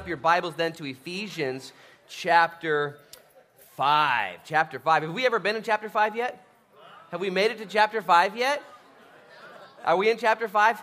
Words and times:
up 0.00 0.08
your 0.08 0.16
Bibles 0.16 0.54
then 0.54 0.72
to 0.72 0.86
Ephesians 0.86 1.74
chapter 2.08 2.96
5. 3.76 4.38
Chapter 4.46 4.78
5. 4.78 5.02
Have 5.02 5.12
we 5.12 5.26
ever 5.26 5.38
been 5.38 5.56
in 5.56 5.62
chapter 5.62 5.90
5 5.90 6.16
yet? 6.16 6.42
Have 7.10 7.20
we 7.20 7.28
made 7.28 7.50
it 7.50 7.58
to 7.58 7.66
chapter 7.66 8.00
5 8.00 8.34
yet? 8.34 8.62
Are 9.84 9.98
we 9.98 10.08
in 10.08 10.16
chapter 10.16 10.48
5? 10.48 10.82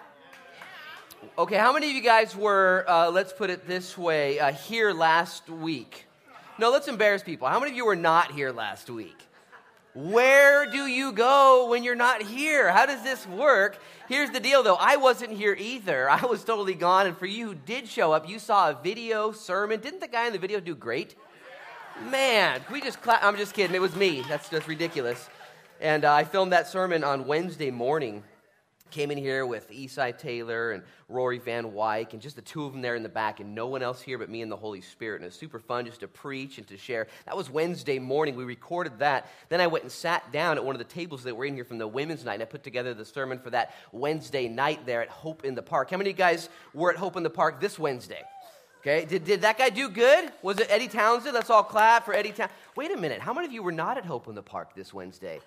Okay, 1.36 1.58
how 1.58 1.74
many 1.74 1.90
of 1.90 1.96
you 1.96 2.04
guys 2.04 2.36
were, 2.36 2.86
uh, 2.88 3.10
let's 3.10 3.34
put 3.34 3.50
it 3.50 3.66
this 3.66 3.98
way, 3.98 4.40
uh, 4.40 4.52
here 4.52 4.94
last 4.94 5.50
week? 5.50 6.06
No, 6.60 6.70
let's 6.70 6.88
embarrass 6.88 7.24
people. 7.24 7.48
How 7.48 7.60
many 7.60 7.72
of 7.72 7.76
you 7.76 7.88
were 7.88 7.96
not 7.96 8.34
here 8.34 8.52
last 8.52 8.88
week? 8.88 9.18
Where 9.98 10.70
do 10.70 10.86
you 10.86 11.12
go 11.12 11.70
when 11.72 11.84
you're 11.84 11.96
not 11.96 12.22
here? 12.22 12.72
How 12.72 12.86
does 12.86 13.02
this 13.02 13.26
work? 13.26 13.80
Here's 14.08 14.30
the 14.30 14.40
deal 14.40 14.62
though 14.62 14.78
I 14.80 14.98
wasn't 14.98 15.32
here 15.32 15.58
either. 15.60 16.08
I 16.08 16.24
was 16.24 16.44
totally 16.44 16.76
gone. 16.76 17.08
And 17.08 17.18
for 17.18 17.26
you 17.26 17.48
who 17.48 17.56
did 17.56 17.88
show 17.88 18.12
up, 18.12 18.30
you 18.30 18.38
saw 18.38 18.70
a 18.70 18.76
video 18.76 19.32
sermon. 19.32 19.80
Didn't 19.80 20.02
the 20.02 20.08
guy 20.08 20.28
in 20.28 20.34
the 20.34 20.40
video 20.40 20.60
do 20.60 20.76
great? 20.76 21.16
Man, 22.12 22.62
we 22.72 22.80
just 22.80 23.02
clap. 23.02 23.24
I'm 23.24 23.38
just 23.38 23.56
kidding. 23.56 23.76
It 23.76 23.82
was 23.82 23.96
me. 23.96 24.22
That's 24.30 24.50
just 24.50 24.68
ridiculous. 24.68 25.30
And 25.82 26.06
uh, 26.06 26.14
I 26.14 26.26
filmed 26.26 26.52
that 26.52 26.68
sermon 26.68 27.04
on 27.04 27.26
Wednesday 27.26 27.72
morning 27.72 28.24
came 28.90 29.12
in 29.12 29.18
here 29.18 29.46
with 29.46 29.70
Esai 29.72 30.18
Taylor 30.18 30.72
and 30.72 30.84
Rory 31.10 31.38
Van 31.38 31.72
Wyk, 31.72 32.14
and 32.14 32.22
just 32.22 32.36
the 32.36 32.42
two 32.42 32.66
of 32.66 32.74
them 32.74 32.82
there 32.82 32.96
in 32.96 33.04
the 33.04 33.10
back, 33.10 33.40
and 33.40 33.56
no 33.56 33.68
one 33.68 33.82
else 33.82 34.02
here 34.02 34.18
but 34.18 34.30
me 34.30 34.42
and 34.42 34.52
the 34.52 34.58
Holy 34.58 34.82
Spirit. 34.82 35.18
And 35.18 35.24
it 35.24 35.28
was 35.28 35.36
super 35.36 35.60
fun 35.60 35.86
just 35.86 36.02
to 36.02 36.08
preach 36.08 36.58
and 36.58 36.68
to 36.68 36.78
share. 36.78 37.08
That 37.26 37.38
was 37.38 37.50
Wednesday 37.50 38.00
morning. 38.00 38.36
We 38.36 38.44
recorded 38.44 39.00
that. 39.00 39.30
Then 39.50 39.62
I 39.62 39.68
went 39.68 39.84
and 39.84 39.92
sat 39.92 40.32
down 40.32 40.58
at 40.58 40.66
one 40.66 40.76
of 40.76 40.80
the 40.80 40.86
tables 40.86 41.24
that 41.24 41.36
were 41.36 41.46
in 41.46 41.56
here 41.56 41.66
from 41.66 41.78
the 41.78 41.88
women's 41.88 42.26
night, 42.26 42.36
and 42.36 42.44
I 42.44 42.46
put 42.46 42.64
together 42.64 42.94
the 42.94 43.06
sermon 43.06 43.40
for 43.40 43.50
that 43.52 43.74
Wednesday 43.92 44.48
night 44.48 44.86
there 44.86 45.02
at 45.02 45.10
Hope 45.10 45.46
in 45.46 45.56
the 45.56 45.62
Park. 45.62 45.90
How 45.90 45.98
many 45.98 46.10
of 46.10 46.16
you 46.16 46.18
guys 46.18 46.50
were 46.74 46.92
at 46.92 46.98
Hope 46.98 47.16
in 47.16 47.24
the 47.24 47.30
Park 47.30 47.60
this 47.60 47.80
Wednesday? 47.80 48.24
Okay, 48.82 49.06
did, 49.06 49.26
did 49.26 49.42
that 49.42 49.58
guy 49.58 49.70
do 49.70 49.90
good? 49.90 50.32
Was 50.42 50.60
it 50.60 50.68
Eddie 50.70 50.88
Townsend? 50.88 51.34
Let's 51.34 51.50
all 51.50 51.64
clap 51.64 52.06
for 52.06 52.14
Eddie 52.14 52.30
Townsend. 52.30 52.52
Wait 52.76 52.92
a 52.92 52.98
minute, 52.98 53.20
how 53.20 53.34
many 53.34 53.48
of 53.48 53.52
you 53.52 53.64
were 53.64 53.72
not 53.72 53.98
at 53.98 54.06
Hope 54.06 54.28
in 54.28 54.36
the 54.36 54.44
Park 54.44 54.76
this 54.76 54.94
Wednesday? 54.94 55.40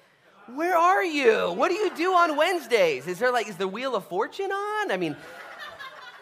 Where 0.47 0.77
are 0.77 1.05
you? 1.05 1.53
What 1.53 1.69
do 1.69 1.75
you 1.75 1.95
do 1.95 2.13
on 2.13 2.37
Wednesdays? 2.37 3.07
Is 3.07 3.19
there 3.19 3.33
like, 3.33 3.49
is 3.49 3.57
the 3.57 3.69
Wheel 3.69 3.95
of 3.95 4.07
Fortune 4.07 4.51
on? 4.51 4.91
I 4.91 4.97
mean, 4.97 5.17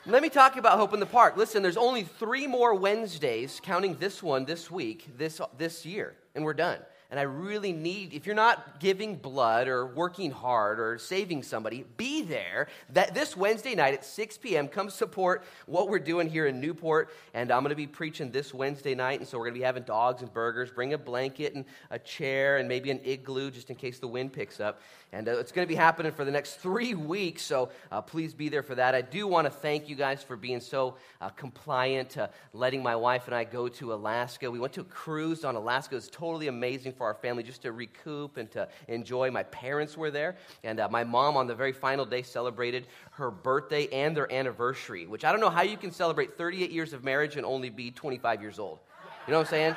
let 0.06 0.22
me 0.22 0.28
talk 0.28 0.56
about 0.56 0.78
Hope 0.78 0.92
in 0.92 1.00
the 1.00 1.06
Park. 1.06 1.36
Listen, 1.36 1.62
there's 1.62 1.76
only 1.76 2.02
three 2.02 2.46
more 2.46 2.74
Wednesdays, 2.74 3.60
counting 3.62 3.94
this 3.96 4.22
one 4.22 4.44
this 4.44 4.70
week, 4.70 5.08
this, 5.16 5.40
this 5.56 5.86
year, 5.86 6.14
and 6.34 6.44
we're 6.44 6.54
done. 6.54 6.78
And 7.10 7.18
I 7.18 7.22
really 7.22 7.72
need, 7.72 8.12
if 8.12 8.26
you're 8.26 8.34
not 8.34 8.80
giving 8.80 9.16
blood 9.16 9.66
or 9.66 9.86
working 9.86 10.30
hard 10.30 10.78
or 10.78 10.98
saving 10.98 11.42
somebody, 11.42 11.86
be 11.96 12.20
there. 12.20 12.68
That 12.90 13.14
this 13.14 13.34
Wednesday 13.34 13.74
night 13.74 13.94
at 13.94 14.04
6 14.04 14.36
p.m. 14.36 14.68
Come 14.68 14.90
support 14.90 15.44
what 15.64 15.88
we're 15.88 16.00
doing 16.00 16.28
here 16.28 16.46
in 16.46 16.60
Newport. 16.60 17.08
And 17.32 17.50
I'm 17.50 17.62
going 17.62 17.70
to 17.70 17.76
be 17.76 17.86
preaching 17.86 18.30
this 18.30 18.52
Wednesday 18.52 18.94
night. 18.94 19.20
And 19.20 19.28
so 19.28 19.38
we're 19.38 19.44
going 19.44 19.54
to 19.54 19.60
be 19.60 19.64
having 19.64 19.84
dogs 19.84 20.20
and 20.20 20.30
burgers. 20.30 20.70
Bring 20.70 20.92
a 20.92 20.98
blanket 20.98 21.54
and 21.54 21.64
a 21.90 21.98
chair 21.98 22.58
and 22.58 22.68
maybe 22.68 22.90
an 22.90 23.00
igloo 23.02 23.50
just 23.50 23.70
in 23.70 23.76
case 23.76 23.98
the 23.98 24.08
wind 24.08 24.34
picks 24.34 24.60
up. 24.60 24.82
And 25.12 25.26
uh, 25.26 25.38
it's 25.38 25.52
going 25.52 25.66
to 25.66 25.68
be 25.68 25.74
happening 25.74 26.12
for 26.12 26.26
the 26.26 26.30
next 26.30 26.56
three 26.56 26.94
weeks, 26.94 27.42
so 27.42 27.70
uh, 27.90 28.02
please 28.02 28.34
be 28.34 28.50
there 28.50 28.62
for 28.62 28.74
that. 28.74 28.94
I 28.94 29.00
do 29.00 29.26
want 29.26 29.46
to 29.46 29.50
thank 29.50 29.88
you 29.88 29.96
guys 29.96 30.22
for 30.22 30.36
being 30.36 30.60
so 30.60 30.96
uh, 31.22 31.30
compliant, 31.30 32.10
to 32.10 32.28
letting 32.52 32.82
my 32.82 32.94
wife 32.94 33.26
and 33.26 33.34
I 33.34 33.44
go 33.44 33.68
to 33.68 33.94
Alaska. 33.94 34.50
We 34.50 34.58
went 34.58 34.74
to 34.74 34.82
a 34.82 34.84
cruise 34.84 35.44
on 35.46 35.56
Alaska. 35.56 35.94
It 35.94 35.96
was 35.96 36.08
totally 36.08 36.48
amazing 36.48 36.92
for 36.92 37.06
our 37.06 37.14
family 37.14 37.42
just 37.42 37.62
to 37.62 37.72
recoup 37.72 38.36
and 38.36 38.50
to 38.50 38.68
enjoy. 38.88 39.30
My 39.30 39.44
parents 39.44 39.96
were 39.96 40.10
there, 40.10 40.36
and 40.62 40.78
uh, 40.78 40.88
my 40.90 41.04
mom 41.04 41.38
on 41.38 41.46
the 41.46 41.54
very 41.54 41.72
final 41.72 42.04
day 42.04 42.22
celebrated 42.22 42.86
her 43.12 43.30
birthday 43.30 43.88
and 43.88 44.14
their 44.14 44.30
anniversary, 44.30 45.06
which 45.06 45.24
I 45.24 45.32
don't 45.32 45.40
know 45.40 45.50
how 45.50 45.62
you 45.62 45.78
can 45.78 45.90
celebrate 45.90 46.36
38 46.36 46.70
years 46.70 46.92
of 46.92 47.02
marriage 47.02 47.36
and 47.36 47.46
only 47.46 47.70
be 47.70 47.90
25 47.90 48.42
years 48.42 48.58
old. 48.58 48.78
You 49.26 49.32
know 49.32 49.38
what 49.38 49.46
I'm 49.46 49.50
saying? 49.50 49.76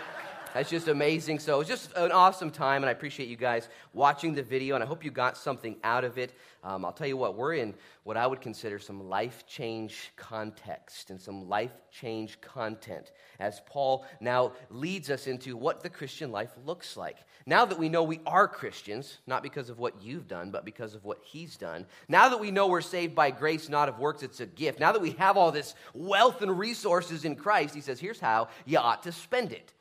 That's 0.54 0.70
just 0.70 0.90
amazing. 0.90 1.40
So 1.40 1.62
it's 1.62 1.70
just 1.70 1.96
an 1.96 2.12
awesome 2.12 2.52
time, 2.52 2.84
and 2.84 2.90
I 2.90 2.92
appreciate 2.92 3.30
you 3.30 3.38
guys 3.38 3.70
watching 3.94 4.34
the 4.34 4.44
video, 4.44 4.76
and 4.76 4.84
I 4.84 4.88
hope 4.88 5.06
you 5.06 5.10
got 5.10 5.38
something 5.38 5.78
out 5.82 6.04
of 6.04 6.18
it. 6.18 6.34
Um, 6.62 6.84
I'll 6.84 6.92
tell 6.92 7.08
you 7.08 7.16
what, 7.16 7.36
we're 7.36 7.54
in 7.54 7.74
what 8.04 8.18
I 8.18 8.28
would 8.28 8.42
consider 8.42 8.78
some 8.78 9.10
life 9.10 9.48
change 9.48 10.12
context 10.18 11.10
and 11.10 11.22
some 11.22 11.48
life 11.48 11.72
change 11.90 12.42
content 12.42 13.12
as 13.40 13.62
Paul 13.66 14.06
now 14.20 14.52
leads 14.70 15.10
us 15.10 15.26
into 15.26 15.56
what 15.56 15.82
the 15.82 15.90
Christian 15.90 16.32
life 16.32 16.52
looks 16.66 16.98
like. 16.98 17.18
Now 17.46 17.66
that 17.66 17.80
we 17.80 17.90
know 17.90 18.04
we 18.04 18.20
are 18.26 18.48
Christians, 18.48 19.20
not 19.26 19.44
because 19.44 19.70
of 19.70 19.80
what 19.80 20.04
you've 20.04 20.28
done, 20.28 20.52
but 20.52 20.66
because 20.66 20.96
of 20.96 21.06
what 21.06 21.20
he's 21.24 21.56
done. 21.56 21.86
Now 22.10 22.28
that 22.30 22.40
we 22.40 22.52
know 22.52 22.68
we're 22.68 22.82
saved 22.82 23.16
by 23.16 23.32
grace, 23.32 23.70
not 23.70 23.90
of 23.90 24.00
works, 24.00 24.22
it's 24.22 24.42
a 24.42 24.46
gift. 24.46 24.80
Now 24.80 24.92
that 24.92 25.02
we 25.02 25.12
have 25.12 25.38
all 25.38 25.52
this 25.52 25.76
wealth 25.94 26.42
and 26.42 26.60
resources 26.60 27.24
in 27.24 27.36
Christ, 27.36 27.74
he 27.74 27.82
says, 27.82 28.00
here's 28.00 28.20
how 28.20 28.50
you 28.66 28.78
ought 28.78 29.04
to 29.04 29.12
spend 29.12 29.54
it. 29.54 29.74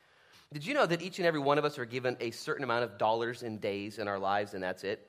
Did 0.53 0.65
you 0.65 0.73
know 0.73 0.85
that 0.85 1.01
each 1.01 1.19
and 1.19 1.25
every 1.25 1.39
one 1.39 1.57
of 1.57 1.63
us 1.63 1.79
are 1.79 1.85
given 1.85 2.17
a 2.19 2.31
certain 2.31 2.63
amount 2.63 2.83
of 2.83 2.97
dollars 2.97 3.43
and 3.43 3.61
days 3.61 3.99
in 3.99 4.07
our 4.07 4.19
lives, 4.19 4.53
and 4.53 4.61
that's 4.61 4.83
it? 4.83 5.07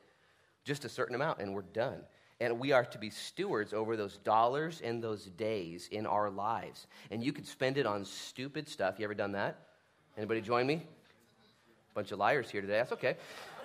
Just 0.64 0.84
a 0.84 0.88
certain 0.88 1.16
amount, 1.16 1.40
and 1.40 1.52
we're 1.52 1.62
done. 1.62 2.00
And 2.40 2.58
we 2.60 2.72
are 2.72 2.84
to 2.84 2.98
be 2.98 3.10
stewards 3.10 3.72
over 3.72 3.96
those 3.96 4.18
dollars 4.18 4.80
and 4.84 5.02
those 5.02 5.26
days 5.26 5.88
in 5.90 6.06
our 6.06 6.30
lives. 6.30 6.86
And 7.10 7.22
you 7.22 7.32
could 7.32 7.46
spend 7.46 7.76
it 7.76 7.86
on 7.86 8.04
stupid 8.04 8.68
stuff. 8.68 8.98
You 8.98 9.04
ever 9.04 9.14
done 9.14 9.32
that? 9.32 9.58
Anybody 10.16 10.40
join 10.40 10.66
me? 10.66 10.82
bunch 11.94 12.12
of 12.12 12.18
liars 12.18 12.50
here 12.50 12.60
today. 12.60 12.74
That's 12.74 12.92
okay. 12.92 13.16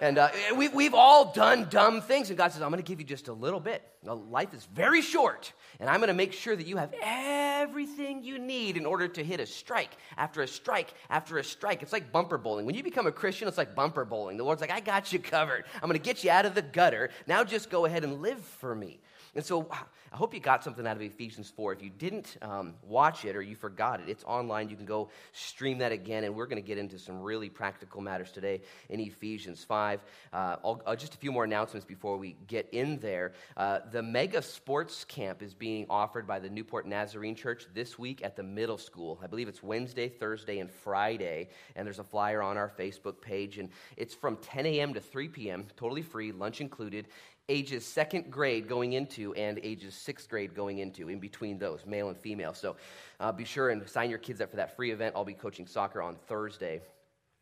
And 0.02 0.18
uh, 0.18 0.30
we, 0.56 0.68
we've 0.68 0.94
all 0.94 1.32
done 1.32 1.68
dumb 1.70 2.02
things. 2.02 2.30
And 2.30 2.38
God 2.38 2.52
says, 2.52 2.62
I'm 2.62 2.70
going 2.70 2.84
to 2.84 2.88
give 2.88 3.00
you 3.00 3.06
just 3.06 3.28
a 3.28 3.34
little 3.34 3.60
bit. 3.60 3.82
Life 4.04 4.54
is 4.54 4.66
very 4.74 5.02
short. 5.02 5.52
And 5.80 5.90
I'm 5.90 5.98
going 5.98 6.10
to 6.10 6.14
make 6.14 6.34
sure 6.34 6.56
that 6.56 6.68
you 6.68 6.78
have 6.78 6.94
everything 7.02 8.24
you 8.24 8.40
need 8.40 8.78
in 8.78 8.86
order 8.86 9.08
to 9.08 9.24
hit 9.24 9.40
a 9.40 9.46
strike 9.46 9.92
after 10.18 10.42
a 10.42 10.48
strike 10.48 10.94
after 11.10 11.38
a 11.38 11.44
strike. 11.44 11.82
It's 11.82 11.94
like 11.94 12.12
bumper 12.12 12.38
bowling. 12.38 12.66
When 12.66 12.76
you 12.76 12.84
become 12.84 13.08
a 13.08 13.12
Christian, 13.12 13.48
it's 13.48 13.58
like 13.58 13.76
bumper 13.76 14.06
bowling. 14.06 14.38
The 14.38 14.44
Lord's 14.44 14.62
like, 14.62 14.72
I 14.72 14.80
got 14.80 15.12
you 15.12 15.20
covered. 15.20 15.66
I'm 15.76 15.90
going 15.90 16.00
to 16.00 16.00
get 16.00 16.24
you 16.24 16.32
out 16.32 16.46
of 16.46 16.56
the 16.56 16.62
gutter. 16.62 17.10
Now 17.26 17.44
just 17.44 17.70
go 17.70 17.86
ahead 17.86 18.04
and 18.04 18.22
live 18.22 18.40
for 18.40 18.76
me. 18.76 19.00
And 19.38 19.46
so 19.46 19.68
I 20.12 20.16
hope 20.16 20.34
you 20.34 20.40
got 20.40 20.64
something 20.64 20.88
out 20.88 20.96
of 20.96 21.02
Ephesians 21.04 21.54
4. 21.56 21.74
If 21.74 21.84
you 21.84 21.92
didn't 21.92 22.38
um, 22.42 22.74
watch 22.82 23.24
it 23.24 23.36
or 23.36 23.42
you 23.44 23.56
forgot 23.56 24.00
it, 24.00 24.10
it's 24.10 24.24
online. 24.24 24.68
You 24.68 24.76
can 24.76 24.88
go 24.88 25.10
stream 25.32 25.78
that 25.78 25.92
again. 25.92 26.24
And 26.24 26.34
we're 26.34 26.48
going 26.48 26.60
to 26.60 26.68
get 26.68 26.80
into 26.80 26.98
some 26.98 27.22
really 27.22 27.48
practical 27.48 28.02
matters 28.02 28.32
today 28.32 28.62
in 28.90 29.00
Ephesians 29.00 29.64
5. 29.64 30.04
Uh, 30.34 30.56
uh, 30.64 30.96
just 30.96 31.14
a 31.14 31.18
few 31.18 31.32
more 31.32 31.44
announcements 31.44 31.86
before 31.86 32.18
we 32.18 32.36
get 32.48 32.68
in 32.72 32.98
there. 32.98 33.34
Uh, 33.56 33.82
the 33.92 34.02
Mega 34.02 34.42
Sports 34.42 35.06
Camp 35.06 35.44
is 35.44 35.54
being 35.54 35.86
offered 35.88 36.26
by 36.26 36.40
the 36.40 36.50
Newport 36.50 36.88
Nazarene 36.88 37.36
Church 37.36 37.68
this 37.76 38.00
week 38.00 38.24
at 38.24 38.36
the 38.36 38.42
middle 38.42 38.80
school. 38.80 39.20
I 39.24 39.28
believe 39.28 39.48
it's 39.48 39.62
Wednesday, 39.62 40.10
Thursday, 40.10 40.58
and 40.58 40.72
Friday. 40.72 41.50
And 41.76 41.86
there's 41.86 42.00
a 42.00 42.04
flyer 42.04 42.42
on 42.42 42.58
our 42.58 42.70
Facebook 42.70 43.22
page. 43.22 43.60
And 43.60 43.70
it's 43.98 44.16
from 44.16 44.38
10 44.38 44.66
a.m. 44.66 44.96
to 44.96 45.00
3 45.00 45.28
p.m., 45.28 45.68
totally 45.76 46.02
free, 46.02 46.32
lunch 46.32 46.60
included 46.60 47.06
ages 47.50 47.86
second 47.86 48.30
grade 48.30 48.68
going 48.68 48.94
into 48.94 49.34
and 49.36 49.60
ages 49.64 49.96
sixth 49.96 50.30
grade 50.30 50.54
going 50.54 50.80
into, 50.80 51.10
in 51.10 51.20
between 51.20 51.58
those, 51.58 51.86
male 51.86 52.10
and 52.10 52.18
female. 52.18 52.54
So 52.54 52.76
uh, 53.20 53.32
be 53.32 53.46
sure 53.46 53.70
and 53.70 53.88
sign 53.88 54.10
your 54.10 54.20
kids 54.20 54.42
up 54.42 54.50
for 54.50 54.58
that 54.58 54.76
free 54.76 54.92
event. 54.92 55.16
I'll 55.16 55.24
be 55.24 55.34
coaching 55.34 55.66
soccer 55.66 56.02
on 56.02 56.16
Thursday 56.28 56.82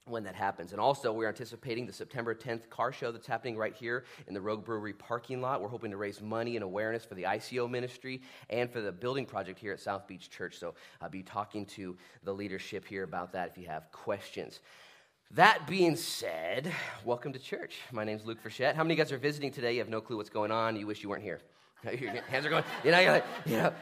when 0.08 0.24
that 0.24 0.36
happens. 0.36 0.72
And 0.72 0.80
also, 0.80 1.12
we're 1.12 1.28
anticipating 1.28 1.88
the 1.88 1.94
September 1.94 2.36
10th 2.36 2.70
car 2.70 2.92
show 2.92 3.12
that's 3.12 3.26
happening 3.26 3.58
right 3.58 3.74
here 3.74 4.06
in 4.28 4.36
the 4.36 4.42
Rogue 4.42 4.64
Brewery 4.64 4.94
parking 4.94 5.42
lot. 5.42 5.60
We're 5.60 5.68
hoping 5.68 5.90
to 5.90 5.98
raise 5.98 6.22
money 6.22 6.56
and 6.56 6.64
awareness 6.64 7.04
for 7.04 7.16
the 7.16 7.24
ICO 7.24 7.68
ministry 7.68 8.22
and 8.52 8.70
for 8.70 8.82
the 8.82 8.92
building 8.92 9.26
project 9.26 9.58
here 9.58 9.74
at 9.74 9.80
South 9.80 10.08
Beach 10.08 10.30
Church. 10.30 10.60
So 10.60 10.76
I'll 11.02 11.10
be 11.10 11.24
talking 11.24 11.66
to 11.68 11.98
the 12.24 12.32
leadership 12.32 12.86
here 12.86 13.04
about 13.04 13.34
that 13.34 13.50
if 13.50 13.58
you 13.58 13.66
have 13.66 13.92
questions. 13.92 14.60
That 15.32 15.68
being 15.68 15.96
said, 15.96 16.72
welcome 17.04 17.34
to 17.34 17.40
church. 17.40 17.80
My 17.92 18.06
name's 18.06 18.26
Luke 18.26 18.38
Frechette. 18.42 18.76
How 18.76 18.84
many 18.84 18.94
of 18.94 19.00
you 19.00 19.04
guys 19.04 19.12
are 19.12 19.18
visiting 19.18 19.52
today? 19.52 19.74
You 19.74 19.80
have 19.80 19.90
no 19.90 20.00
clue 20.00 20.18
what's 20.18 20.30
going 20.30 20.52
on. 20.52 20.78
You 20.78 20.88
wish 20.88 21.04
you 21.04 21.10
weren't 21.10 21.24
here. 21.24 21.42
Your 21.84 22.22
hands 22.22 22.46
are 22.46 22.50
going, 22.50 22.64
you 22.86 22.92
know, 22.92 23.04
like, 23.04 23.26
you 23.46 23.58
know, 23.58 23.74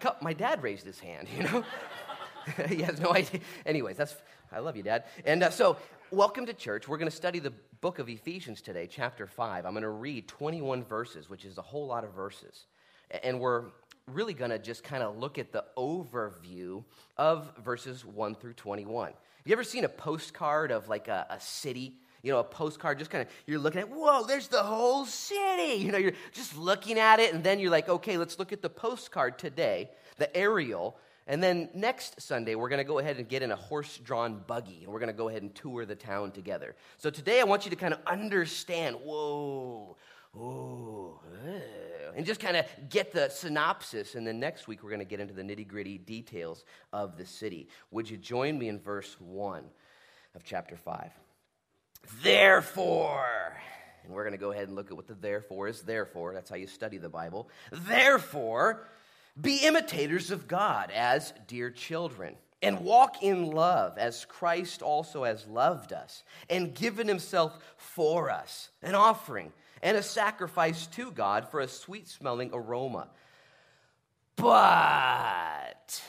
couple, 0.00 0.24
my 0.24 0.32
dad 0.32 0.62
raised 0.62 0.86
his 0.86 0.98
hand, 0.98 1.28
you 1.36 1.42
know? 1.42 1.64
he 2.68 2.82
has 2.82 3.00
no 3.00 3.12
idea. 3.12 3.40
Anyways, 3.66 3.96
that's, 3.96 4.16
I 4.52 4.60
love 4.60 4.76
you, 4.76 4.82
Dad. 4.82 5.04
And 5.26 5.42
uh, 5.42 5.50
so, 5.50 5.76
welcome 6.10 6.46
to 6.46 6.54
church. 6.54 6.88
We're 6.88 6.98
going 6.98 7.10
to 7.10 7.16
study 7.16 7.38
the 7.38 7.52
book 7.80 7.98
of 7.98 8.08
Ephesians 8.08 8.62
today, 8.62 8.88
chapter 8.90 9.26
5. 9.26 9.66
I'm 9.66 9.72
going 9.72 9.82
to 9.82 9.90
read 9.90 10.28
21 10.28 10.84
verses, 10.84 11.28
which 11.28 11.44
is 11.44 11.58
a 11.58 11.62
whole 11.62 11.86
lot 11.86 12.04
of 12.04 12.14
verses. 12.14 12.66
And 13.22 13.40
we're 13.40 13.64
really 14.06 14.34
going 14.34 14.52
to 14.52 14.58
just 14.58 14.84
kind 14.84 15.02
of 15.02 15.18
look 15.18 15.38
at 15.38 15.52
the 15.52 15.64
overview 15.76 16.84
of 17.16 17.52
verses 17.62 18.04
1 18.04 18.36
through 18.36 18.54
21. 18.54 19.12
You 19.44 19.52
ever 19.52 19.64
seen 19.64 19.84
a 19.84 19.90
postcard 19.90 20.70
of 20.70 20.88
like 20.88 21.08
a, 21.08 21.26
a 21.28 21.38
city? 21.38 21.98
You 22.22 22.32
know, 22.32 22.38
a 22.38 22.44
postcard, 22.44 22.98
just 22.98 23.10
kind 23.10 23.20
of, 23.20 23.28
you're 23.46 23.58
looking 23.58 23.82
at, 23.82 23.90
whoa, 23.90 24.24
there's 24.24 24.48
the 24.48 24.62
whole 24.62 25.04
city. 25.04 25.74
You 25.74 25.92
know, 25.92 25.98
you're 25.98 26.14
just 26.32 26.56
looking 26.56 26.98
at 26.98 27.20
it, 27.20 27.34
and 27.34 27.44
then 27.44 27.60
you're 27.60 27.70
like, 27.70 27.86
okay, 27.86 28.16
let's 28.16 28.38
look 28.38 28.50
at 28.50 28.62
the 28.62 28.70
postcard 28.70 29.38
today, 29.38 29.90
the 30.16 30.34
aerial. 30.34 30.96
And 31.26 31.42
then 31.42 31.68
next 31.74 32.22
Sunday, 32.22 32.54
we're 32.54 32.70
going 32.70 32.78
to 32.78 32.84
go 32.84 32.98
ahead 32.98 33.18
and 33.18 33.28
get 33.28 33.42
in 33.42 33.52
a 33.52 33.56
horse 33.56 33.98
drawn 33.98 34.42
buggy, 34.46 34.84
and 34.84 34.90
we're 34.90 35.00
going 35.00 35.12
to 35.12 35.16
go 35.16 35.28
ahead 35.28 35.42
and 35.42 35.54
tour 35.54 35.84
the 35.84 35.94
town 35.94 36.30
together. 36.30 36.74
So 36.96 37.10
today, 37.10 37.40
I 37.40 37.44
want 37.44 37.66
you 37.66 37.70
to 37.70 37.76
kind 37.76 37.92
of 37.92 38.00
understand 38.06 38.96
whoa, 39.04 39.98
Ooh, 40.36 41.18
eh. 41.46 41.60
and 42.16 42.26
just 42.26 42.40
kind 42.40 42.56
of 42.56 42.66
get 42.88 43.12
the 43.12 43.28
synopsis. 43.28 44.14
And 44.14 44.26
then 44.26 44.40
next 44.40 44.66
week, 44.66 44.82
we're 44.82 44.90
going 44.90 45.00
to 45.00 45.04
get 45.04 45.20
into 45.20 45.34
the 45.34 45.42
nitty 45.42 45.66
gritty 45.66 45.98
details 45.98 46.64
of 46.92 47.16
the 47.16 47.24
city. 47.24 47.68
Would 47.90 48.10
you 48.10 48.16
join 48.16 48.58
me 48.58 48.68
in 48.68 48.80
verse 48.80 49.16
1 49.20 49.64
of 50.34 50.44
chapter 50.44 50.76
5? 50.76 51.10
Therefore, 52.22 53.56
and 54.04 54.12
we're 54.12 54.24
going 54.24 54.32
to 54.32 54.38
go 54.38 54.50
ahead 54.52 54.68
and 54.68 54.76
look 54.76 54.90
at 54.90 54.96
what 54.96 55.06
the 55.06 55.14
therefore 55.14 55.68
is. 55.68 55.82
Therefore, 55.82 56.34
that's 56.34 56.50
how 56.50 56.56
you 56.56 56.66
study 56.66 56.98
the 56.98 57.08
Bible. 57.08 57.48
Therefore, 57.70 58.88
be 59.40 59.58
imitators 59.58 60.30
of 60.30 60.46
God 60.46 60.90
as 60.90 61.32
dear 61.46 61.70
children, 61.70 62.36
and 62.62 62.80
walk 62.80 63.22
in 63.22 63.50
love 63.50 63.98
as 63.98 64.24
Christ 64.24 64.82
also 64.82 65.24
has 65.24 65.46
loved 65.46 65.92
us 65.92 66.24
and 66.48 66.74
given 66.74 67.08
himself 67.08 67.58
for 67.76 68.30
us, 68.30 68.70
an 68.82 68.94
offering 68.94 69.52
and 69.84 69.98
a 69.98 70.02
sacrifice 70.02 70.86
to 70.88 71.12
God 71.12 71.50
for 71.50 71.60
a 71.60 71.68
sweet 71.68 72.08
smelling 72.08 72.50
aroma. 72.54 73.08
But 74.34 76.02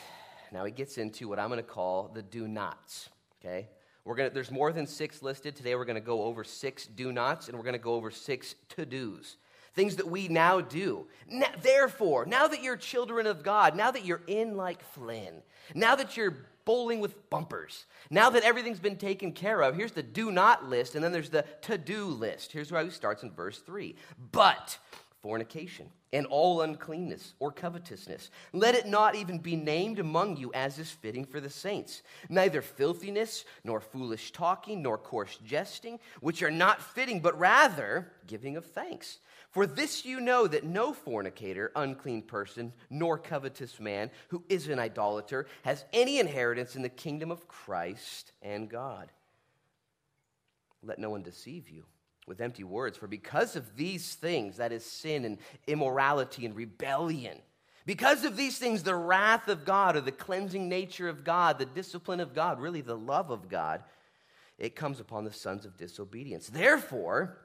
now 0.50 0.64
he 0.64 0.72
gets 0.72 0.96
into 0.96 1.28
what 1.28 1.38
I'm 1.38 1.48
going 1.48 1.58
to 1.58 1.62
call 1.62 2.10
the 2.12 2.22
do 2.22 2.48
nots, 2.48 3.10
okay? 3.38 3.68
We're 4.04 4.16
gonna, 4.16 4.30
there's 4.30 4.50
more 4.50 4.72
than 4.72 4.86
six 4.86 5.22
listed. 5.22 5.54
Today 5.54 5.74
we're 5.74 5.84
going 5.84 5.96
to 5.96 6.00
go 6.00 6.22
over 6.22 6.42
six 6.42 6.86
do 6.86 7.12
nots 7.12 7.48
and 7.48 7.56
we're 7.56 7.64
going 7.64 7.74
to 7.74 7.78
go 7.78 7.94
over 7.94 8.10
six 8.10 8.54
to 8.70 8.86
dos. 8.86 9.36
Things 9.74 9.96
that 9.96 10.08
we 10.08 10.28
now 10.28 10.62
do. 10.62 11.06
Now, 11.28 11.50
therefore, 11.60 12.24
now 12.24 12.46
that 12.46 12.62
you're 12.62 12.78
children 12.78 13.26
of 13.26 13.42
God, 13.42 13.76
now 13.76 13.90
that 13.90 14.06
you're 14.06 14.22
in 14.26 14.56
like 14.56 14.82
Flynn, 14.94 15.42
now 15.74 15.96
that 15.96 16.16
you're 16.16 16.34
bowling 16.66 17.00
with 17.00 17.30
bumpers, 17.30 17.86
now 18.10 18.28
that 18.28 18.42
everything's 18.42 18.78
been 18.78 18.98
taken 18.98 19.32
care 19.32 19.62
of, 19.62 19.74
here's 19.74 19.92
the 19.92 20.02
do 20.02 20.30
not 20.30 20.68
list, 20.68 20.94
and 20.94 21.02
then 21.02 21.12
there's 21.12 21.30
the 21.30 21.46
to 21.62 21.78
do 21.78 22.04
list. 22.04 22.52
Here's 22.52 22.70
where 22.70 22.84
he 22.84 22.90
starts 22.90 23.22
in 23.22 23.30
verse 23.32 23.60
3. 23.60 23.96
But 24.32 24.78
fornication 25.26 25.88
and 26.12 26.24
all 26.26 26.60
uncleanness 26.60 27.34
or 27.40 27.50
covetousness. 27.50 28.30
Let 28.52 28.76
it 28.76 28.86
not 28.86 29.16
even 29.16 29.38
be 29.38 29.56
named 29.56 29.98
among 29.98 30.36
you 30.36 30.52
as 30.54 30.78
is 30.78 30.88
fitting 30.88 31.24
for 31.24 31.40
the 31.40 31.50
saints. 31.50 32.02
Neither 32.28 32.62
filthiness, 32.62 33.44
nor 33.64 33.80
foolish 33.80 34.30
talking, 34.30 34.82
nor 34.82 34.96
coarse 34.96 35.36
jesting, 35.44 35.98
which 36.20 36.44
are 36.44 36.50
not 36.52 36.80
fitting, 36.80 37.18
but 37.18 37.36
rather 37.36 38.12
giving 38.28 38.56
of 38.56 38.66
thanks. 38.66 39.18
For 39.50 39.66
this 39.66 40.04
you 40.04 40.20
know 40.20 40.46
that 40.46 40.62
no 40.62 40.92
fornicator, 40.92 41.72
unclean 41.74 42.22
person, 42.22 42.72
nor 42.88 43.18
covetous 43.18 43.80
man 43.80 44.12
who 44.28 44.44
is 44.48 44.68
an 44.68 44.78
idolater 44.78 45.48
has 45.64 45.84
any 45.92 46.20
inheritance 46.20 46.76
in 46.76 46.82
the 46.82 46.88
kingdom 46.88 47.32
of 47.32 47.48
Christ 47.48 48.30
and 48.42 48.70
God. 48.70 49.10
Let 50.84 51.00
no 51.00 51.10
one 51.10 51.24
deceive 51.24 51.68
you 51.68 51.84
with 52.26 52.40
empty 52.40 52.64
words. 52.64 52.98
For 52.98 53.06
because 53.06 53.56
of 53.56 53.76
these 53.76 54.14
things, 54.14 54.56
that 54.56 54.72
is 54.72 54.84
sin 54.84 55.24
and 55.24 55.38
immorality 55.66 56.44
and 56.44 56.56
rebellion, 56.56 57.38
because 57.84 58.24
of 58.24 58.36
these 58.36 58.58
things, 58.58 58.82
the 58.82 58.96
wrath 58.96 59.46
of 59.48 59.64
God 59.64 59.94
or 59.94 60.00
the 60.00 60.10
cleansing 60.10 60.68
nature 60.68 61.08
of 61.08 61.22
God, 61.22 61.58
the 61.58 61.66
discipline 61.66 62.18
of 62.18 62.34
God, 62.34 62.60
really 62.60 62.80
the 62.80 62.96
love 62.96 63.30
of 63.30 63.48
God, 63.48 63.84
it 64.58 64.74
comes 64.74 64.98
upon 64.98 65.24
the 65.24 65.32
sons 65.32 65.64
of 65.64 65.76
disobedience. 65.76 66.48
Therefore, 66.48 67.38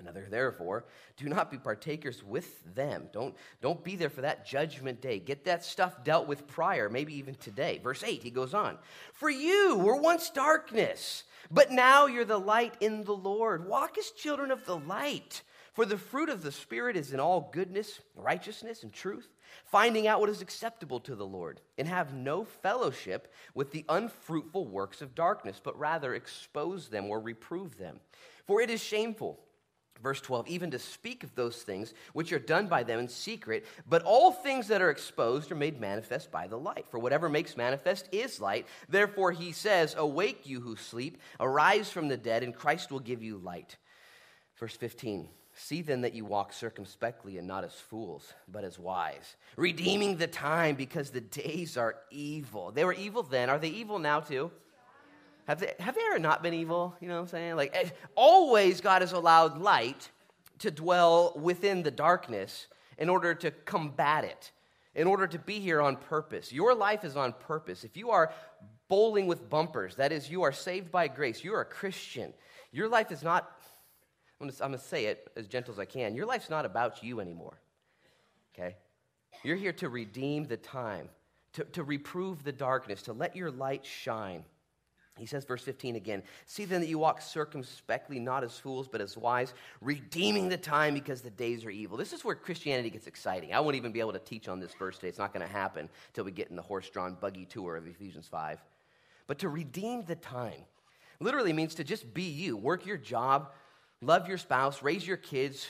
Another, 0.00 0.26
therefore, 0.30 0.86
do 1.18 1.28
not 1.28 1.50
be 1.50 1.58
partakers 1.58 2.24
with 2.24 2.74
them. 2.74 3.10
Don't, 3.12 3.36
don't 3.60 3.84
be 3.84 3.96
there 3.96 4.08
for 4.08 4.22
that 4.22 4.46
judgment 4.46 5.02
day. 5.02 5.18
Get 5.18 5.44
that 5.44 5.62
stuff 5.62 6.02
dealt 6.04 6.26
with 6.26 6.46
prior, 6.46 6.88
maybe 6.88 7.14
even 7.16 7.34
today. 7.34 7.78
Verse 7.82 8.02
8, 8.02 8.22
he 8.22 8.30
goes 8.30 8.54
on 8.54 8.78
For 9.12 9.28
you 9.28 9.76
were 9.76 9.96
once 9.96 10.30
darkness 10.30 11.24
but 11.50 11.70
now 11.70 12.06
you're 12.06 12.24
the 12.24 12.38
light 12.38 12.74
in 12.80 13.04
the 13.04 13.14
Lord. 13.14 13.66
Walk 13.66 13.98
as 13.98 14.10
children 14.10 14.50
of 14.50 14.64
the 14.64 14.76
light. 14.76 15.42
For 15.72 15.86
the 15.86 15.96
fruit 15.96 16.28
of 16.28 16.42
the 16.42 16.52
Spirit 16.52 16.96
is 16.96 17.12
in 17.12 17.20
all 17.20 17.50
goodness, 17.52 18.00
righteousness, 18.16 18.82
and 18.82 18.92
truth, 18.92 19.28
finding 19.64 20.06
out 20.06 20.20
what 20.20 20.28
is 20.28 20.42
acceptable 20.42 20.98
to 21.00 21.14
the 21.14 21.26
Lord, 21.26 21.60
and 21.78 21.86
have 21.86 22.12
no 22.12 22.44
fellowship 22.44 23.32
with 23.54 23.70
the 23.70 23.84
unfruitful 23.88 24.66
works 24.66 25.00
of 25.00 25.14
darkness, 25.14 25.60
but 25.62 25.78
rather 25.78 26.14
expose 26.14 26.88
them 26.88 27.06
or 27.06 27.20
reprove 27.20 27.78
them. 27.78 28.00
For 28.46 28.60
it 28.60 28.68
is 28.68 28.82
shameful 28.82 29.38
Verse 30.02 30.20
12, 30.20 30.48
even 30.48 30.70
to 30.70 30.78
speak 30.78 31.24
of 31.24 31.34
those 31.34 31.56
things 31.56 31.92
which 32.12 32.32
are 32.32 32.38
done 32.38 32.66
by 32.68 32.82
them 32.82 32.98
in 32.98 33.08
secret, 33.08 33.66
but 33.88 34.02
all 34.02 34.32
things 34.32 34.68
that 34.68 34.80
are 34.80 34.90
exposed 34.90 35.52
are 35.52 35.56
made 35.56 35.80
manifest 35.80 36.30
by 36.30 36.46
the 36.46 36.58
light. 36.58 36.86
For 36.88 36.98
whatever 36.98 37.28
makes 37.28 37.56
manifest 37.56 38.08
is 38.12 38.40
light. 38.40 38.66
Therefore, 38.88 39.32
he 39.32 39.52
says, 39.52 39.94
Awake, 39.98 40.46
you 40.46 40.60
who 40.60 40.76
sleep, 40.76 41.18
arise 41.38 41.90
from 41.90 42.08
the 42.08 42.16
dead, 42.16 42.42
and 42.42 42.54
Christ 42.54 42.90
will 42.90 43.00
give 43.00 43.22
you 43.22 43.36
light. 43.36 43.76
Verse 44.58 44.76
15, 44.76 45.28
See 45.54 45.82
then 45.82 46.00
that 46.02 46.14
you 46.14 46.24
walk 46.24 46.52
circumspectly 46.54 47.36
and 47.36 47.46
not 47.46 47.64
as 47.64 47.74
fools, 47.74 48.32
but 48.48 48.64
as 48.64 48.78
wise, 48.78 49.36
redeeming 49.56 50.16
the 50.16 50.26
time 50.26 50.74
because 50.74 51.10
the 51.10 51.20
days 51.20 51.76
are 51.76 51.96
evil. 52.10 52.70
They 52.70 52.84
were 52.84 52.94
evil 52.94 53.22
then. 53.22 53.50
Are 53.50 53.58
they 53.58 53.68
evil 53.68 53.98
now 53.98 54.20
too? 54.20 54.50
Have 55.50 55.58
they, 55.58 55.74
have 55.80 55.96
not 56.20 56.44
been 56.44 56.54
evil? 56.54 56.94
You 57.00 57.08
know 57.08 57.14
what 57.14 57.22
I'm 57.22 57.26
saying? 57.26 57.56
Like, 57.56 57.72
eh, 57.74 57.88
always 58.14 58.80
God 58.80 59.02
has 59.02 59.10
allowed 59.10 59.58
light 59.60 60.08
to 60.60 60.70
dwell 60.70 61.32
within 61.34 61.82
the 61.82 61.90
darkness 61.90 62.68
in 62.98 63.08
order 63.08 63.34
to 63.34 63.50
combat 63.50 64.22
it, 64.22 64.52
in 64.94 65.08
order 65.08 65.26
to 65.26 65.40
be 65.40 65.58
here 65.58 65.80
on 65.80 65.96
purpose. 65.96 66.52
Your 66.52 66.72
life 66.72 67.02
is 67.02 67.16
on 67.16 67.32
purpose. 67.32 67.82
If 67.82 67.96
you 67.96 68.10
are 68.10 68.32
bowling 68.88 69.26
with 69.26 69.50
bumpers, 69.50 69.96
that 69.96 70.12
is, 70.12 70.30
you 70.30 70.44
are 70.44 70.52
saved 70.52 70.92
by 70.92 71.08
grace, 71.08 71.42
you 71.42 71.52
are 71.54 71.62
a 71.62 71.64
Christian. 71.64 72.32
Your 72.70 72.88
life 72.88 73.10
is 73.10 73.24
not, 73.24 73.50
I'm 74.40 74.48
going 74.56 74.70
to 74.70 74.78
say 74.78 75.06
it 75.06 75.32
as 75.34 75.48
gentle 75.48 75.74
as 75.74 75.80
I 75.80 75.84
can, 75.84 76.14
your 76.14 76.26
life's 76.26 76.48
not 76.48 76.64
about 76.64 77.02
you 77.02 77.18
anymore. 77.18 77.58
Okay? 78.54 78.76
You're 79.42 79.56
here 79.56 79.72
to 79.72 79.88
redeem 79.88 80.44
the 80.44 80.58
time, 80.58 81.08
to, 81.54 81.64
to 81.64 81.82
reprove 81.82 82.44
the 82.44 82.52
darkness, 82.52 83.02
to 83.02 83.12
let 83.12 83.34
your 83.34 83.50
light 83.50 83.84
shine. 83.84 84.44
He 85.20 85.26
says, 85.26 85.44
verse 85.44 85.62
15 85.62 85.96
again, 85.96 86.22
see 86.46 86.64
then 86.64 86.80
that 86.80 86.88
you 86.88 86.98
walk 86.98 87.20
circumspectly, 87.20 88.18
not 88.18 88.42
as 88.42 88.58
fools, 88.58 88.88
but 88.88 89.00
as 89.00 89.16
wise, 89.16 89.54
redeeming 89.80 90.48
the 90.48 90.56
time 90.56 90.94
because 90.94 91.20
the 91.20 91.30
days 91.30 91.64
are 91.64 91.70
evil. 91.70 91.96
This 91.96 92.12
is 92.12 92.24
where 92.24 92.34
Christianity 92.34 92.90
gets 92.90 93.06
exciting. 93.06 93.52
I 93.52 93.60
won't 93.60 93.76
even 93.76 93.92
be 93.92 94.00
able 94.00 94.14
to 94.14 94.18
teach 94.18 94.48
on 94.48 94.58
this 94.58 94.74
verse 94.74 94.96
today. 94.96 95.08
It's 95.08 95.18
not 95.18 95.32
going 95.32 95.46
to 95.46 95.52
happen 95.52 95.88
until 96.08 96.24
we 96.24 96.32
get 96.32 96.50
in 96.50 96.56
the 96.56 96.62
horse 96.62 96.88
drawn 96.88 97.16
buggy 97.20 97.44
tour 97.44 97.76
of 97.76 97.86
Ephesians 97.86 98.26
5. 98.26 98.58
But 99.26 99.38
to 99.38 99.48
redeem 99.48 100.04
the 100.04 100.16
time 100.16 100.64
literally 101.20 101.52
means 101.52 101.76
to 101.76 101.84
just 101.84 102.12
be 102.12 102.24
you, 102.24 102.56
work 102.56 102.86
your 102.86 102.96
job, 102.96 103.52
love 104.00 104.26
your 104.26 104.38
spouse, 104.38 104.82
raise 104.82 105.06
your 105.06 105.18
kids, 105.18 105.68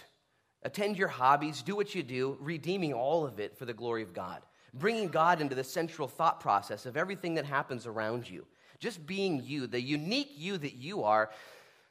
attend 0.63 0.97
your 0.97 1.09
hobbies, 1.09 1.63
do 1.63 1.75
what 1.77 1.95
you 1.95 2.03
do, 2.03 2.37
redeeming 2.41 2.93
all 2.93 3.27
of 3.27 3.41
it 3.41 3.57
for 3.57 3.65
the 3.65 3.75
glory 3.75 4.03
of 4.03 4.15
God, 4.15 4.43
bringing 4.75 5.09
God 5.09 5.41
into 5.41 5.55
the 5.55 5.65
central 5.65 6.09
thought 6.09 6.41
process 6.41 6.87
of 6.87 6.97
everything 6.97 7.35
that 7.35 7.45
happens 7.45 7.87
around 7.87 8.29
you. 8.29 8.47
Just 8.81 9.07
being 9.07 9.43
you, 9.45 9.67
the 9.67 9.81
unique 9.81 10.33
you 10.37 10.59
that 10.59 10.75
you 10.75 11.05
are. 11.05 11.31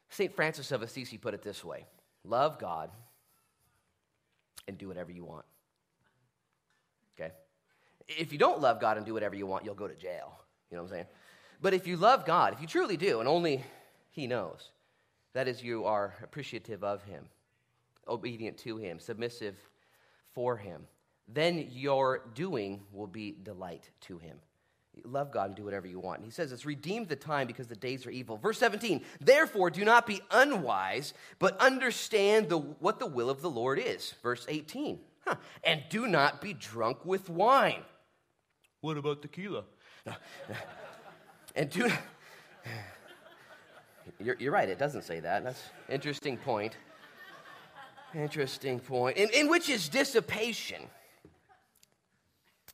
St. 0.10 0.36
Francis 0.36 0.72
of 0.72 0.82
Assisi 0.82 1.18
put 1.18 1.34
it 1.34 1.44
this 1.44 1.64
way 1.64 1.86
love 2.26 2.60
God 2.60 2.90
and 4.68 4.78
do 4.78 4.88
whatever 4.88 5.12
you 5.12 5.24
want. 5.24 5.46
Okay? 7.20 7.32
If 8.08 8.32
you 8.32 8.38
don't 8.38 8.60
love 8.60 8.80
God 8.80 8.98
and 8.98 9.06
do 9.06 9.14
whatever 9.14 9.36
you 9.36 9.46
want, 9.46 9.66
you'll 9.66 9.76
go 9.76 9.88
to 9.88 9.96
jail. 9.96 10.40
You 10.70 10.78
know 10.78 10.84
what 10.84 10.90
I'm 10.90 10.96
saying? 10.96 11.06
But 11.62 11.74
if 11.74 11.88
you 11.88 11.98
love 11.98 12.26
God, 12.26 12.54
if 12.54 12.62
you 12.62 12.68
truly 12.68 12.98
do, 12.98 13.20
and 13.20 13.28
only 13.28 13.64
He 14.12 14.28
knows, 14.28 14.72
that 15.34 15.48
is, 15.48 15.64
you 15.64 15.86
are 15.86 16.16
appreciative 16.24 16.84
of 16.84 17.04
Him, 17.04 17.26
obedient 18.08 18.58
to 18.60 18.78
Him, 18.78 19.00
submissive 19.00 19.56
for 20.34 20.58
Him, 20.58 20.88
then 21.28 21.68
your 21.72 22.22
doing 22.34 22.82
will 22.92 23.08
be 23.08 23.36
delight 23.44 23.90
to 24.02 24.18
Him. 24.18 24.38
Love 25.06 25.32
God 25.32 25.48
and 25.48 25.56
do 25.56 25.64
whatever 25.64 25.88
you 25.88 26.00
want. 26.00 26.20
And 26.20 26.26
he 26.26 26.32
says 26.32 26.52
it's 26.52 26.66
redeemed 26.66 27.10
the 27.10 27.16
time 27.16 27.48
because 27.48 27.68
the 27.68 27.76
days 27.76 28.06
are 28.06 28.12
evil. 28.12 28.38
Verse 28.38 28.58
17, 28.58 29.02
therefore 29.20 29.70
do 29.70 29.86
not 29.86 30.06
be 30.06 30.22
unwise, 30.32 31.14
but 31.40 31.60
understand 31.60 32.50
the, 32.50 32.58
what 32.58 33.00
the 33.00 33.06
will 33.06 33.30
of 33.30 33.42
the 33.42 33.50
Lord 33.50 33.80
is. 33.80 34.14
Verse 34.24 34.46
18, 34.48 35.00
huh. 35.26 35.36
and 35.64 35.84
do 35.90 36.08
not 36.08 36.42
be 36.42 36.54
drunk 36.54 37.06
with 37.06 37.30
wine. 37.30 37.84
What 38.82 38.98
about 38.98 39.22
tequila? 39.22 39.64
and 41.56 41.70
do 41.70 41.92
you're, 44.20 44.36
you're, 44.40 44.52
right, 44.52 44.68
it 44.68 44.80
doesn't 44.80 45.04
say 45.04 45.20
that. 45.20 45.44
That's 45.44 45.62
interesting 45.88 46.38
point. 46.38 46.76
Interesting 48.14 48.80
point. 48.80 49.18
In, 49.18 49.30
in 49.30 49.50
which 49.50 49.70
is 49.70 49.88
dissipation 49.88 50.82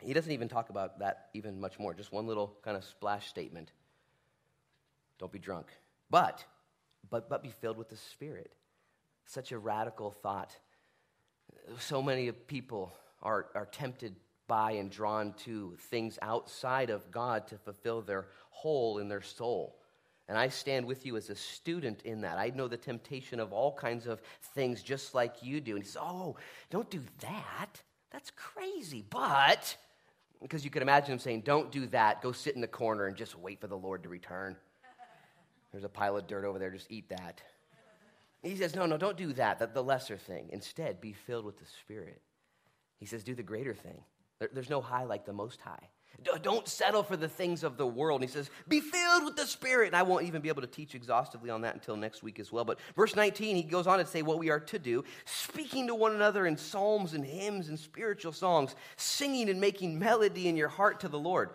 he 0.05 0.13
doesn't 0.13 0.31
even 0.31 0.47
talk 0.47 0.69
about 0.69 0.99
that 0.99 1.29
even 1.33 1.59
much 1.59 1.79
more. 1.79 1.93
Just 1.93 2.11
one 2.11 2.27
little 2.27 2.55
kind 2.63 2.77
of 2.77 2.83
splash 2.83 3.27
statement. 3.27 3.71
Don't 5.19 5.31
be 5.31 5.39
drunk. 5.39 5.67
But, 6.09 6.43
but, 7.09 7.29
but 7.29 7.43
be 7.43 7.49
filled 7.49 7.77
with 7.77 7.89
the 7.89 7.97
Spirit. 7.97 8.53
Such 9.25 9.51
a 9.51 9.57
radical 9.57 10.11
thought. 10.11 10.55
So 11.79 12.01
many 12.01 12.31
people 12.31 12.93
are, 13.21 13.47
are 13.55 13.65
tempted 13.65 14.15
by 14.47 14.71
and 14.73 14.91
drawn 14.91 15.33
to 15.45 15.75
things 15.89 16.19
outside 16.21 16.89
of 16.89 17.09
God 17.11 17.47
to 17.47 17.57
fulfill 17.57 18.01
their 18.01 18.27
whole 18.49 18.99
in 18.99 19.07
their 19.07 19.21
soul. 19.21 19.75
And 20.27 20.37
I 20.37 20.49
stand 20.49 20.85
with 20.85 21.05
you 21.05 21.17
as 21.17 21.29
a 21.29 21.35
student 21.35 22.01
in 22.03 22.21
that. 22.21 22.37
I 22.37 22.49
know 22.49 22.67
the 22.67 22.77
temptation 22.77 23.39
of 23.39 23.53
all 23.53 23.73
kinds 23.73 24.07
of 24.07 24.21
things 24.53 24.81
just 24.81 25.13
like 25.13 25.43
you 25.43 25.61
do. 25.61 25.75
And 25.75 25.83
he 25.83 25.87
says, 25.87 26.01
Oh, 26.01 26.35
don't 26.71 26.89
do 26.89 27.01
that. 27.21 27.81
That's 28.11 28.31
crazy. 28.31 29.03
But, 29.07 29.77
because 30.41 30.63
you 30.63 30.69
could 30.69 30.81
imagine 30.81 31.13
him 31.13 31.19
saying, 31.19 31.41
Don't 31.41 31.71
do 31.71 31.87
that. 31.87 32.21
Go 32.21 32.31
sit 32.31 32.55
in 32.55 32.61
the 32.61 32.67
corner 32.67 33.07
and 33.07 33.15
just 33.15 33.37
wait 33.37 33.59
for 33.59 33.67
the 33.67 33.77
Lord 33.77 34.03
to 34.03 34.09
return. 34.09 34.55
There's 35.71 35.83
a 35.83 35.89
pile 35.89 36.15
of 36.17 36.27
dirt 36.27 36.45
over 36.45 36.57
there. 36.57 36.71
Just 36.71 36.91
eat 36.91 37.09
that. 37.09 37.41
He 38.41 38.55
says, 38.55 38.75
No, 38.75 38.85
no, 38.85 38.97
don't 38.97 39.17
do 39.17 39.33
that. 39.33 39.59
The, 39.59 39.67
the 39.67 39.83
lesser 39.83 40.17
thing. 40.17 40.49
Instead, 40.51 41.01
be 41.01 41.13
filled 41.13 41.45
with 41.45 41.57
the 41.57 41.65
Spirit. 41.81 42.21
He 42.99 43.05
says, 43.05 43.23
Do 43.23 43.35
the 43.35 43.43
greater 43.43 43.73
thing. 43.73 44.03
There, 44.39 44.49
there's 44.53 44.69
no 44.69 44.81
high 44.81 45.03
like 45.03 45.25
the 45.25 45.33
Most 45.33 45.61
High. 45.61 45.89
Don't 46.41 46.67
settle 46.67 47.03
for 47.03 47.17
the 47.17 47.27
things 47.27 47.63
of 47.63 47.77
the 47.77 47.85
world. 47.85 48.21
And 48.21 48.29
he 48.29 48.33
says, 48.33 48.49
Be 48.67 48.79
filled 48.79 49.25
with 49.25 49.35
the 49.35 49.45
Spirit. 49.45 49.87
And 49.87 49.95
I 49.95 50.03
won't 50.03 50.25
even 50.25 50.41
be 50.41 50.49
able 50.49 50.61
to 50.61 50.67
teach 50.67 50.95
exhaustively 50.95 51.49
on 51.49 51.61
that 51.61 51.75
until 51.75 51.95
next 51.95 52.23
week 52.23 52.39
as 52.39 52.51
well. 52.51 52.65
But 52.65 52.79
verse 52.95 53.15
19, 53.15 53.55
he 53.55 53.63
goes 53.63 53.87
on 53.87 53.99
to 53.99 54.05
say 54.05 54.21
what 54.21 54.39
we 54.39 54.49
are 54.49 54.59
to 54.59 54.79
do, 54.79 55.03
speaking 55.25 55.87
to 55.87 55.95
one 55.95 56.13
another 56.13 56.47
in 56.47 56.57
psalms 56.57 57.13
and 57.13 57.25
hymns 57.25 57.69
and 57.69 57.77
spiritual 57.77 58.31
songs, 58.31 58.75
singing 58.95 59.49
and 59.49 59.59
making 59.59 59.99
melody 59.99 60.47
in 60.47 60.55
your 60.55 60.69
heart 60.69 60.99
to 61.01 61.07
the 61.07 61.19
Lord. 61.19 61.51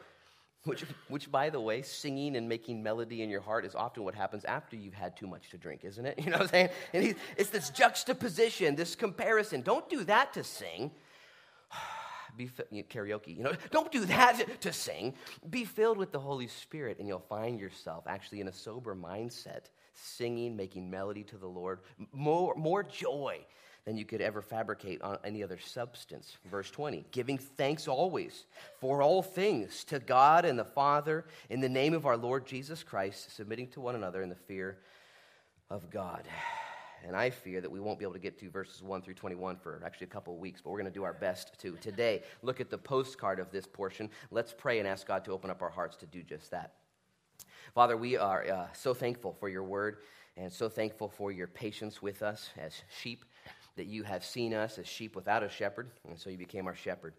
Which, 0.64 0.85
which, 1.09 1.33
by 1.33 1.49
the 1.49 1.61
way, 1.61 1.81
singing 1.81 2.37
and 2.37 2.47
making 2.47 2.83
melody 2.83 3.23
in 3.23 3.31
your 3.31 3.40
heart 3.40 3.64
is 3.64 3.75
often 3.75 4.05
what 4.05 4.14
happens 4.14 4.45
after 4.45 4.76
you've 4.76 4.93
had 4.93 5.17
too 5.17 5.26
much 5.26 5.49
to 5.50 5.57
drink, 5.57 5.85
isn't 5.85 6.05
it? 6.05 6.19
You 6.25 6.26
know 6.26 6.37
what 6.37 6.43
I'm 6.43 6.49
saying? 6.49 6.69
And 6.93 7.02
he, 7.02 7.14
it's 7.38 7.49
this 7.49 7.71
juxtaposition, 7.71 8.76
this 8.76 8.95
comparison. 8.95 9.62
Don't 9.62 9.88
do 9.88 10.05
that 10.05 10.35
to 10.35 10.45
sing 10.45 10.90
be 12.37 12.51
know, 12.71 12.83
karaoke. 12.83 13.37
You 13.37 13.45
know, 13.45 13.53
don't 13.71 13.91
do 13.91 14.05
that 14.07 14.43
to 14.61 14.73
sing. 14.73 15.15
Be 15.49 15.65
filled 15.65 15.99
with 15.99 16.13
the 16.13 16.21
Holy 16.21 16.47
Spirit, 16.47 16.99
and 16.99 17.09
you'll 17.09 17.19
find 17.19 17.61
yourself 17.61 18.05
actually 18.07 18.41
in 18.41 18.49
a 18.49 18.53
sober 18.53 18.95
mindset, 18.95 19.67
singing, 19.95 20.57
making 20.57 20.91
melody 20.91 21.25
to 21.25 21.37
the 21.37 21.47
Lord, 21.47 21.81
more 22.13 22.55
more 22.55 22.83
joy 22.83 23.41
than 23.85 23.97
you 23.97 24.05
could 24.05 24.21
ever 24.21 24.43
fabricate 24.43 25.01
on 25.01 25.19
any 25.25 25.43
other 25.43 25.59
substance. 25.59 26.37
Verse 26.51 26.71
20, 26.71 27.07
giving 27.13 27.39
thanks 27.39 27.89
always 27.89 28.45
for 28.79 29.03
all 29.03 29.23
things 29.23 29.85
to 29.85 29.99
God 29.99 30.45
and 30.45 30.59
the 30.59 30.65
Father 30.65 31.25
in 31.49 31.61
the 31.61 31.69
name 31.69 31.95
of 31.95 32.05
our 32.05 32.17
Lord 32.17 32.47
Jesus 32.47 32.83
Christ, 32.83 33.35
submitting 33.35 33.69
to 33.69 33.81
one 33.81 33.95
another 33.95 34.23
in 34.23 34.29
the 34.29 34.35
fear 34.35 34.79
of 35.71 35.89
God 35.91 36.25
and 37.07 37.16
I 37.16 37.30
fear 37.30 37.61
that 37.61 37.71
we 37.71 37.80
won't 37.80 37.99
be 37.99 38.04
able 38.04 38.14
to 38.14 38.21
get 38.21 38.38
to 38.40 38.50
verses 38.50 38.83
1 38.83 39.02
through 39.02 39.14
21 39.14 39.57
for 39.57 39.83
actually 39.85 40.07
a 40.07 40.11
couple 40.11 40.35
of 40.35 40.40
weeks, 40.40 40.61
but 40.61 40.71
we're 40.71 40.78
going 40.78 40.92
to 40.92 40.99
do 40.99 41.04
our 41.04 41.12
best 41.12 41.59
to 41.61 41.73
today 41.80 42.23
look 42.42 42.61
at 42.61 42.71
the 42.71 42.78
postcard 42.78 43.40
of 43.40 43.50
this 43.50 43.66
portion. 43.66 44.11
Let's 44.30 44.52
pray 44.57 44.78
and 44.78 44.88
ask 44.88 45.07
God 45.07 45.25
to 45.25 45.33
open 45.33 45.50
up 45.50 45.62
our 45.62 45.71
hearts 45.71 45.97
to 45.99 46.07
do 46.07 46.23
just 46.23 46.50
that. 46.50 46.75
Father, 47.75 47.97
we 47.97 48.16
are 48.16 48.45
uh, 48.50 48.66
so 48.73 48.95
thankful 48.95 49.33
for 49.38 49.49
your 49.49 49.62
word 49.64 49.99
and 50.37 50.52
so 50.52 50.69
thankful 50.69 51.09
for 51.09 51.33
your 51.33 51.47
patience 51.47 52.00
with 52.00 52.23
us 52.23 52.50
as 52.57 52.83
sheep, 53.00 53.25
that 53.76 53.87
you 53.87 54.02
have 54.02 54.25
seen 54.25 54.54
us 54.54 54.78
as 54.78 54.87
sheep 54.87 55.14
without 55.14 55.42
a 55.42 55.49
shepherd, 55.49 55.90
and 56.09 56.19
so 56.19 56.30
you 56.30 56.38
became 56.38 56.66
our 56.66 56.75
shepherd. 56.75 57.14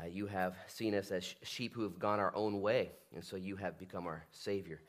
Uh, 0.00 0.06
you 0.06 0.26
have 0.26 0.54
seen 0.66 0.94
us 0.94 1.10
as 1.10 1.34
sheep 1.42 1.74
who 1.74 1.82
have 1.82 1.98
gone 1.98 2.20
our 2.20 2.34
own 2.34 2.60
way, 2.60 2.90
and 3.14 3.24
so 3.24 3.36
you 3.36 3.56
have 3.56 3.78
become 3.78 4.06
our 4.06 4.24
Savior. 4.30 4.80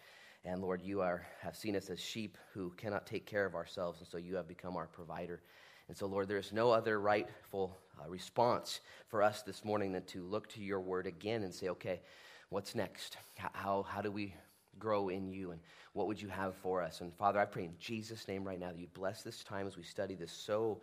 And 0.43 0.61
Lord, 0.61 0.81
you 0.81 1.01
are, 1.01 1.25
have 1.41 1.55
seen 1.55 1.75
us 1.75 1.89
as 1.89 1.99
sheep 1.99 2.37
who 2.53 2.71
cannot 2.71 3.05
take 3.05 3.25
care 3.25 3.45
of 3.45 3.53
ourselves, 3.53 3.99
and 3.99 4.07
so 4.07 4.17
you 4.17 4.35
have 4.35 4.47
become 4.47 4.75
our 4.75 4.87
provider. 4.87 5.41
And 5.87 5.95
so, 5.95 6.07
Lord, 6.07 6.27
there 6.27 6.37
is 6.37 6.51
no 6.51 6.71
other 6.71 6.99
rightful 6.99 7.77
uh, 7.99 8.09
response 8.09 8.79
for 9.07 9.21
us 9.21 9.43
this 9.43 9.63
morning 9.63 9.91
than 9.91 10.03
to 10.05 10.23
look 10.23 10.47
to 10.49 10.61
your 10.61 10.79
word 10.79 11.05
again 11.05 11.43
and 11.43 11.53
say, 11.53 11.69
okay, 11.69 12.01
what's 12.49 12.73
next? 12.73 13.17
How, 13.35 13.85
how 13.87 14.01
do 14.01 14.11
we 14.11 14.33
grow 14.79 15.09
in 15.09 15.27
you? 15.27 15.51
And 15.51 15.59
what 15.93 16.07
would 16.07 16.21
you 16.21 16.29
have 16.29 16.55
for 16.55 16.81
us? 16.81 17.01
And 17.01 17.13
Father, 17.13 17.39
I 17.39 17.45
pray 17.45 17.65
in 17.65 17.75
Jesus' 17.77 18.27
name 18.27 18.43
right 18.43 18.59
now 18.59 18.71
that 18.71 18.79
you 18.79 18.87
bless 18.93 19.21
this 19.21 19.43
time 19.43 19.67
as 19.67 19.77
we 19.77 19.83
study 19.83 20.15
this 20.15 20.31
so 20.31 20.81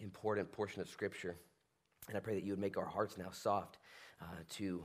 important 0.00 0.50
portion 0.52 0.82
of 0.82 0.88
Scripture. 0.88 1.36
And 2.08 2.16
I 2.16 2.20
pray 2.20 2.34
that 2.34 2.44
you 2.44 2.52
would 2.52 2.60
make 2.60 2.76
our 2.76 2.84
hearts 2.84 3.16
now 3.16 3.30
soft 3.30 3.78
uh, 4.20 4.24
to 4.50 4.82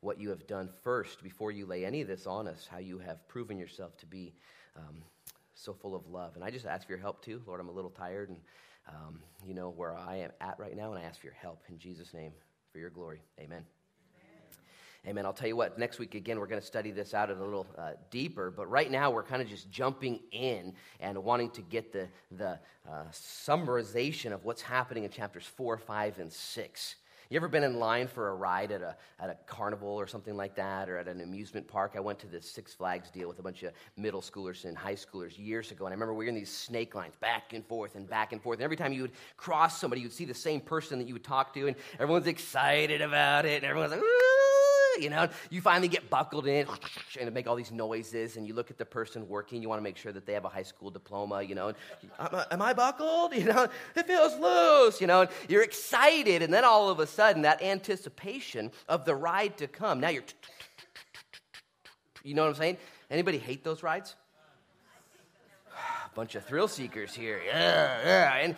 what 0.00 0.20
you 0.20 0.30
have 0.30 0.46
done 0.46 0.68
first 0.82 1.22
before 1.22 1.50
you 1.50 1.66
lay 1.66 1.84
any 1.84 2.00
of 2.00 2.08
this 2.08 2.26
on 2.26 2.46
us, 2.46 2.68
how 2.70 2.78
you 2.78 2.98
have 2.98 3.26
proven 3.28 3.58
yourself 3.58 3.96
to 3.98 4.06
be 4.06 4.32
um, 4.76 5.02
so 5.54 5.72
full 5.72 5.94
of 5.94 6.06
love. 6.06 6.36
And 6.36 6.44
I 6.44 6.50
just 6.50 6.66
ask 6.66 6.86
for 6.86 6.92
your 6.92 7.00
help 7.00 7.24
too. 7.24 7.42
Lord, 7.46 7.60
I'm 7.60 7.68
a 7.68 7.72
little 7.72 7.90
tired 7.90 8.28
and 8.28 8.38
um, 8.88 9.20
you 9.44 9.54
know 9.54 9.70
where 9.70 9.94
I 9.94 10.16
am 10.16 10.30
at 10.40 10.58
right 10.58 10.74
now, 10.74 10.92
and 10.92 10.98
I 10.98 11.06
ask 11.06 11.20
for 11.20 11.26
your 11.26 11.34
help 11.34 11.62
in 11.68 11.78
Jesus' 11.78 12.14
name 12.14 12.32
for 12.72 12.78
your 12.78 12.90
glory. 12.90 13.20
Amen. 13.38 13.64
Amen. 15.06 15.24
I'll 15.24 15.32
tell 15.32 15.48
you 15.48 15.56
what, 15.56 15.78
next 15.78 15.98
week 15.98 16.14
again, 16.16 16.38
we're 16.40 16.48
going 16.48 16.60
to 16.60 16.66
study 16.66 16.90
this 16.90 17.14
out 17.14 17.30
a 17.30 17.34
little 17.34 17.66
uh, 17.78 17.92
deeper, 18.10 18.50
but 18.50 18.68
right 18.68 18.90
now 18.90 19.10
we're 19.10 19.22
kind 19.22 19.40
of 19.40 19.48
just 19.48 19.70
jumping 19.70 20.20
in 20.32 20.74
and 21.00 21.16
wanting 21.22 21.50
to 21.50 21.62
get 21.62 21.92
the, 21.92 22.08
the 22.32 22.58
uh, 22.86 23.04
summarization 23.12 24.32
of 24.32 24.44
what's 24.44 24.60
happening 24.60 25.04
in 25.04 25.10
chapters 25.10 25.44
4, 25.44 25.78
5, 25.78 26.18
and 26.18 26.32
6. 26.32 26.96
You 27.30 27.36
ever 27.36 27.48
been 27.48 27.64
in 27.64 27.78
line 27.78 28.06
for 28.06 28.30
a 28.30 28.34
ride 28.34 28.72
at 28.72 28.80
a, 28.80 28.96
at 29.20 29.28
a 29.28 29.36
carnival 29.46 29.90
or 29.90 30.06
something 30.06 30.34
like 30.34 30.54
that, 30.54 30.88
or 30.88 30.96
at 30.96 31.08
an 31.08 31.20
amusement 31.20 31.68
park? 31.68 31.92
I 31.94 32.00
went 32.00 32.18
to 32.20 32.26
this 32.26 32.50
Six 32.50 32.72
Flags 32.72 33.10
deal 33.10 33.28
with 33.28 33.38
a 33.38 33.42
bunch 33.42 33.62
of 33.64 33.74
middle 33.98 34.22
schoolers 34.22 34.64
and 34.64 34.76
high 34.76 34.94
schoolers 34.94 35.38
years 35.38 35.70
ago, 35.70 35.84
and 35.84 35.92
I 35.92 35.94
remember 35.94 36.14
we 36.14 36.24
were 36.24 36.30
in 36.30 36.34
these 36.34 36.50
snake 36.50 36.94
lines 36.94 37.16
back 37.20 37.52
and 37.52 37.66
forth 37.66 37.96
and 37.96 38.08
back 38.08 38.32
and 38.32 38.42
forth. 38.42 38.60
And 38.60 38.64
every 38.64 38.76
time 38.76 38.94
you 38.94 39.02
would 39.02 39.12
cross 39.36 39.78
somebody, 39.78 40.00
you'd 40.00 40.12
see 40.12 40.24
the 40.24 40.32
same 40.32 40.62
person 40.62 40.98
that 40.98 41.06
you 41.06 41.12
would 41.12 41.24
talk 41.24 41.52
to, 41.52 41.66
and 41.66 41.76
everyone's 42.00 42.26
excited 42.26 43.02
about 43.02 43.44
it, 43.44 43.62
and 43.62 43.64
everyone's 43.64 43.92
like, 43.92 44.00
you 45.00 45.10
know, 45.10 45.28
you 45.50 45.60
finally 45.60 45.88
get 45.88 46.08
buckled 46.10 46.46
in 46.46 46.66
and 47.20 47.32
make 47.32 47.46
all 47.46 47.56
these 47.56 47.72
noises, 47.72 48.36
and 48.36 48.46
you 48.46 48.54
look 48.54 48.70
at 48.70 48.78
the 48.78 48.84
person 48.84 49.28
working. 49.28 49.62
You 49.62 49.68
want 49.68 49.78
to 49.78 49.84
make 49.84 49.96
sure 49.96 50.12
that 50.12 50.26
they 50.26 50.32
have 50.32 50.44
a 50.44 50.48
high 50.48 50.62
school 50.62 50.90
diploma, 50.90 51.42
you 51.42 51.54
know. 51.54 51.72
Am 52.50 52.62
I 52.62 52.72
buckled? 52.72 53.32
You 53.38 53.44
know, 53.44 53.68
it 53.94 54.06
feels 54.06 54.36
loose, 54.38 55.00
you 55.00 55.06
know. 55.06 55.20
And 55.22 55.30
you're 55.48 55.62
excited, 55.62 56.42
and 56.42 56.52
then 56.52 56.64
all 56.64 56.90
of 56.90 56.98
a 56.98 57.06
sudden, 57.06 57.42
that 57.42 57.62
anticipation 57.62 58.72
of 58.88 59.04
the 59.04 59.14
ride 59.14 59.56
to 59.58 59.68
come. 59.68 60.00
Now 60.00 60.08
you're, 60.08 60.24
you 62.24 62.34
know 62.34 62.42
what 62.42 62.48
I'm 62.48 62.54
saying? 62.56 62.76
Anybody 63.10 63.38
hate 63.38 63.62
those 63.62 63.82
rides? 63.84 64.16
Bunch 66.14 66.34
of 66.34 66.44
thrill 66.44 66.66
seekers 66.66 67.14
here, 67.14 67.40
yeah, 67.46 68.00
yeah. 68.04 68.34
And 68.38 68.56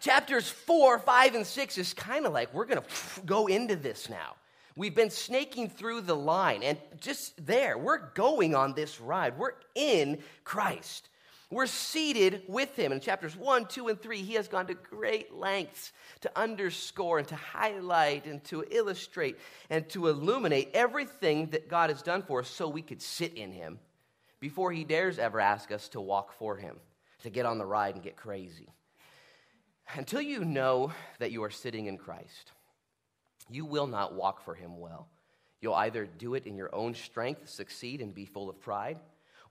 chapters 0.00 0.48
four, 0.48 0.98
five, 0.98 1.34
and 1.34 1.46
six 1.46 1.78
is 1.78 1.94
kind 1.94 2.26
of 2.26 2.32
like 2.32 2.52
we're 2.52 2.66
going 2.66 2.80
to 2.80 3.22
go 3.24 3.46
into 3.46 3.76
this 3.76 4.08
now. 4.08 4.34
We've 4.76 4.94
been 4.94 5.10
snaking 5.10 5.70
through 5.70 6.02
the 6.02 6.14
line, 6.14 6.62
and 6.62 6.78
just 7.00 7.46
there, 7.46 7.78
we're 7.78 8.10
going 8.12 8.54
on 8.54 8.74
this 8.74 9.00
ride. 9.00 9.38
We're 9.38 9.54
in 9.74 10.18
Christ. 10.44 11.08
We're 11.50 11.66
seated 11.66 12.42
with 12.48 12.76
him. 12.76 12.92
In 12.92 13.00
chapters 13.00 13.36
1, 13.36 13.66
2, 13.66 13.88
and 13.88 14.00
3, 14.00 14.18
he 14.18 14.34
has 14.34 14.48
gone 14.48 14.66
to 14.66 14.74
great 14.74 15.32
lengths 15.32 15.92
to 16.20 16.38
underscore 16.38 17.18
and 17.18 17.28
to 17.28 17.36
highlight 17.36 18.26
and 18.26 18.42
to 18.44 18.64
illustrate 18.70 19.38
and 19.70 19.88
to 19.90 20.08
illuminate 20.08 20.72
everything 20.74 21.46
that 21.50 21.68
God 21.68 21.88
has 21.88 22.02
done 22.02 22.22
for 22.22 22.40
us 22.40 22.48
so 22.48 22.68
we 22.68 22.82
could 22.82 23.00
sit 23.00 23.34
in 23.34 23.52
him 23.52 23.78
before 24.40 24.72
he 24.72 24.84
dares 24.84 25.18
ever 25.18 25.40
ask 25.40 25.70
us 25.70 25.88
to 25.90 26.00
walk 26.00 26.32
for 26.32 26.56
him, 26.56 26.76
to 27.22 27.30
get 27.30 27.46
on 27.46 27.58
the 27.58 27.64
ride 27.64 27.94
and 27.94 28.04
get 28.04 28.16
crazy. 28.16 28.68
Until 29.94 30.20
you 30.20 30.44
know 30.44 30.92
that 31.20 31.30
you 31.30 31.44
are 31.44 31.50
sitting 31.50 31.86
in 31.86 31.96
Christ, 31.96 32.52
you 33.48 33.64
will 33.64 33.86
not 33.86 34.14
walk 34.14 34.44
for 34.44 34.54
him 34.54 34.78
well. 34.78 35.08
You'll 35.60 35.74
either 35.74 36.06
do 36.06 36.34
it 36.34 36.46
in 36.46 36.56
your 36.56 36.74
own 36.74 36.94
strength, 36.94 37.48
succeed, 37.48 38.00
and 38.00 38.14
be 38.14 38.24
full 38.24 38.50
of 38.50 38.60
pride, 38.60 38.98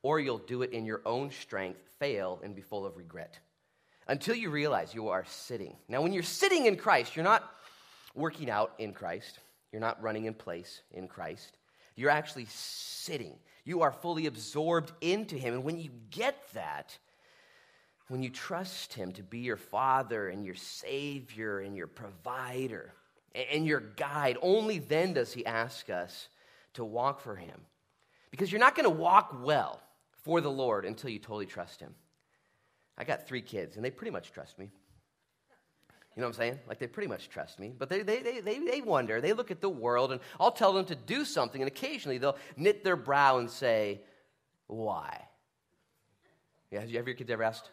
or 0.02 0.20
you'll 0.20 0.38
do 0.38 0.62
it 0.62 0.72
in 0.72 0.86
your 0.86 1.02
own 1.06 1.32
strength, 1.32 1.82
fail, 2.00 2.40
and 2.44 2.56
be 2.56 2.62
full 2.62 2.86
of 2.86 2.98
regret. 2.98 3.40
Until 4.08 4.36
you 4.36 4.52
realize 4.52 4.94
you 4.94 5.10
are 5.10 5.25
sitting. 5.25 5.75
Now, 5.88 6.02
when 6.02 6.14
you're 6.14 6.24
sitting 6.24 6.68
in 6.68 6.78
Christ, 6.78 7.16
you're 7.16 7.24
not 7.24 7.52
working 8.14 8.50
out 8.50 8.74
in 8.78 8.94
Christ, 8.94 9.40
you're 9.72 9.82
not 9.82 10.02
running 10.02 10.25
in 10.25 10.34
place 10.34 10.82
in 10.92 11.08
Christ. 11.08 11.58
You're 11.96 12.12
actually 12.12 12.46
sitting. 12.50 13.36
You 13.64 13.82
are 13.82 13.92
fully 13.92 14.28
absorbed 14.28 14.92
into 15.02 15.38
Him. 15.38 15.54
And 15.54 15.64
when 15.64 15.80
you 15.80 15.90
get 16.12 16.38
that, 16.54 16.98
when 18.10 18.22
you 18.22 18.30
trust 18.30 18.94
Him 18.94 19.12
to 19.14 19.24
be 19.24 19.40
your 19.40 19.58
Father 19.58 20.30
and 20.30 20.46
your 20.46 20.56
Savior 20.56 21.60
and 21.60 21.75
your 21.75 21.88
provider, 21.88 22.94
and 23.51 23.65
your 23.65 23.80
guide. 23.80 24.38
Only 24.42 24.80
then 24.80 25.13
does 25.13 25.34
he 25.34 25.46
ask 25.46 25.89
us 25.89 26.30
to 26.74 26.86
walk 26.86 27.22
for 27.22 27.36
him. 27.36 27.62
Because 28.32 28.51
you're 28.51 28.60
not 28.60 28.75
going 28.75 28.86
to 28.86 28.89
walk 28.89 29.38
well 29.44 29.82
for 30.24 30.42
the 30.42 30.51
Lord 30.51 30.86
until 30.86 31.10
you 31.10 31.20
totally 31.20 31.46
trust 31.46 31.80
him. 31.80 31.94
I 32.98 33.04
got 33.04 33.27
three 33.27 33.42
kids, 33.42 33.75
and 33.75 33.84
they 33.84 33.92
pretty 33.92 34.12
much 34.12 34.32
trust 34.32 34.58
me. 34.58 34.70
You 36.15 36.22
know 36.22 36.27
what 36.27 36.36
I'm 36.36 36.39
saying? 36.39 36.60
Like 36.68 36.80
they 36.80 36.88
pretty 36.88 37.10
much 37.10 37.30
trust 37.30 37.60
me, 37.60 37.74
but 37.77 37.89
they, 37.89 38.01
they, 38.01 38.22
they, 38.22 38.39
they, 38.39 38.60
they 38.60 38.82
wonder. 38.82 39.20
They 39.20 39.34
look 39.34 39.51
at 39.51 39.60
the 39.60 39.70
world, 39.70 40.13
and 40.13 40.22
I'll 40.39 40.51
tell 40.51 40.72
them 40.72 40.86
to 40.86 40.96
do 40.96 41.25
something, 41.25 41.62
and 41.62 41.68
occasionally 41.68 42.18
they'll 42.18 42.38
knit 42.56 42.86
their 42.86 42.96
brow 42.96 43.38
and 43.38 43.50
say, 43.50 44.01
Why? 44.68 45.22
Yeah, 46.72 46.80
have 46.82 46.89
your 46.89 47.15
kids 47.15 47.30
ever 47.30 47.44
asked, 47.44 47.70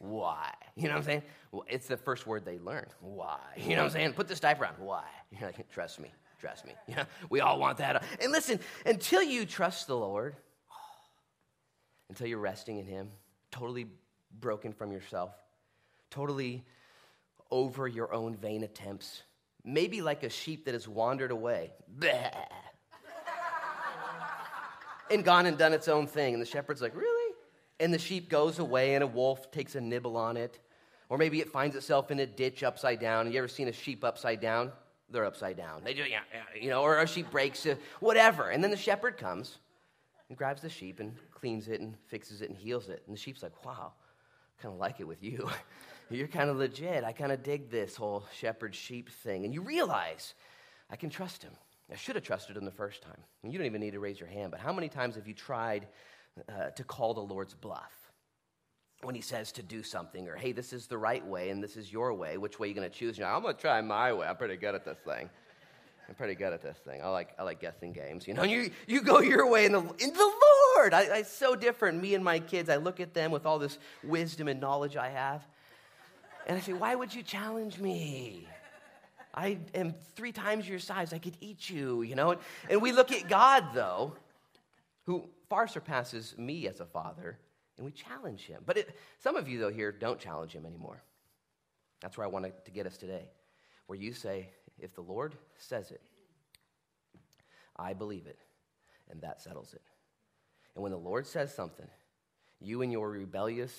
why? 0.00 0.50
You 0.76 0.84
know 0.84 0.94
what 0.94 0.98
I'm 0.98 1.04
saying? 1.04 1.22
Well, 1.52 1.64
it's 1.68 1.86
the 1.86 1.98
first 1.98 2.26
word 2.26 2.46
they 2.46 2.58
learn. 2.58 2.86
Why? 3.00 3.38
You 3.56 3.76
know 3.76 3.82
what 3.82 3.84
I'm 3.84 3.90
saying? 3.90 4.12
Put 4.14 4.28
this 4.28 4.40
diaper 4.40 4.64
on. 4.64 4.72
Why? 4.78 5.04
You're 5.30 5.50
like, 5.50 5.70
trust 5.70 6.00
me, 6.00 6.10
trust 6.40 6.66
me. 6.66 6.72
Yeah, 6.88 7.04
we 7.30 7.40
all 7.40 7.60
want 7.60 7.76
that. 7.78 8.02
And 8.20 8.32
listen, 8.32 8.60
until 8.86 9.22
you 9.22 9.44
trust 9.44 9.86
the 9.86 9.96
Lord, 9.96 10.36
until 12.08 12.28
you're 12.28 12.38
resting 12.38 12.78
in 12.78 12.86
Him, 12.86 13.10
totally 13.50 13.88
broken 14.40 14.72
from 14.72 14.90
yourself, 14.90 15.32
totally 16.08 16.64
over 17.50 17.86
your 17.86 18.14
own 18.14 18.34
vain 18.34 18.62
attempts, 18.62 19.22
maybe 19.64 20.00
like 20.00 20.22
a 20.22 20.30
sheep 20.30 20.64
that 20.64 20.72
has 20.72 20.88
wandered 20.88 21.30
away. 21.30 21.72
and 25.10 25.22
gone 25.24 25.44
and 25.44 25.58
done 25.58 25.74
its 25.74 25.88
own 25.88 26.06
thing. 26.06 26.32
And 26.32 26.40
the 26.40 26.46
shepherd's 26.46 26.80
like, 26.80 26.96
Really? 26.96 27.19
And 27.80 27.92
the 27.92 27.98
sheep 27.98 28.28
goes 28.28 28.58
away, 28.58 28.94
and 28.94 29.02
a 29.02 29.06
wolf 29.06 29.50
takes 29.50 29.74
a 29.74 29.80
nibble 29.80 30.16
on 30.16 30.36
it. 30.36 30.60
Or 31.08 31.18
maybe 31.18 31.40
it 31.40 31.48
finds 31.48 31.74
itself 31.74 32.10
in 32.10 32.20
a 32.20 32.26
ditch 32.26 32.62
upside 32.62 33.00
down. 33.00 33.32
You 33.32 33.38
ever 33.38 33.48
seen 33.48 33.66
a 33.66 33.72
sheep 33.72 34.04
upside 34.04 34.40
down? 34.40 34.70
They're 35.10 35.24
upside 35.24 35.56
down. 35.56 35.82
They 35.82 35.94
do, 35.94 36.02
yeah, 36.02 36.20
yeah 36.32 36.62
you 36.62 36.70
know, 36.70 36.82
or 36.82 36.98
a 36.98 37.06
sheep 37.06 37.30
breaks, 37.30 37.66
uh, 37.66 37.74
whatever. 37.98 38.50
And 38.50 38.62
then 38.62 38.70
the 38.70 38.76
shepherd 38.76 39.16
comes 39.16 39.58
and 40.28 40.38
grabs 40.38 40.62
the 40.62 40.68
sheep 40.68 41.00
and 41.00 41.16
cleans 41.34 41.66
it 41.66 41.80
and 41.80 41.96
fixes 42.06 42.42
it 42.42 42.48
and 42.48 42.56
heals 42.56 42.88
it. 42.88 43.02
And 43.06 43.16
the 43.16 43.18
sheep's 43.18 43.42
like, 43.42 43.64
wow, 43.64 43.92
kind 44.62 44.72
of 44.72 44.78
like 44.78 45.00
it 45.00 45.08
with 45.08 45.22
you. 45.22 45.48
You're 46.10 46.28
kind 46.28 46.48
of 46.48 46.56
legit. 46.56 47.02
I 47.02 47.12
kind 47.12 47.32
of 47.32 47.42
dig 47.42 47.70
this 47.70 47.96
whole 47.96 48.24
shepherd 48.32 48.74
sheep 48.74 49.10
thing. 49.10 49.44
And 49.44 49.52
you 49.52 49.62
realize 49.62 50.34
I 50.90 50.96
can 50.96 51.10
trust 51.10 51.42
him. 51.42 51.52
I 51.90 51.96
should 51.96 52.14
have 52.14 52.24
trusted 52.24 52.56
him 52.56 52.64
the 52.64 52.70
first 52.70 53.02
time. 53.02 53.20
And 53.42 53.52
you 53.52 53.58
don't 53.58 53.66
even 53.66 53.80
need 53.80 53.92
to 53.92 54.00
raise 54.00 54.20
your 54.20 54.28
hand, 54.28 54.52
but 54.52 54.60
how 54.60 54.72
many 54.72 54.88
times 54.88 55.16
have 55.16 55.26
you 55.26 55.34
tried 55.34 55.88
uh, 56.48 56.70
to 56.70 56.84
call 56.84 57.14
the 57.14 57.20
Lord's 57.20 57.54
bluff? 57.54 57.92
When 59.02 59.14
he 59.14 59.22
says 59.22 59.52
to 59.52 59.62
do 59.62 59.82
something, 59.82 60.28
or 60.28 60.36
hey, 60.36 60.52
this 60.52 60.74
is 60.74 60.86
the 60.86 60.98
right 60.98 61.26
way 61.26 61.48
and 61.48 61.62
this 61.62 61.76
is 61.76 61.90
your 61.90 62.12
way, 62.12 62.36
which 62.36 62.58
way 62.58 62.66
are 62.66 62.68
you 62.68 62.74
going 62.74 62.90
to 62.90 62.94
choose? 62.94 63.16
You 63.16 63.24
know, 63.24 63.30
I'm 63.30 63.42
going 63.42 63.54
to 63.54 63.60
try 63.60 63.80
my 63.80 64.12
way. 64.12 64.26
I'm 64.26 64.36
pretty 64.36 64.56
good 64.56 64.74
at 64.74 64.84
this 64.84 64.98
thing. 65.06 65.30
I'm 66.06 66.14
pretty 66.16 66.34
good 66.34 66.52
at 66.52 66.60
this 66.60 66.76
thing. 66.84 67.00
I 67.02 67.08
like, 67.08 67.30
I 67.38 67.44
like 67.44 67.60
guessing 67.60 67.92
games. 67.92 68.26
You 68.26 68.34
know, 68.34 68.42
you, 68.42 68.70
you 68.86 69.00
go 69.00 69.20
your 69.20 69.48
way 69.48 69.64
in 69.64 69.72
the, 69.72 69.78
in 69.78 70.12
the 70.12 70.32
Lord. 70.76 70.92
I, 70.92 71.18
I, 71.18 71.22
so 71.22 71.54
different. 71.54 72.02
Me 72.02 72.14
and 72.14 72.24
my 72.24 72.40
kids, 72.40 72.68
I 72.68 72.76
look 72.76 73.00
at 73.00 73.14
them 73.14 73.30
with 73.30 73.46
all 73.46 73.58
this 73.58 73.78
wisdom 74.02 74.48
and 74.48 74.60
knowledge 74.60 74.96
I 74.96 75.08
have. 75.10 75.46
And 76.46 76.58
I 76.58 76.60
say, 76.60 76.72
why 76.72 76.94
would 76.94 77.14
you 77.14 77.22
challenge 77.22 77.78
me? 77.78 78.48
I 79.32 79.58
am 79.72 79.94
three 80.16 80.32
times 80.32 80.68
your 80.68 80.80
size. 80.80 81.12
I 81.12 81.18
could 81.18 81.36
eat 81.40 81.70
you, 81.70 82.02
you 82.02 82.16
know? 82.16 82.36
And 82.68 82.82
we 82.82 82.90
look 82.90 83.12
at 83.12 83.28
God, 83.28 83.66
though, 83.72 84.14
who 85.10 85.28
far 85.48 85.66
surpasses 85.66 86.34
me 86.38 86.66
as 86.66 86.80
a 86.80 86.86
father, 86.86 87.38
and 87.76 87.84
we 87.84 87.92
challenge 87.92 88.46
him. 88.46 88.62
But 88.64 88.76
it, 88.76 88.96
some 89.18 89.36
of 89.36 89.48
you, 89.48 89.58
though, 89.58 89.70
here 89.70 89.92
don't 89.92 90.18
challenge 90.18 90.52
him 90.52 90.66
anymore. 90.66 91.02
That's 92.00 92.16
where 92.16 92.26
I 92.26 92.30
wanted 92.30 92.64
to 92.64 92.70
get 92.70 92.86
us 92.86 92.96
today, 92.96 93.28
where 93.86 93.98
you 93.98 94.12
say, 94.12 94.50
if 94.78 94.94
the 94.94 95.02
Lord 95.02 95.34
says 95.58 95.90
it, 95.90 96.02
I 97.76 97.92
believe 97.92 98.26
it, 98.26 98.38
and 99.10 99.20
that 99.22 99.40
settles 99.40 99.74
it. 99.74 99.82
And 100.74 100.82
when 100.82 100.92
the 100.92 100.98
Lord 100.98 101.26
says 101.26 101.52
something, 101.52 101.88
you 102.60 102.82
in 102.82 102.90
your 102.90 103.10
rebellious, 103.10 103.78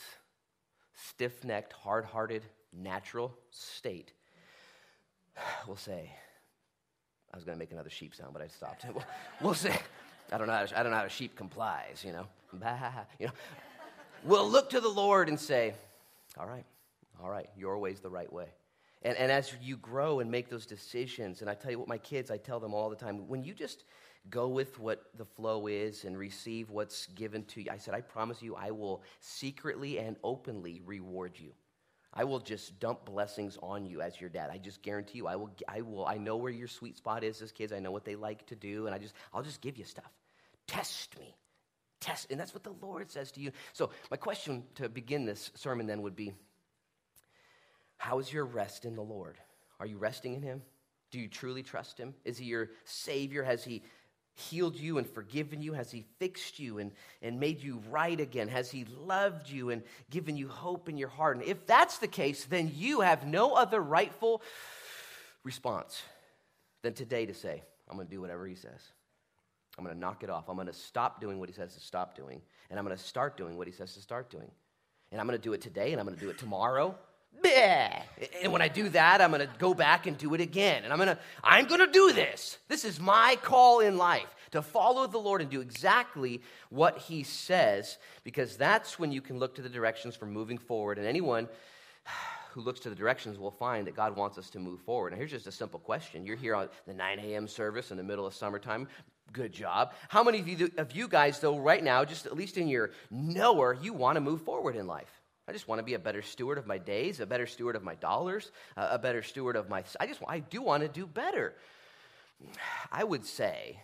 stiff 0.94 1.44
necked, 1.44 1.74
hard 1.74 2.06
hearted, 2.06 2.44
natural 2.74 3.34
state 3.52 4.14
we'll 5.68 5.76
say, 5.76 6.12
I 7.34 7.38
was 7.38 7.44
going 7.44 7.56
to 7.56 7.60
make 7.60 7.72
another 7.72 7.90
sheep 7.90 8.14
sound, 8.16 8.34
but 8.34 8.42
I 8.42 8.48
stopped. 8.48 8.86
We'll, 8.94 9.04
we'll 9.42 9.54
say, 9.54 9.76
I 10.32 10.38
don't 10.38 10.48
know 10.48 10.54
how 10.54 10.66
I 10.76 10.84
don't 10.84 10.92
know 10.92 10.98
how 10.98 11.06
a 11.06 11.10
sheep 11.10 11.36
complies, 11.36 12.04
you 12.06 12.14
know. 12.14 12.28
Bah, 12.54 12.92
you 13.20 13.28
know. 13.28 13.34
We'll 14.24 14.50
look 14.50 14.70
to 14.72 14.80
the 14.80 14.90
Lord 14.90 15.30
and 15.30 15.40
say, 15.40 15.74
all 16.38 16.46
right, 16.46 16.66
all 17.22 17.30
right, 17.30 17.50
your 17.58 17.78
way's 17.80 18.00
the 18.00 18.10
right 18.10 18.32
way. 18.32 18.48
And, 19.04 19.18
and 19.18 19.32
as 19.32 19.52
you 19.62 19.78
grow 19.78 20.20
and 20.20 20.30
make 20.30 20.50
those 20.50 20.66
decisions, 20.66 21.42
and 21.42 21.50
I 21.50 21.56
tell 21.56 21.72
you 21.72 21.80
what, 21.80 21.88
my 21.88 21.98
kids, 21.98 22.30
I 22.30 22.38
tell 22.38 22.60
them 22.60 22.74
all 22.74 22.90
the 22.90 22.96
time, 22.96 23.28
when 23.28 23.44
you 23.44 23.54
just 23.54 23.84
go 24.30 24.48
with 24.48 24.80
what 24.80 25.06
the 25.18 25.26
flow 25.26 25.66
is 25.66 26.06
and 26.06 26.16
receive 26.16 26.70
what's 26.70 27.08
given 27.08 27.44
to 27.46 27.64
you, 27.64 27.72
I 27.72 27.78
said, 27.78 27.96
I 27.96 28.02
promise 28.02 28.44
you, 28.44 28.56
I 28.56 28.70
will 28.70 29.02
secretly 29.20 29.98
and 29.98 30.18
openly 30.24 30.82
reward 30.86 31.34
you. 31.40 31.52
I 32.14 32.26
will 32.26 32.40
just 32.40 32.80
dump 32.80 33.06
blessings 33.06 33.58
on 33.64 33.86
you 33.86 34.02
as 34.02 34.20
your 34.20 34.30
dad. 34.30 34.50
I 34.52 34.58
just 34.58 34.84
guarantee 34.84 35.20
you. 35.20 35.28
I 35.28 35.38
will. 35.38 35.50
I 35.66 35.80
will. 35.80 36.06
I 36.06 36.18
know 36.18 36.36
where 36.36 36.52
your 36.52 36.68
sweet 36.68 36.98
spot 36.98 37.24
is 37.24 37.42
as 37.42 37.54
kids. 37.54 37.72
I 37.72 37.80
know 37.80 37.92
what 37.92 38.04
they 38.04 38.18
like 38.18 38.46
to 38.48 38.56
do, 38.56 38.86
and 38.86 38.94
I 38.94 38.98
just. 38.98 39.14
I'll 39.34 39.44
just 39.44 39.62
give 39.62 39.78
you 39.78 39.86
stuff. 39.86 40.12
Test 40.72 41.20
me, 41.20 41.36
test, 42.00 42.32
and 42.32 42.40
that's 42.40 42.54
what 42.54 42.64
the 42.64 42.74
Lord 42.82 43.12
says 43.12 43.30
to 43.34 43.42
you. 43.42 43.52
So 43.74 43.90
my 44.10 44.16
question 44.16 44.64
to 44.76 44.88
begin 44.88 45.26
this 45.26 45.52
sermon 45.56 45.86
then 45.86 46.02
would 46.04 46.16
be: 46.16 46.32
How 47.98 48.20
is 48.20 48.32
your 48.32 48.46
rest 48.46 48.86
in 48.86 48.96
the 48.96 49.02
Lord? 49.02 49.36
Are 49.82 49.86
you 49.86 49.98
resting 49.98 50.34
in 50.34 50.42
Him? 50.42 50.62
Do 51.12 51.20
you 51.20 51.28
truly 51.28 51.62
trust 51.62 51.98
Him? 51.98 52.14
Is 52.24 52.38
He 52.38 52.46
your 52.46 52.70
Savior? 52.86 53.44
Has 53.44 53.66
He 53.66 53.84
healed 54.34 54.78
you 54.78 54.98
and 54.98 55.06
forgiven 55.06 55.62
you? 55.62 55.74
Has 55.74 55.92
He 55.92 56.06
fixed 56.20 56.58
you 56.58 56.78
and, 56.78 56.94
and 57.22 57.38
made 57.38 57.62
you 57.62 57.82
right 57.90 58.18
again? 58.18 58.48
Has 58.48 58.72
He 58.72 58.86
loved 58.86 59.50
you 59.50 59.72
and 59.72 59.84
given 60.10 60.38
you 60.38 60.48
hope 60.48 60.88
in 60.88 60.98
your 60.98 61.10
heart? 61.10 61.36
And 61.36 61.46
if 61.46 61.68
that's 61.68 61.98
the 61.98 62.08
case, 62.08 62.46
then 62.46 62.72
you 62.74 63.02
have 63.02 63.28
no 63.28 63.56
other 63.56 63.82
rightful 63.82 64.42
response 65.44 66.02
than 66.82 66.94
today 66.94 67.26
to 67.26 67.34
say, 67.34 67.62
I'm 67.90 67.98
going 67.98 68.08
to 68.08 68.16
do 68.16 68.22
whatever 68.22 68.48
He 68.48 68.56
says. 68.56 68.80
I'm 69.78 69.84
going 69.84 69.96
to 69.96 70.00
knock 70.00 70.24
it 70.24 70.30
off. 70.30 70.50
I'm 70.50 70.56
going 70.56 70.68
to 70.68 70.74
stop 70.74 71.22
doing 71.22 71.40
what 71.40 71.50
He 71.50 71.56
says 71.56 71.74
to 71.76 71.80
stop 71.80 72.16
doing. 72.16 72.42
And 72.70 72.78
I'm 72.78 72.86
going 72.86 72.98
to 72.98 73.04
start 73.04 73.38
doing 73.38 73.58
what 73.58 73.68
He 73.68 73.74
says 73.74 73.94
to 73.96 74.02
start 74.02 74.30
doing. 74.30 74.52
And 75.12 75.20
I'm 75.20 75.28
going 75.28 75.38
to 75.38 75.44
do 75.44 75.54
it 75.54 75.62
today 75.62 75.92
and 75.92 76.00
I'm 76.00 76.06
going 76.06 76.18
to 76.18 76.24
do 76.24 76.30
it 76.30 76.38
tomorrow 76.38 76.96
Bleh. 77.40 78.02
And 78.44 78.52
when 78.52 78.62
I 78.62 78.68
do 78.68 78.90
that, 78.90 79.22
I'm 79.22 79.32
going 79.32 79.48
to 79.48 79.54
go 79.58 79.74
back 79.74 80.06
and 80.06 80.18
do 80.18 80.34
it 80.34 80.42
again. 80.42 80.84
And 80.84 80.92
I'm 80.92 81.00
going 81.00 81.10
to 81.10 81.18
I'm 81.44 81.66
going 81.66 81.80
to 81.80 81.92
do 81.92 82.12
this. 82.14 82.58
This 82.68 82.86
is 82.86 83.00
my 83.00 83.38
call 83.42 83.80
in 83.80 83.98
life 83.98 84.36
to 84.52 84.62
follow 84.62 85.08
the 85.08 85.18
Lord 85.18 85.42
and 85.42 85.50
do 85.50 85.62
exactly 85.62 86.42
what 86.70 86.98
he 86.98 87.24
says 87.24 87.98
because 88.24 88.58
that's 88.58 89.00
when 89.00 89.12
you 89.12 89.22
can 89.22 89.40
look 89.40 89.56
to 89.56 89.62
the 89.62 89.70
directions 89.70 90.16
for 90.16 90.26
moving 90.26 90.58
forward 90.58 90.98
and 90.98 91.08
anyone 91.08 91.48
who 92.52 92.60
looks 92.60 92.82
to 92.82 92.90
the 92.90 92.96
directions 92.96 93.40
will 93.40 93.52
find 93.52 93.88
that 93.88 93.96
God 93.96 94.18
wants 94.18 94.38
us 94.38 94.50
to 94.50 94.60
move 94.60 94.82
forward. 94.82 95.14
And 95.14 95.18
here's 95.18 95.32
just 95.32 95.48
a 95.48 95.52
simple 95.52 95.80
question. 95.80 96.26
You're 96.26 96.36
here 96.36 96.54
on 96.54 96.68
the 96.86 96.94
9 96.94 97.20
a.m. 97.20 97.48
service 97.48 97.92
in 97.92 97.98
the 97.98 98.04
middle 98.04 98.28
of 98.28 98.34
summertime. 98.34 98.90
Good 99.32 99.54
job. 99.54 99.94
How 100.10 100.24
many 100.24 100.40
of 100.40 100.48
you, 100.48 100.72
of 100.78 100.92
you 100.94 101.08
guys, 101.08 101.40
though, 101.40 101.58
right 101.58 101.84
now, 101.84 102.04
just 102.04 102.26
at 102.26 102.36
least 102.36 102.58
in 102.58 102.68
your 102.68 102.92
knower, 103.10 103.78
you 103.82 103.94
want 103.94 104.16
to 104.16 104.22
move 104.22 104.42
forward 104.42 104.76
in 104.76 104.88
life? 104.88 105.22
I 105.48 105.54
just 105.54 105.68
want 105.68 105.80
to 105.80 105.84
be 105.84 105.96
a 105.96 106.00
better 106.00 106.22
steward 106.22 106.58
of 106.58 106.68
my 106.68 106.78
days, 106.78 107.20
a 107.20 107.26
better 107.26 107.48
steward 107.48 107.76
of 107.76 107.84
my 107.84 107.96
dollars, 107.96 108.52
a 108.78 109.00
better 109.00 109.22
steward 109.22 109.56
of 109.56 109.70
my. 109.70 109.84
I 110.00 110.08
just 110.08 110.22
I 110.28 110.40
do 110.40 110.62
want 110.62 110.84
to 110.84 110.90
do 110.90 111.06
better. 111.06 111.56
I 112.92 113.04
would 113.04 113.26
say, 113.26 113.80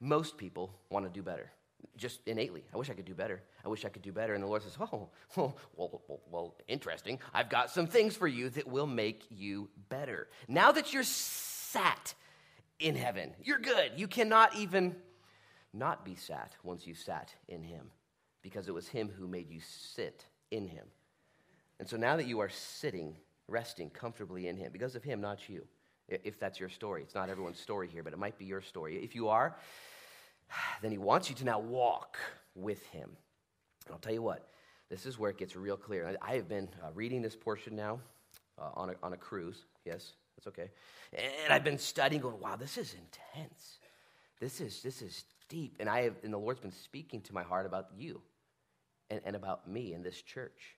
most 0.00 0.36
people 0.36 0.74
want 0.90 1.06
to 1.06 1.10
do 1.10 1.22
better, 1.22 1.50
just 1.96 2.20
innately. 2.26 2.64
I 2.74 2.76
wish 2.76 2.90
I 2.90 2.94
could 2.94 3.04
do 3.04 3.14
better. 3.14 3.42
I 3.64 3.68
wish 3.68 3.84
I 3.84 3.88
could 3.88 4.02
do 4.02 4.12
better. 4.12 4.34
And 4.34 4.42
the 4.42 4.48
Lord 4.48 4.62
says, 4.62 4.76
"Oh, 4.80 4.88
well, 4.90 5.10
oh, 5.36 5.54
well, 5.76 6.02
well, 6.08 6.20
well 6.30 6.54
interesting. 6.66 7.18
I've 7.32 7.50
got 7.50 7.70
some 7.70 7.86
things 7.86 8.16
for 8.16 8.26
you 8.26 8.50
that 8.50 8.66
will 8.66 8.86
make 8.86 9.24
you 9.30 9.68
better. 9.88 10.28
Now 10.48 10.72
that 10.72 10.92
you're 10.92 11.04
sat 11.04 12.14
in 12.80 12.96
heaven, 12.96 13.32
you're 13.42 13.58
good. 13.58 13.92
You 13.96 14.08
cannot 14.08 14.56
even 14.56 14.96
not 15.72 16.04
be 16.04 16.16
sat 16.16 16.56
once 16.62 16.86
you 16.86 16.94
sat 16.94 17.34
in 17.48 17.62
Him." 17.62 17.90
because 18.42 18.68
it 18.68 18.74
was 18.74 18.88
Him 18.88 19.10
who 19.18 19.26
made 19.26 19.50
you 19.50 19.60
sit 19.60 20.24
in 20.50 20.66
Him. 20.66 20.86
And 21.78 21.88
so 21.88 21.96
now 21.96 22.16
that 22.16 22.26
you 22.26 22.40
are 22.40 22.48
sitting, 22.48 23.16
resting 23.48 23.90
comfortably 23.90 24.48
in 24.48 24.56
Him, 24.56 24.70
because 24.72 24.94
of 24.94 25.02
Him, 25.02 25.20
not 25.20 25.48
you, 25.48 25.66
if 26.08 26.38
that's 26.38 26.58
your 26.58 26.68
story. 26.68 27.02
It's 27.02 27.14
not 27.14 27.28
everyone's 27.28 27.60
story 27.60 27.88
here, 27.88 28.02
but 28.02 28.12
it 28.12 28.18
might 28.18 28.38
be 28.38 28.44
your 28.44 28.60
story. 28.60 28.96
If 28.96 29.14
you 29.14 29.28
are, 29.28 29.56
then 30.82 30.90
He 30.90 30.98
wants 30.98 31.28
you 31.28 31.36
to 31.36 31.44
now 31.44 31.58
walk 31.58 32.18
with 32.54 32.84
Him. 32.88 33.10
And 33.86 33.94
I'll 33.94 34.00
tell 34.00 34.12
you 34.12 34.22
what, 34.22 34.48
this 34.88 35.06
is 35.06 35.18
where 35.18 35.30
it 35.30 35.38
gets 35.38 35.54
real 35.56 35.76
clear. 35.76 36.16
I 36.20 36.34
have 36.34 36.48
been 36.48 36.68
uh, 36.82 36.88
reading 36.94 37.22
this 37.22 37.36
portion 37.36 37.76
now 37.76 38.00
uh, 38.58 38.70
on, 38.74 38.90
a, 38.90 38.94
on 39.02 39.12
a 39.12 39.16
cruise. 39.16 39.64
Yes, 39.84 40.14
that's 40.42 40.58
okay. 40.58 40.70
And 41.44 41.52
I've 41.52 41.64
been 41.64 41.78
studying, 41.78 42.22
going, 42.22 42.40
wow, 42.40 42.56
this 42.56 42.78
is 42.78 42.94
intense. 42.94 43.78
This 44.40 44.60
is, 44.60 44.82
this 44.82 45.02
is 45.02 45.24
deep. 45.48 45.76
And, 45.80 45.88
I 45.88 46.02
have, 46.02 46.14
and 46.22 46.32
the 46.32 46.38
Lord's 46.38 46.60
been 46.60 46.72
speaking 46.72 47.20
to 47.22 47.34
my 47.34 47.42
heart 47.42 47.66
about 47.66 47.88
you 47.96 48.22
and, 49.10 49.20
and 49.24 49.36
about 49.36 49.68
me 49.68 49.92
and 49.92 50.04
this 50.04 50.22
church, 50.22 50.76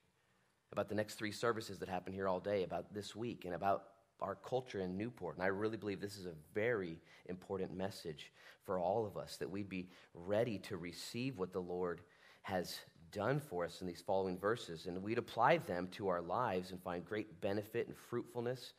about 0.72 0.88
the 0.88 0.94
next 0.94 1.14
three 1.14 1.32
services 1.32 1.78
that 1.78 1.88
happen 1.88 2.12
here 2.12 2.26
all 2.26 2.40
day, 2.40 2.64
about 2.64 2.92
this 2.92 3.14
week, 3.14 3.44
and 3.44 3.54
about 3.54 3.84
our 4.20 4.36
culture 4.36 4.80
in 4.80 4.96
Newport. 4.96 5.36
And 5.36 5.44
I 5.44 5.48
really 5.48 5.76
believe 5.76 6.00
this 6.00 6.16
is 6.16 6.26
a 6.26 6.34
very 6.54 6.98
important 7.26 7.76
message 7.76 8.32
for 8.64 8.78
all 8.78 9.06
of 9.06 9.16
us 9.16 9.36
that 9.36 9.50
we'd 9.50 9.68
be 9.68 9.90
ready 10.14 10.58
to 10.58 10.76
receive 10.76 11.38
what 11.38 11.52
the 11.52 11.60
Lord 11.60 12.00
has 12.42 12.78
done 13.12 13.40
for 13.40 13.64
us 13.64 13.80
in 13.80 13.86
these 13.86 14.00
following 14.00 14.38
verses 14.38 14.86
and 14.86 15.02
we'd 15.02 15.18
apply 15.18 15.58
them 15.58 15.86
to 15.92 16.08
our 16.08 16.22
lives 16.22 16.70
and 16.70 16.82
find 16.82 17.04
great 17.04 17.40
benefit 17.40 17.86
and 17.86 17.96
fruitfulness. 17.96 18.72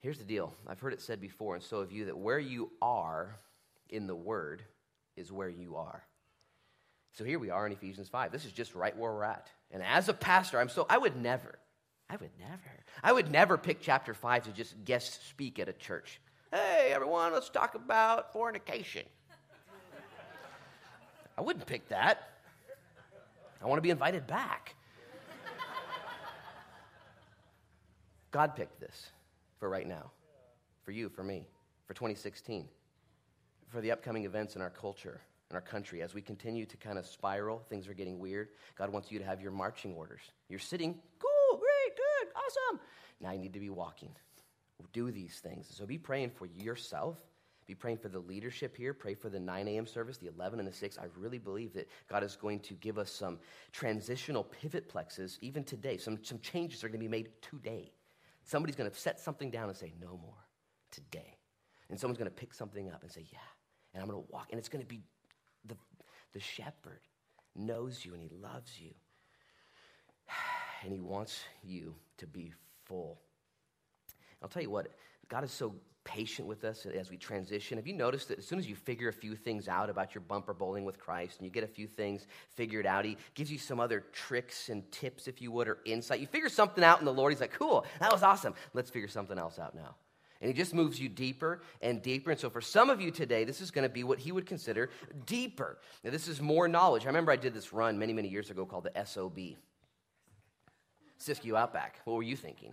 Here's 0.00 0.18
the 0.18 0.24
deal 0.24 0.54
I've 0.66 0.80
heard 0.80 0.92
it 0.92 1.00
said 1.00 1.20
before, 1.20 1.54
and 1.54 1.62
so 1.62 1.80
have 1.80 1.92
you, 1.92 2.06
that 2.06 2.16
where 2.16 2.38
you 2.38 2.70
are 2.80 3.36
in 3.88 4.06
the 4.06 4.14
Word 4.14 4.62
is 5.16 5.32
where 5.32 5.48
you 5.48 5.76
are. 5.76 6.04
So 7.12 7.24
here 7.24 7.38
we 7.38 7.50
are 7.50 7.66
in 7.66 7.72
Ephesians 7.72 8.08
5. 8.08 8.30
This 8.30 8.44
is 8.44 8.52
just 8.52 8.74
right 8.74 8.96
where 8.96 9.12
we're 9.12 9.24
at. 9.24 9.50
And 9.72 9.82
as 9.82 10.08
a 10.08 10.14
pastor, 10.14 10.60
I'm 10.60 10.68
so, 10.68 10.86
I 10.88 10.98
would 10.98 11.16
never, 11.16 11.58
I 12.08 12.16
would 12.16 12.30
never, 12.38 12.62
I 13.02 13.12
would 13.12 13.32
never 13.32 13.58
pick 13.58 13.80
chapter 13.80 14.14
5 14.14 14.44
to 14.44 14.52
just 14.52 14.84
guest 14.84 15.28
speak 15.28 15.58
at 15.58 15.68
a 15.68 15.72
church. 15.72 16.20
Hey, 16.52 16.92
everyone, 16.92 17.32
let's 17.32 17.50
talk 17.50 17.74
about 17.74 18.32
fornication. 18.32 19.04
I 21.36 21.40
wouldn't 21.40 21.66
pick 21.66 21.88
that. 21.88 22.30
I 23.60 23.66
want 23.66 23.78
to 23.78 23.82
be 23.82 23.90
invited 23.90 24.26
back. 24.26 24.74
God 28.30 28.54
picked 28.54 28.78
this 28.78 29.10
for 29.58 29.68
right 29.68 29.86
now, 29.86 30.10
for 30.82 30.92
you, 30.92 31.08
for 31.08 31.22
me, 31.22 31.48
for 31.86 31.94
2016, 31.94 32.68
for 33.68 33.80
the 33.80 33.90
upcoming 33.90 34.24
events 34.24 34.56
in 34.56 34.62
our 34.62 34.70
culture, 34.70 35.20
in 35.50 35.56
our 35.56 35.60
country. 35.60 36.02
As 36.02 36.14
we 36.14 36.22
continue 36.22 36.64
to 36.66 36.76
kind 36.76 36.98
of 36.98 37.06
spiral, 37.06 37.62
things 37.68 37.88
are 37.88 37.94
getting 37.94 38.18
weird. 38.18 38.48
God 38.76 38.90
wants 38.90 39.10
you 39.10 39.18
to 39.18 39.24
have 39.24 39.40
your 39.40 39.52
marching 39.52 39.94
orders. 39.94 40.22
You're 40.48 40.58
sitting, 40.58 40.94
cool, 41.18 41.58
great, 41.58 41.96
good, 41.96 42.32
awesome. 42.34 42.80
Now 43.20 43.32
you 43.32 43.38
need 43.38 43.52
to 43.54 43.60
be 43.60 43.70
walking. 43.70 44.10
Do 44.92 45.10
these 45.10 45.40
things. 45.40 45.66
So 45.70 45.86
be 45.86 45.98
praying 45.98 46.30
for 46.30 46.46
yourself. 46.46 47.18
Be 47.66 47.74
praying 47.74 47.98
for 47.98 48.08
the 48.08 48.20
leadership 48.20 48.74
here. 48.74 48.94
Pray 48.94 49.12
for 49.12 49.28
the 49.28 49.38
9 49.38 49.68
a.m. 49.68 49.86
service, 49.86 50.16
the 50.16 50.28
11 50.28 50.58
and 50.58 50.66
the 50.66 50.72
6. 50.72 50.98
I 50.98 51.04
really 51.18 51.38
believe 51.38 51.74
that 51.74 51.88
God 52.08 52.24
is 52.24 52.34
going 52.34 52.60
to 52.60 52.74
give 52.74 52.96
us 52.96 53.10
some 53.10 53.38
transitional 53.72 54.44
pivot 54.44 54.90
plexes 54.90 55.36
even 55.42 55.64
today. 55.64 55.98
Some, 55.98 56.18
some 56.24 56.38
changes 56.38 56.82
are 56.82 56.88
going 56.88 57.00
to 57.00 57.04
be 57.04 57.08
made 57.08 57.28
today. 57.42 57.92
Somebody's 58.48 58.76
going 58.76 58.90
to 58.90 58.96
set 58.96 59.20
something 59.20 59.50
down 59.50 59.68
and 59.68 59.76
say, 59.76 59.92
no 60.00 60.18
more 60.22 60.46
today. 60.90 61.36
And 61.90 62.00
someone's 62.00 62.16
going 62.16 62.30
to 62.30 62.34
pick 62.34 62.54
something 62.54 62.90
up 62.90 63.02
and 63.02 63.12
say, 63.12 63.26
yeah. 63.30 63.38
And 63.92 64.02
I'm 64.02 64.08
going 64.08 64.24
to 64.24 64.32
walk. 64.32 64.46
And 64.50 64.58
it's 64.58 64.70
going 64.70 64.80
to 64.80 64.88
be 64.88 65.02
the, 65.66 65.76
the 66.32 66.40
shepherd 66.40 67.00
knows 67.54 68.06
you 68.06 68.14
and 68.14 68.22
he 68.22 68.30
loves 68.30 68.80
you. 68.80 68.92
And 70.84 70.92
he 70.92 71.00
wants 71.00 71.40
you 71.64 71.96
to 72.18 72.26
be 72.28 72.52
full. 72.84 73.20
I'll 74.40 74.48
tell 74.48 74.62
you 74.62 74.70
what, 74.70 74.86
God 75.28 75.42
is 75.42 75.50
so 75.50 75.74
patient 76.08 76.48
with 76.48 76.64
us 76.64 76.86
as 76.86 77.10
we 77.10 77.18
transition. 77.18 77.76
Have 77.76 77.86
you 77.86 77.92
noticed 77.92 78.28
that 78.28 78.38
as 78.38 78.46
soon 78.46 78.58
as 78.58 78.66
you 78.66 78.74
figure 78.74 79.10
a 79.10 79.12
few 79.12 79.36
things 79.36 79.68
out 79.68 79.90
about 79.90 80.14
your 80.14 80.22
bumper 80.22 80.54
bowling 80.54 80.86
with 80.86 80.98
Christ 80.98 81.38
and 81.38 81.44
you 81.44 81.52
get 81.52 81.64
a 81.64 81.68
few 81.68 81.86
things 81.86 82.26
figured 82.56 82.86
out, 82.86 83.04
He 83.04 83.18
gives 83.34 83.52
you 83.52 83.58
some 83.58 83.78
other 83.78 84.04
tricks 84.12 84.70
and 84.70 84.90
tips, 84.90 85.28
if 85.28 85.42
you 85.42 85.52
would, 85.52 85.68
or 85.68 85.78
insight. 85.84 86.20
You 86.20 86.26
figure 86.26 86.48
something 86.48 86.82
out 86.82 86.98
in 86.98 87.04
the 87.04 87.12
Lord, 87.12 87.32
He's 87.32 87.42
like, 87.42 87.52
cool, 87.52 87.84
that 88.00 88.10
was 88.10 88.22
awesome. 88.22 88.54
Let's 88.72 88.88
figure 88.88 89.08
something 89.08 89.38
else 89.38 89.58
out 89.58 89.74
now. 89.74 89.96
And 90.40 90.48
he 90.48 90.54
just 90.54 90.72
moves 90.72 90.98
you 90.98 91.08
deeper 91.08 91.60
and 91.82 92.00
deeper. 92.00 92.30
And 92.30 92.40
so, 92.40 92.48
for 92.48 92.60
some 92.60 92.90
of 92.90 93.00
you 93.00 93.10
today, 93.10 93.44
this 93.44 93.60
is 93.60 93.70
going 93.70 93.82
to 93.82 93.92
be 93.92 94.04
what 94.04 94.20
he 94.20 94.32
would 94.32 94.46
consider 94.46 94.88
deeper. 95.26 95.78
Now, 96.04 96.10
this 96.10 96.28
is 96.28 96.40
more 96.40 96.68
knowledge. 96.68 97.04
I 97.04 97.08
remember 97.08 97.32
I 97.32 97.36
did 97.36 97.52
this 97.52 97.72
run 97.72 97.98
many, 97.98 98.12
many 98.12 98.28
years 98.28 98.48
ago 98.50 98.64
called 98.64 98.84
the 98.84 99.04
SOB 99.04 99.38
Siskiyou 101.20 101.58
Outback. 101.58 102.00
What 102.04 102.14
were 102.14 102.22
you 102.22 102.36
thinking? 102.36 102.72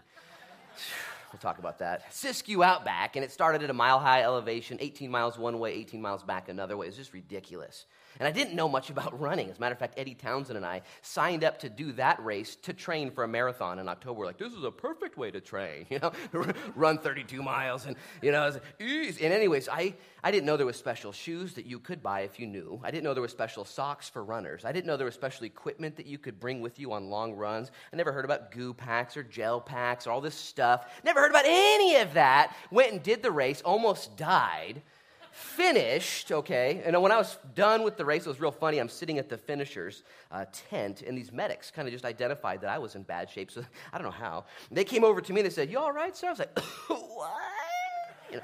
We'll 1.32 1.40
talk 1.40 1.60
about 1.60 1.80
that. 1.80 2.12
Siskiyou 2.12 2.64
Outback, 2.64 3.16
and 3.16 3.26
it 3.26 3.32
started 3.32 3.62
at 3.62 3.70
a 3.70 3.74
mile 3.74 4.00
high 4.00 4.24
elevation, 4.24 4.78
18 4.80 5.12
miles 5.12 5.38
one 5.38 5.60
way, 5.60 5.74
18 5.74 6.02
miles 6.02 6.24
back 6.24 6.48
another 6.48 6.78
way. 6.78 6.86
It 6.86 6.90
was 6.90 6.98
just 6.98 7.14
ridiculous. 7.14 7.86
And 8.20 8.28
I 8.28 8.32
didn't 8.32 8.56
know 8.56 8.68
much 8.68 8.90
about 8.90 9.20
running. 9.20 9.50
As 9.50 9.58
a 9.58 9.60
matter 9.60 9.74
of 9.74 9.80
fact, 9.80 9.96
Eddie 9.98 10.16
Townsend 10.16 10.58
and 10.58 10.66
I 10.66 10.82
signed 11.02 11.44
up 11.44 11.60
to 11.60 11.70
do 11.70 11.92
that 11.94 12.24
race 12.24 12.56
to 12.64 12.74
train 12.74 13.12
for 13.12 13.24
a 13.24 13.28
marathon 13.28 13.80
in 13.80 13.88
October. 13.88 14.20
We're 14.20 14.26
like, 14.26 14.38
this 14.38 14.54
is 14.54 14.64
a 14.64 14.72
perfect 14.72 15.18
way 15.18 15.32
to 15.32 15.42
train, 15.42 15.86
you 15.90 16.00
know, 16.00 16.12
run 16.76 16.98
32 16.98 17.42
miles. 17.42 17.86
And, 17.86 17.96
you 18.22 18.32
know, 18.32 18.50
like, 18.50 18.62
and 18.80 19.34
anyways, 19.34 19.68
I, 19.70 19.96
I 20.24 20.32
didn't 20.32 20.46
know 20.46 20.58
there 20.58 20.66
was 20.66 20.78
special 20.78 21.12
shoes 21.12 21.54
that 21.54 21.66
you 21.66 21.80
could 21.80 22.02
buy 22.02 22.22
if 22.22 22.40
you 22.40 22.48
knew. 22.48 22.80
I 22.84 22.92
didn't 22.92 23.04
know 23.04 23.14
there 23.14 23.22
was 23.22 23.32
special 23.32 23.66
socks 23.66 24.10
for 24.10 24.24
runners. 24.24 24.66
I 24.66 24.72
didn't 24.72 24.88
know 24.88 24.98
there 24.98 25.06
was 25.06 25.16
special 25.16 25.46
equipment 25.46 25.96
that 25.98 26.06
you 26.06 26.18
could 26.18 26.40
bring 26.40 26.62
with 26.62 26.80
you 26.80 26.94
on 26.94 27.10
long 27.10 27.34
runs. 27.34 27.72
I 27.92 27.96
never 27.96 28.12
heard 28.12 28.26
about 28.26 28.52
goo 28.52 28.74
packs 28.74 29.18
or 29.18 29.24
gel 29.24 29.62
packs 29.62 30.08
or 30.08 30.12
all 30.12 30.22
this 30.22 30.36
stuff. 30.36 30.88
Never 31.04 31.20
heard 31.20 31.32
about 31.32 31.46
any 31.46 31.98
of 31.98 32.14
that. 32.14 32.56
Went 32.72 32.94
and 32.94 33.04
did 33.04 33.22
the 33.22 33.32
race, 33.32 33.62
almost 33.62 34.18
died 34.18 34.82
finished, 35.36 36.32
okay, 36.32 36.82
and 36.86 37.02
when 37.02 37.12
I 37.12 37.18
was 37.18 37.38
done 37.56 37.84
with 37.84 37.98
the 37.98 38.06
race, 38.06 38.26
it 38.26 38.30
was 38.30 38.40
real 38.40 38.52
funny. 38.52 38.78
I'm 38.78 38.88
sitting 38.88 39.20
at 39.20 39.28
the 39.28 39.38
finisher's 39.38 40.04
uh, 40.32 40.46
tent, 40.70 41.02
and 41.02 41.18
these 41.18 41.34
medics 41.34 41.70
kind 41.72 41.90
of 41.90 41.92
just 41.92 42.06
identified 42.06 42.62
that 42.62 42.70
I 42.70 42.78
was 42.78 42.96
in 42.96 43.04
bad 43.04 43.30
shape. 43.30 43.52
So 43.52 43.62
I 43.94 43.98
don't 43.98 44.06
know 44.06 44.12
how. 44.12 44.46
They 44.72 44.86
came 44.86 45.04
over 45.04 45.20
to 45.20 45.34
me 45.34 45.42
and 45.42 45.46
they 45.46 45.54
said, 45.54 45.70
You 45.70 45.80
all 45.80 45.92
right, 45.92 46.16
sir? 46.16 46.28
I 46.28 46.30
was 46.30 46.40
like, 46.40 46.58
What? 46.88 47.32
You 48.32 48.38
know, 48.38 48.44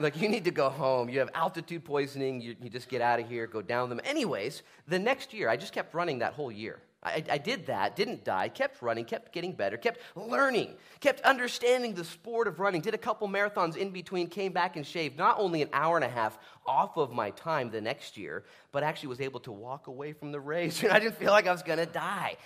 like, 0.00 0.20
you 0.20 0.28
need 0.28 0.44
to 0.44 0.50
go 0.50 0.68
home. 0.68 1.08
You 1.08 1.20
have 1.20 1.30
altitude 1.32 1.84
poisoning. 1.84 2.40
You, 2.40 2.56
you 2.60 2.70
just 2.70 2.88
get 2.88 3.00
out 3.00 3.20
of 3.20 3.28
here, 3.28 3.46
go 3.46 3.62
down 3.62 3.88
them. 3.88 4.00
Anyways, 4.02 4.62
the 4.88 4.98
next 4.98 5.32
year, 5.32 5.48
I 5.48 5.56
just 5.56 5.72
kept 5.72 5.94
running 5.94 6.18
that 6.18 6.32
whole 6.32 6.50
year. 6.50 6.80
I, 7.02 7.24
I, 7.30 7.38
did 7.38 7.66
that, 7.66 7.96
didn't 7.96 8.24
die, 8.24 8.50
kept 8.50 8.82
running, 8.82 9.06
kept 9.06 9.32
getting 9.32 9.52
better, 9.52 9.78
kept 9.78 10.00
learning, 10.14 10.74
kept 11.00 11.22
understanding 11.22 11.94
the 11.94 12.04
sport 12.04 12.46
of 12.46 12.60
running, 12.60 12.82
did 12.82 12.92
a 12.92 12.98
couple 12.98 13.26
marathons 13.26 13.76
in 13.76 13.88
between, 13.90 14.26
came 14.26 14.52
back 14.52 14.76
and 14.76 14.86
shaved 14.86 15.16
not 15.16 15.38
only 15.38 15.62
an 15.62 15.70
hour 15.72 15.96
and 15.96 16.04
a 16.04 16.10
half 16.10 16.38
off 16.66 16.98
of 16.98 17.10
my 17.10 17.30
time 17.30 17.70
the 17.70 17.80
next 17.80 18.18
year, 18.18 18.44
but 18.70 18.82
actually 18.82 19.08
was 19.08 19.20
able 19.22 19.40
to 19.40 19.52
walk 19.52 19.86
away 19.86 20.12
from 20.12 20.30
the 20.30 20.40
race. 20.40 20.82
And 20.82 20.92
I 20.92 20.98
didn't 20.98 21.16
feel 21.16 21.30
like 21.30 21.46
I 21.46 21.52
was 21.52 21.62
going 21.62 21.78
to 21.78 21.86
die. 21.86 22.36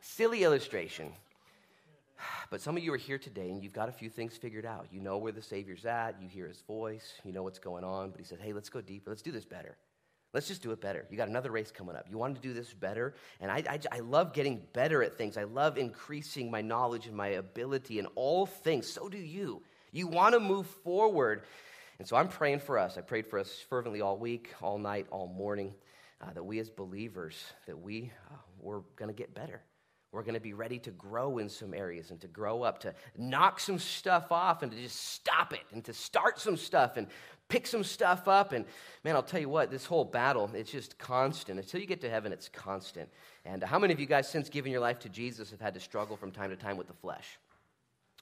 Silly 0.00 0.44
illustration. 0.44 1.12
But 2.48 2.62
some 2.62 2.78
of 2.78 2.82
you 2.82 2.94
are 2.94 2.98
here 2.98 3.18
today 3.18 3.50
and 3.50 3.62
you've 3.62 3.74
got 3.74 3.90
a 3.90 3.92
few 3.92 4.08
things 4.08 4.34
figured 4.34 4.64
out. 4.64 4.86
You 4.90 5.00
know 5.00 5.18
where 5.18 5.32
the 5.32 5.42
Savior's 5.42 5.84
at, 5.84 6.16
you 6.22 6.28
hear 6.28 6.48
his 6.48 6.62
voice, 6.62 7.14
you 7.22 7.32
know 7.32 7.42
what's 7.42 7.58
going 7.58 7.84
on, 7.84 8.10
but 8.10 8.18
he 8.18 8.24
said, 8.24 8.40
hey, 8.40 8.54
let's 8.54 8.70
go 8.70 8.80
deeper, 8.80 9.10
let's 9.10 9.22
do 9.22 9.30
this 9.30 9.44
better. 9.44 9.76
Let's 10.32 10.46
just 10.46 10.62
do 10.62 10.70
it 10.70 10.80
better. 10.80 11.06
You 11.10 11.16
got 11.16 11.28
another 11.28 11.50
race 11.50 11.72
coming 11.72 11.96
up. 11.96 12.06
You 12.08 12.16
want 12.16 12.36
to 12.36 12.40
do 12.40 12.54
this 12.54 12.72
better? 12.72 13.14
And 13.40 13.50
I, 13.50 13.64
I, 13.68 13.80
I, 13.90 13.98
love 13.98 14.32
getting 14.32 14.62
better 14.72 15.02
at 15.02 15.16
things. 15.16 15.36
I 15.36 15.42
love 15.42 15.76
increasing 15.76 16.50
my 16.50 16.62
knowledge 16.62 17.06
and 17.06 17.16
my 17.16 17.28
ability 17.28 17.98
in 17.98 18.06
all 18.14 18.46
things. 18.46 18.86
So 18.86 19.08
do 19.08 19.18
you. 19.18 19.62
You 19.90 20.06
want 20.06 20.34
to 20.34 20.40
move 20.40 20.66
forward. 20.66 21.42
And 21.98 22.06
so 22.06 22.16
I'm 22.16 22.28
praying 22.28 22.60
for 22.60 22.78
us. 22.78 22.96
I 22.96 23.00
prayed 23.00 23.26
for 23.26 23.40
us 23.40 23.64
fervently 23.68 24.00
all 24.00 24.16
week, 24.16 24.54
all 24.62 24.78
night, 24.78 25.06
all 25.10 25.26
morning, 25.26 25.74
uh, 26.20 26.32
that 26.32 26.44
we 26.44 26.60
as 26.60 26.70
believers, 26.70 27.34
that 27.66 27.78
we, 27.78 28.12
uh, 28.30 28.36
we're 28.60 28.82
going 28.96 29.08
to 29.08 29.14
get 29.14 29.34
better. 29.34 29.62
We're 30.12 30.22
going 30.22 30.34
to 30.34 30.40
be 30.40 30.54
ready 30.54 30.78
to 30.80 30.90
grow 30.90 31.38
in 31.38 31.48
some 31.48 31.72
areas 31.72 32.10
and 32.10 32.20
to 32.20 32.28
grow 32.28 32.62
up, 32.62 32.80
to 32.80 32.94
knock 33.16 33.60
some 33.60 33.78
stuff 33.78 34.32
off 34.32 34.62
and 34.62 34.72
to 34.72 34.80
just 34.80 35.12
stop 35.12 35.52
it 35.52 35.62
and 35.72 35.84
to 35.84 35.92
start 35.92 36.40
some 36.40 36.56
stuff 36.56 36.96
and 36.96 37.06
pick 37.50 37.66
some 37.66 37.84
stuff 37.84 38.28
up. 38.28 38.52
And 38.52 38.64
man, 39.04 39.14
I'll 39.14 39.22
tell 39.22 39.40
you 39.40 39.48
what, 39.48 39.70
this 39.70 39.84
whole 39.84 40.04
battle, 40.04 40.50
it's 40.54 40.70
just 40.70 40.98
constant. 40.98 41.58
Until 41.58 41.80
you 41.80 41.86
get 41.86 42.00
to 42.00 42.08
heaven, 42.08 42.32
it's 42.32 42.48
constant. 42.48 43.08
And 43.44 43.62
uh, 43.62 43.66
how 43.66 43.78
many 43.78 43.92
of 43.92 44.00
you 44.00 44.06
guys, 44.06 44.28
since 44.28 44.48
giving 44.48 44.72
your 44.72 44.80
life 44.80 44.98
to 45.00 45.08
Jesus, 45.08 45.50
have 45.50 45.60
had 45.60 45.74
to 45.74 45.80
struggle 45.80 46.16
from 46.16 46.30
time 46.30 46.50
to 46.50 46.56
time 46.56 46.78
with 46.78 46.86
the 46.86 46.94
flesh? 46.94 47.38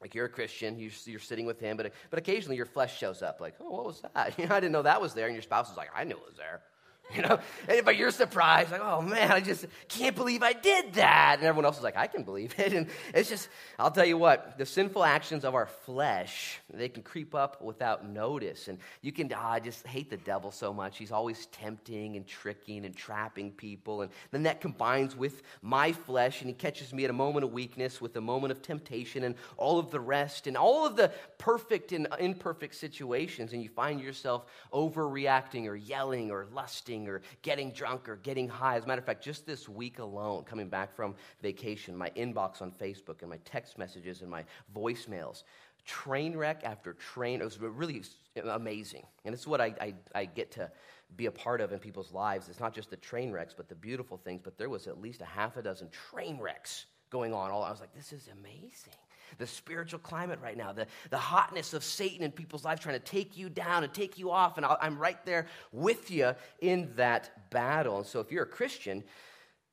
Like 0.00 0.14
you're 0.14 0.26
a 0.26 0.30
Christian, 0.30 0.78
you're 0.78 1.18
sitting 1.18 1.44
with 1.44 1.60
him, 1.60 1.76
but, 1.76 1.86
uh, 1.86 1.90
but 2.10 2.18
occasionally 2.18 2.56
your 2.56 2.66
flesh 2.66 2.98
shows 2.98 3.20
up, 3.20 3.40
like, 3.40 3.54
oh, 3.60 3.70
what 3.70 3.86
was 3.86 4.02
that? 4.14 4.34
You 4.38 4.46
know, 4.46 4.54
I 4.54 4.60
didn't 4.60 4.72
know 4.72 4.82
that 4.82 5.00
was 5.00 5.14
there. 5.14 5.26
And 5.26 5.34
your 5.34 5.42
spouse 5.42 5.70
is 5.70 5.76
like, 5.76 5.90
I 5.94 6.04
knew 6.04 6.16
it 6.16 6.26
was 6.26 6.36
there. 6.36 6.62
You 7.16 7.22
know, 7.22 7.38
but 7.84 7.96
you're 7.96 8.10
surprised, 8.10 8.70
like, 8.70 8.82
oh 8.82 9.00
man, 9.00 9.32
I 9.32 9.40
just 9.40 9.64
can't 9.88 10.14
believe 10.14 10.42
I 10.42 10.52
did 10.52 10.94
that. 10.94 11.36
And 11.38 11.46
everyone 11.46 11.64
else 11.64 11.78
is 11.78 11.82
like, 11.82 11.96
I 11.96 12.06
can 12.06 12.22
believe 12.22 12.54
it. 12.58 12.72
And 12.78 12.86
it's 13.14 13.30
just, 13.30 13.48
I'll 13.78 13.90
tell 13.90 14.04
you 14.04 14.18
what, 14.18 14.58
the 14.58 14.66
sinful 14.66 15.02
actions 15.02 15.44
of 15.44 15.54
our 15.54 15.66
flesh, 15.66 16.60
they 16.72 16.88
can 16.88 17.02
creep 17.02 17.34
up 17.34 17.62
without 17.62 18.06
notice. 18.06 18.68
And 18.68 18.78
you 19.00 19.10
can, 19.10 19.32
oh, 19.32 19.38
I 19.38 19.58
just 19.58 19.86
hate 19.86 20.10
the 20.10 20.18
devil 20.18 20.50
so 20.50 20.72
much. 20.72 20.98
He's 20.98 21.10
always 21.10 21.46
tempting 21.46 22.16
and 22.16 22.26
tricking 22.26 22.84
and 22.84 22.94
trapping 22.94 23.52
people. 23.52 24.02
And 24.02 24.12
then 24.30 24.42
that 24.42 24.60
combines 24.60 25.16
with 25.16 25.42
my 25.62 25.92
flesh, 25.92 26.42
and 26.42 26.48
he 26.50 26.54
catches 26.54 26.92
me 26.92 27.04
at 27.04 27.10
a 27.10 27.14
moment 27.14 27.42
of 27.42 27.52
weakness 27.52 28.02
with 28.02 28.14
a 28.16 28.20
moment 28.20 28.52
of 28.52 28.60
temptation 28.60 29.24
and 29.24 29.34
all 29.56 29.78
of 29.78 29.90
the 29.90 30.00
rest 30.00 30.46
and 30.46 30.58
all 30.58 30.86
of 30.86 30.94
the 30.94 31.10
perfect 31.38 31.92
and 31.92 32.06
imperfect 32.20 32.74
situations. 32.74 33.54
And 33.54 33.62
you 33.62 33.70
find 33.70 33.98
yourself 33.98 34.44
overreacting 34.72 35.66
or 35.66 35.74
yelling 35.74 36.30
or 36.30 36.46
lusting 36.52 36.97
or 37.06 37.20
getting 37.42 37.70
drunk 37.70 38.08
or 38.08 38.16
getting 38.16 38.48
high. 38.48 38.76
As 38.76 38.84
a 38.84 38.86
matter 38.86 39.00
of 39.00 39.04
fact, 39.04 39.22
just 39.22 39.44
this 39.44 39.68
week 39.68 39.98
alone, 39.98 40.44
coming 40.44 40.68
back 40.68 40.96
from 40.96 41.14
vacation, 41.42 41.94
my 41.94 42.10
inbox 42.10 42.62
on 42.62 42.72
Facebook 42.72 43.20
and 43.20 43.28
my 43.28 43.38
text 43.44 43.76
messages 43.76 44.22
and 44.22 44.30
my 44.30 44.44
voicemails, 44.74 45.42
train 45.84 46.36
wreck 46.36 46.62
after 46.64 46.94
train. 46.94 47.40
It 47.40 47.44
was 47.44 47.58
really 47.60 48.02
amazing. 48.42 49.04
And 49.24 49.34
it's 49.34 49.46
what 49.46 49.60
I, 49.60 49.74
I, 49.80 49.94
I 50.14 50.24
get 50.24 50.50
to 50.52 50.70
be 51.16 51.26
a 51.26 51.30
part 51.30 51.60
of 51.60 51.72
in 51.72 51.78
people's 51.78 52.12
lives. 52.12 52.48
It's 52.48 52.60
not 52.60 52.74
just 52.74 52.90
the 52.90 52.96
train 52.96 53.30
wrecks, 53.30 53.54
but 53.54 53.68
the 53.68 53.74
beautiful 53.74 54.16
things. 54.16 54.40
But 54.42 54.56
there 54.56 54.70
was 54.70 54.86
at 54.86 55.00
least 55.00 55.20
a 55.20 55.26
half 55.26 55.56
a 55.56 55.62
dozen 55.62 55.88
train 55.90 56.38
wrecks 56.38 56.86
going 57.10 57.34
on. 57.34 57.50
All 57.50 57.62
I 57.62 57.70
was 57.70 57.80
like, 57.80 57.94
this 57.94 58.12
is 58.12 58.28
amazing 58.40 58.94
the 59.38 59.46
spiritual 59.46 59.98
climate 59.98 60.38
right 60.42 60.56
now, 60.56 60.72
the, 60.72 60.86
the 61.10 61.18
hotness 61.18 61.74
of 61.74 61.84
Satan 61.84 62.22
in 62.22 62.32
people's 62.32 62.64
lives 62.64 62.80
trying 62.80 62.98
to 62.98 63.04
take 63.04 63.36
you 63.36 63.48
down 63.48 63.84
and 63.84 63.92
take 63.92 64.18
you 64.18 64.30
off. 64.30 64.56
And 64.56 64.64
i 64.64 64.76
am 64.80 64.98
right 64.98 65.24
there 65.26 65.46
with 65.72 66.10
you 66.10 66.34
in 66.60 66.90
that 66.96 67.50
battle. 67.50 67.98
And 67.98 68.06
so 68.06 68.20
if 68.20 68.32
you're 68.32 68.44
a 68.44 68.46
Christian, 68.46 69.04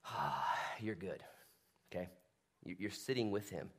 ah, 0.06 0.58
you're 0.80 0.96
good, 0.96 1.24
okay? 1.92 2.10
You're 2.66 2.92
sitting 2.92 3.32
with 3.32 3.50
him. 3.50 3.70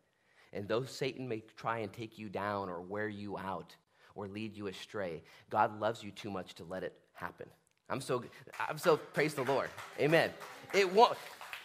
And 0.53 0.67
though 0.67 0.85
Satan 0.85 1.29
may 1.29 1.43
try 1.57 1.79
and 1.79 1.93
take 1.93 2.19
you 2.19 2.29
down 2.29 2.69
or 2.69 2.81
wear 2.81 3.09
you 3.09 3.37
out 3.37 3.77
or 4.15 4.27
lead 4.27 4.57
you 4.57 4.69
astray, 4.69 5.23
God 5.51 5.79
loves 5.81 6.03
you 6.03 6.11
too 6.11 6.31
much 6.31 6.55
to 6.55 6.65
let 6.65 6.83
it 6.83 6.95
happen. 7.13 7.47
I'm 7.89 8.01
so, 8.01 8.25
I'm 8.69 8.79
so, 8.79 8.97
praise 8.97 9.35
the 9.35 9.45
Lord. 9.45 9.71
Amen. 10.01 10.31
It 10.75 10.93
won't, 10.93 11.17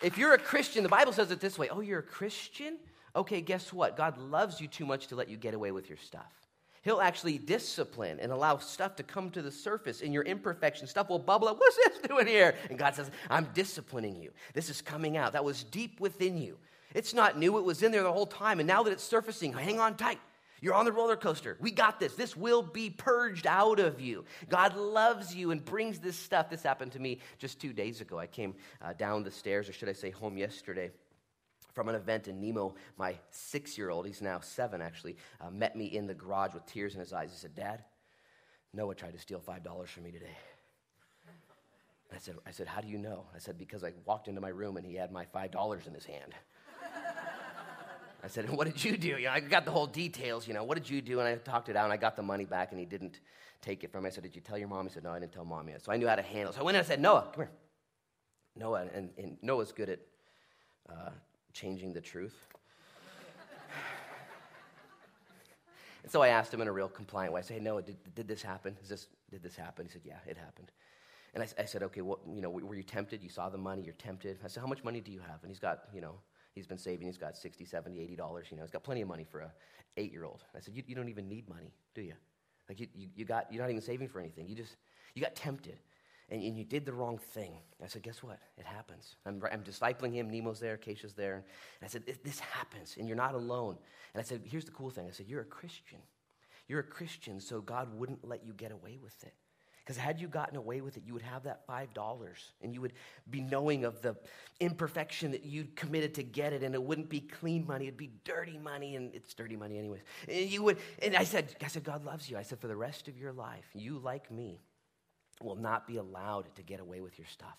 if 0.02 0.18
you're 0.18 0.34
a 0.34 0.38
Christian, 0.38 0.84
the 0.84 0.90
Bible 0.90 1.14
says 1.14 1.32
it 1.32 1.40
this 1.40 1.58
way 1.58 1.70
oh, 1.70 1.80
you're 1.80 2.00
a 2.00 2.04
Christian? 2.04 2.78
Okay, 3.16 3.42
guess 3.42 3.74
what? 3.74 3.98
God 3.98 4.18
loves 4.18 4.62
you 4.62 4.68
too 4.68 4.86
much 4.86 5.08
to 5.08 5.16
let 5.16 5.30
you 5.30 5.38
get 5.38 5.54
away 5.54 5.72
with 5.72 5.90
your 5.90 5.98
stuff. 5.98 6.32
He'll 6.84 7.02
actually 7.02 7.38
discipline 7.38 8.20
and 8.20 8.32
allow 8.32 8.58
stuff 8.58 8.96
to 8.96 9.04
come 9.04 9.30
to 9.32 9.42
the 9.42 9.52
surface 9.52 10.02
in 10.02 10.12
your 10.12 10.24
imperfection. 10.24 10.88
Stuff 10.88 11.10
will 11.10 11.20
bubble 11.20 11.48
up. 11.48 11.58
What's 11.60 11.76
this 11.76 12.00
doing 12.08 12.26
here? 12.26 12.56
And 12.70 12.80
God 12.80 12.96
says, 12.96 13.12
I'm 13.30 13.48
disciplining 13.54 14.16
you. 14.16 14.32
This 14.54 14.70
is 14.70 14.82
coming 14.82 15.16
out. 15.16 15.34
That 15.34 15.46
was 15.46 15.64
deep 15.64 16.00
within 16.00 16.38
you. 16.38 16.58
It's 16.94 17.14
not 17.14 17.38
new, 17.38 17.58
it 17.58 17.64
was 17.64 17.84
in 17.84 17.92
there 17.92 18.04
the 18.04 18.12
whole 18.12 18.26
time. 18.26 18.60
And 18.60 18.68
now 18.68 18.84
that 18.84 18.92
it's 18.92 19.04
surfacing, 19.04 19.54
hang 19.54 19.80
on 19.80 19.96
tight. 19.96 20.20
You're 20.60 20.74
on 20.74 20.86
the 20.86 20.92
roller 20.92 21.16
coaster. 21.16 21.58
We 21.60 21.72
got 21.72 22.00
this. 22.00 22.14
This 22.14 22.36
will 22.36 22.62
be 22.62 22.92
purged 22.92 23.48
out 23.48 23.80
of 23.80 24.00
you. 24.00 24.26
God 24.48 24.76
loves 24.76 25.34
you 25.34 25.50
and 25.52 25.64
brings 25.64 26.00
this 26.00 26.16
stuff. 26.16 26.52
This 26.52 26.62
happened 26.62 26.92
to 26.92 27.00
me 27.00 27.20
just 27.40 27.60
two 27.60 27.74
days 27.74 28.00
ago. 28.00 28.20
I 28.20 28.28
came 28.28 28.54
uh, 28.80 28.94
down 28.94 29.24
the 29.24 29.32
stairs, 29.32 29.68
or 29.70 29.74
should 29.74 29.90
I 29.90 29.94
say, 29.94 30.12
home 30.12 30.38
yesterday 30.38 30.92
from 31.74 31.90
an 31.90 31.96
event, 31.96 32.28
in 32.28 32.42
Nemo, 32.42 32.76
my 32.98 33.16
six 33.30 33.78
year 33.78 33.90
old, 33.90 34.06
he's 34.06 34.22
now 34.22 34.40
seven 34.40 34.82
actually, 34.82 35.18
uh, 35.40 35.50
met 35.50 35.76
me 35.76 35.86
in 35.86 36.08
the 36.08 36.14
garage 36.14 36.54
with 36.54 36.66
tears 36.66 36.94
in 36.94 37.00
his 37.00 37.14
eyes. 37.14 37.32
He 37.32 37.38
said, 37.38 37.56
Dad, 37.56 37.84
Noah 38.74 38.96
tried 38.96 39.14
to 39.14 39.20
steal 39.20 39.40
$5 39.40 39.88
from 39.88 40.04
me 40.04 40.12
today. 40.12 40.38
I 42.14 42.18
said, 42.18 42.36
I 42.46 42.52
said, 42.52 42.68
How 42.68 42.82
do 42.82 42.88
you 42.88 42.98
know? 42.98 43.26
I 43.34 43.40
said, 43.40 43.58
Because 43.58 43.84
I 43.84 43.94
walked 44.06 44.28
into 44.28 44.42
my 44.42 44.50
room 44.50 44.78
and 44.78 44.86
he 44.86 44.96
had 44.96 45.12
my 45.12 45.26
$5 45.26 45.88
in 45.88 45.94
his 45.94 46.06
hand. 46.06 46.34
I 48.24 48.28
said, 48.28 48.50
What 48.50 48.68
did 48.68 48.84
you 48.84 48.98
do? 48.98 49.08
You 49.18 49.26
know, 49.26 49.32
I 49.32 49.40
got 49.40 49.66
the 49.66 49.72
whole 49.72 49.88
details, 49.88 50.48
you 50.48 50.54
know, 50.54 50.64
what 50.64 50.78
did 50.78 50.90
you 50.90 51.02
do? 51.02 51.20
And 51.20 51.28
I 51.28 51.36
talked 51.36 51.70
it 51.70 51.76
out 51.76 51.86
and 51.86 51.94
I 51.94 51.98
got 51.98 52.16
the 52.16 52.22
money 52.22 52.46
back 52.46 52.72
and 52.72 52.80
he 52.80 52.86
didn't 52.86 53.20
take 53.62 53.84
it 53.84 53.92
from 53.92 54.04
me. 54.04 54.08
I 54.08 54.12
said, 54.12 54.24
Did 54.24 54.36
you 54.36 54.42
tell 54.42 54.58
your 54.58 54.68
mom? 54.68 54.88
He 54.88 54.94
said, 54.94 55.04
No, 55.04 55.12
I 55.12 55.20
didn't 55.20 55.32
tell 55.32 55.46
mom 55.46 55.70
yet. 55.70 55.84
So 55.84 55.92
I 55.92 55.98
knew 55.98 56.08
how 56.08 56.16
to 56.16 56.22
handle 56.22 56.52
it. 56.52 56.56
So 56.56 56.62
I 56.62 56.64
went 56.64 56.76
in 56.76 56.80
and 56.80 56.86
I 56.86 56.90
said, 56.90 57.02
Noah, 57.02 57.28
come 57.34 57.46
here. 57.46 57.52
Noah, 58.58 58.88
and, 58.94 59.10
and 59.18 59.38
Noah's 59.42 59.72
good 59.72 59.90
at 59.90 60.00
uh, 60.90 61.12
changing 61.54 61.94
the 61.94 62.02
truth. 62.02 62.34
and 66.04 66.12
so 66.12 66.22
I 66.22 66.30
asked 66.30 66.54
him 66.54 66.62
in 66.62 66.68
a 66.68 66.72
real 66.72 66.90
compliant 66.90 67.34
way. 67.34 67.40
I 67.40 67.44
said, 67.44 67.58
Hey, 67.58 67.64
Noah, 67.64 67.82
did, 67.82 67.98
did 68.16 68.28
this 68.28 68.42
happen? 68.42 68.76
Is 68.82 68.90
this, 68.90 69.08
did 69.30 69.44
this 69.44 69.56
happen? 69.56 69.86
He 69.86 69.92
said, 69.92 70.02
Yeah, 70.04 70.18
it 70.28 70.38
happened. 70.38 70.72
And 71.34 71.44
I, 71.44 71.48
I 71.62 71.66
said, 71.66 71.84
Okay, 71.84 72.02
what, 72.02 72.20
you 72.34 72.42
know, 72.42 72.50
were 72.50 72.76
you 72.76 72.84
tempted? 72.84 73.24
You 73.24 73.30
saw 73.30 73.50
the 73.50 73.58
money, 73.58 73.84
you're 73.84 73.94
tempted. 73.94 74.40
I 74.44 74.48
said, 74.48 74.62
How 74.62 74.68
much 74.68 74.84
money 74.84 75.02
do 75.02 75.12
you 75.12 75.20
have? 75.20 75.44
And 75.44 75.52
he's 75.52 75.60
got, 75.60 75.84
you 75.94 76.02
know, 76.02 76.16
he's 76.54 76.68
been 76.68 76.78
saving. 76.78 77.08
He's 77.08 77.18
got 77.18 77.38
60, 77.38 77.66
70, 77.66 78.00
80 78.00 78.16
dollars. 78.16 78.48
You 78.52 78.58
know, 78.58 78.64
he's 78.64 78.72
got 78.72 78.84
plenty 78.84 79.02
of 79.02 79.08
money 79.08 79.24
for 79.24 79.42
a 79.42 79.52
eight-year-old. 79.98 80.44
I 80.56 80.60
said, 80.60 80.76
you, 80.76 80.84
you 80.88 80.96
don't 80.96 81.10
even 81.10 81.28
need 81.28 81.50
money, 81.50 81.74
do 81.94 82.02
you? 82.02 82.14
Like 82.70 82.80
you, 82.80 82.88
you, 82.96 83.08
you 83.16 83.26
got, 83.26 83.52
you're 83.52 83.62
not 83.62 83.70
even 83.70 83.82
saving 83.82 84.08
for 84.08 84.20
anything. 84.20 84.48
You 84.48 84.56
just, 84.56 84.78
you 85.14 85.22
got 85.22 85.36
tempted 85.36 85.80
and, 86.32 86.42
and 86.42 86.58
you 86.58 86.64
did 86.64 86.86
the 86.86 86.94
wrong 86.94 87.18
thing. 87.18 87.52
I 87.84 87.88
said, 87.88 88.04
guess 88.04 88.24
what? 88.24 88.40
It 88.58 88.66
happens. 88.66 89.16
I'm, 89.26 89.44
I'm 89.52 89.64
discipling 89.64 90.14
him. 90.14 90.30
Nemo's 90.32 90.60
there. 90.60 90.78
Keisha's 90.78 91.14
there. 91.14 91.36
And 91.36 91.44
I 91.84 91.88
said, 91.88 92.04
this 92.24 92.40
happens, 92.40 92.96
and 92.98 93.08
you're 93.08 93.18
not 93.18 93.36
alone. 93.36 93.78
And 94.14 94.22
I 94.22 94.24
said, 94.24 94.42
here's 94.46 94.66
the 94.66 94.72
cool 94.72 94.90
thing. 94.90 95.08
I 95.08 95.12
said, 95.12 95.28
you're 95.28 95.42
a 95.42 95.46
Christian. 95.46 96.00
You're 96.68 96.80
a 96.80 96.84
Christian, 96.84 97.42
so 97.42 97.60
God 97.60 97.94
wouldn't 97.94 98.26
let 98.26 98.46
you 98.46 98.54
get 98.54 98.72
away 98.72 98.98
with 99.04 99.22
it. 99.24 99.34
Because 99.84 99.98
had 99.98 100.22
you 100.22 100.28
gotten 100.28 100.56
away 100.56 100.80
with 100.80 100.96
it, 100.96 101.04
you 101.06 101.12
would 101.14 101.24
have 101.24 101.44
that 101.44 101.68
$5 101.68 101.88
and 102.62 102.74
you 102.74 102.80
would 102.82 102.94
be 103.30 103.42
knowing 103.42 103.84
of 103.84 104.02
the 104.04 104.16
imperfection 104.60 105.32
that 105.32 105.44
you'd 105.44 105.76
committed 105.76 106.14
to 106.14 106.24
get 106.24 106.54
it, 106.54 106.64
and 106.64 106.74
it 106.76 106.82
wouldn't 106.82 107.10
be 107.10 107.20
clean 107.20 107.66
money, 107.66 107.88
it'd 107.88 107.98
be 107.98 108.12
dirty 108.24 108.58
money, 108.58 108.96
and 108.96 109.14
it's 109.14 109.34
dirty 109.34 109.58
money 109.58 109.78
anyways. 109.78 110.02
And 110.30 110.50
you 110.50 110.64
would, 110.64 110.78
and 111.02 111.16
I 111.16 111.26
said, 111.26 111.56
I 111.62 111.68
said, 111.68 111.84
God 111.84 112.06
loves 112.06 112.30
you. 112.30 112.38
I 112.38 112.44
said, 112.44 112.60
for 112.60 112.68
the 112.68 112.76
rest 112.76 113.10
of 113.10 113.18
your 113.18 113.34
life, 113.34 113.66
you 113.74 113.98
like 113.98 114.32
me 114.32 114.62
will 115.44 115.56
not 115.56 115.88
be 115.88 115.98
allowed 115.98 116.54
to 116.56 116.64
get 116.64 116.80
away 116.80 117.02
with 117.02 117.18
your 117.18 117.28
stuff. 117.28 117.58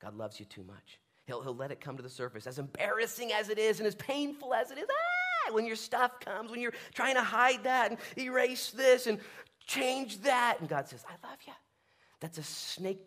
God 0.00 0.16
loves 0.16 0.38
you 0.38 0.46
too 0.46 0.64
much. 0.64 0.98
He'll, 1.26 1.42
he'll 1.42 1.56
let 1.56 1.70
it 1.70 1.80
come 1.80 1.96
to 1.96 2.02
the 2.02 2.10
surface, 2.10 2.46
as 2.46 2.58
embarrassing 2.58 3.32
as 3.32 3.48
it 3.48 3.58
is 3.58 3.78
and 3.78 3.86
as 3.86 3.94
painful 3.94 4.52
as 4.52 4.70
it 4.70 4.78
is. 4.78 4.86
Ah, 4.90 5.52
when 5.52 5.64
your 5.64 5.76
stuff 5.76 6.20
comes, 6.20 6.50
when 6.50 6.60
you're 6.60 6.74
trying 6.94 7.14
to 7.14 7.22
hide 7.22 7.64
that 7.64 7.90
and 7.90 7.98
erase 8.18 8.70
this 8.70 9.06
and 9.06 9.18
change 9.66 10.20
that. 10.22 10.58
And 10.60 10.68
God 10.68 10.88
says, 10.88 11.04
I 11.08 11.26
love 11.26 11.38
you. 11.46 11.52
That's 12.20 12.38
a 12.38 12.42
snake 12.42 13.00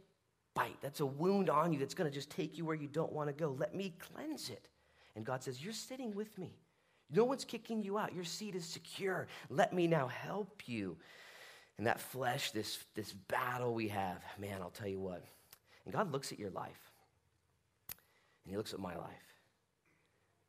bite. 0.56 0.77
That's 0.82 0.99
a 0.99 1.06
wound 1.06 1.49
on 1.49 1.71
you 1.71 1.80
that's 1.80 1.93
going 1.93 2.10
to 2.10 2.13
just 2.13 2.32
take 2.32 2.58
you 2.58 2.65
where 2.65 2.75
you 2.75 2.88
don't 2.88 3.13
want 3.13 3.30
to 3.30 3.34
go. 3.34 3.56
Let 3.58 3.75
me 3.75 3.93
cleanse 3.99 4.49
it. 4.49 4.67
And 5.15 5.25
God 5.25 5.43
says, 5.43 5.63
You're 5.63 5.73
sitting 5.73 6.13
with 6.15 6.38
me. 6.38 6.58
No 7.10 7.23
one's 7.23 7.45
kicking 7.45 7.84
you 7.84 7.97
out. 7.97 8.13
Your 8.13 8.25
seat 8.25 8.56
is 8.56 8.65
secure. 8.65 9.27
Let 9.49 9.73
me 9.73 9.88
now 9.88 10.08
help 10.08 10.67
you 10.67 10.97
and 11.77 11.85
that 11.85 11.99
flesh, 11.99 12.51
this, 12.51 12.79
this 12.95 13.13
battle 13.13 13.73
we 13.73 13.87
have, 13.89 14.23
man, 14.39 14.61
I'll 14.61 14.69
tell 14.69 14.87
you 14.87 14.99
what. 14.99 15.23
And 15.85 15.93
God 15.93 16.11
looks 16.11 16.31
at 16.31 16.39
your 16.39 16.49
life, 16.49 16.91
and 18.43 18.51
He 18.51 18.57
looks 18.57 18.73
at 18.73 18.79
my 18.79 18.95
life, 18.95 19.35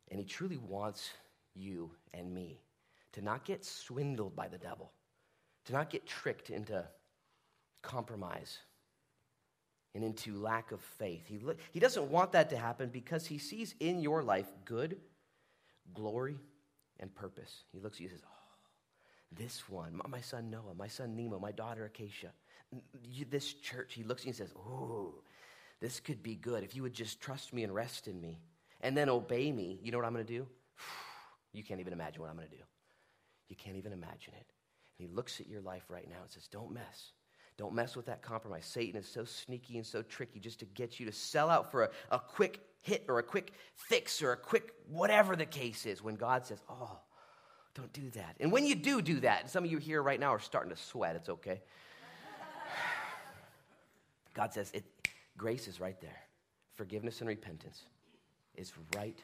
and 0.09 0.19
He 0.19 0.25
truly 0.25 0.57
wants 0.57 1.09
you 1.55 1.91
and 2.13 2.33
me 2.33 2.59
to 3.13 3.21
not 3.21 3.45
get 3.45 3.63
swindled 3.63 4.35
by 4.35 4.47
the 4.47 4.57
devil, 4.57 4.91
to 5.65 5.73
not 5.73 5.89
get 5.89 6.07
tricked 6.07 6.49
into 6.49 6.83
compromise 7.81 8.57
and 9.95 10.03
into 10.03 10.35
lack 10.35 10.71
of 10.71 10.81
faith. 10.81 11.25
He, 11.27 11.39
he 11.71 11.79
doesn't 11.79 12.09
want 12.09 12.31
that 12.33 12.49
to 12.51 12.57
happen 12.57 12.89
because 12.89 13.25
He 13.25 13.37
sees 13.37 13.75
in 13.79 13.99
your 14.01 14.23
life 14.23 14.47
good, 14.65 14.97
glory, 15.93 16.37
and 16.99 17.13
purpose. 17.13 17.63
He 17.71 17.79
looks 17.79 17.97
at 17.97 18.01
you 18.01 18.09
and 18.09 18.19
says, 18.19 18.25
this 19.31 19.69
one, 19.69 19.99
my 20.07 20.21
son 20.21 20.49
Noah, 20.49 20.73
my 20.77 20.87
son 20.87 21.15
Nemo, 21.15 21.39
my 21.39 21.51
daughter 21.51 21.85
Acacia, 21.85 22.31
this 23.29 23.53
church, 23.53 23.93
he 23.93 24.03
looks 24.03 24.25
and 24.25 24.35
says, 24.35 24.51
Ooh, 24.57 25.13
this 25.79 25.99
could 25.99 26.21
be 26.21 26.35
good. 26.35 26.63
If 26.63 26.75
you 26.75 26.83
would 26.83 26.93
just 26.93 27.21
trust 27.21 27.53
me 27.53 27.63
and 27.63 27.73
rest 27.73 28.07
in 28.07 28.19
me 28.19 28.39
and 28.81 28.95
then 28.95 29.09
obey 29.09 29.51
me, 29.51 29.79
you 29.83 29.91
know 29.91 29.97
what 29.97 30.05
I'm 30.05 30.13
going 30.13 30.25
to 30.25 30.33
do? 30.33 30.47
You 31.51 31.63
can't 31.63 31.79
even 31.79 31.93
imagine 31.93 32.21
what 32.21 32.29
I'm 32.29 32.35
going 32.35 32.47
to 32.47 32.55
do. 32.55 32.61
You 33.47 33.55
can't 33.55 33.75
even 33.75 33.91
imagine 33.91 34.35
it. 34.39 34.45
And 34.99 35.09
he 35.09 35.15
looks 35.15 35.39
at 35.39 35.47
your 35.47 35.61
life 35.61 35.81
right 35.89 36.07
now 36.07 36.17
and 36.21 36.29
says, 36.29 36.47
Don't 36.47 36.71
mess. 36.71 37.13
Don't 37.57 37.73
mess 37.73 37.95
with 37.95 38.05
that 38.05 38.21
compromise. 38.21 38.65
Satan 38.65 38.99
is 38.99 39.07
so 39.07 39.25
sneaky 39.25 39.77
and 39.77 39.85
so 39.85 40.03
tricky 40.03 40.39
just 40.39 40.59
to 40.59 40.65
get 40.65 40.99
you 40.99 41.07
to 41.07 41.11
sell 41.11 41.49
out 41.49 41.71
for 41.71 41.85
a, 41.85 41.89
a 42.11 42.19
quick 42.19 42.61
hit 42.81 43.05
or 43.09 43.17
a 43.17 43.23
quick 43.23 43.53
fix 43.73 44.21
or 44.21 44.31
a 44.31 44.37
quick 44.37 44.73
whatever 44.87 45.35
the 45.35 45.47
case 45.47 45.87
is 45.87 46.03
when 46.03 46.15
God 46.15 46.45
says, 46.45 46.61
Oh, 46.69 46.99
don't 47.75 47.91
do 47.93 48.09
that. 48.11 48.35
And 48.39 48.51
when 48.51 48.65
you 48.65 48.75
do 48.75 49.01
do 49.01 49.19
that, 49.21 49.49
some 49.49 49.63
of 49.63 49.71
you 49.71 49.77
here 49.77 50.01
right 50.01 50.19
now 50.19 50.33
are 50.33 50.39
starting 50.39 50.71
to 50.71 50.77
sweat, 50.77 51.15
it's 51.15 51.29
okay. 51.29 51.61
God 54.33 54.53
says 54.53 54.71
it, 54.73 54.83
grace 55.37 55.67
is 55.67 55.79
right 55.79 55.99
there. 56.01 56.21
Forgiveness 56.75 57.19
and 57.19 57.27
repentance 57.27 57.83
is 58.55 58.73
right 58.95 59.21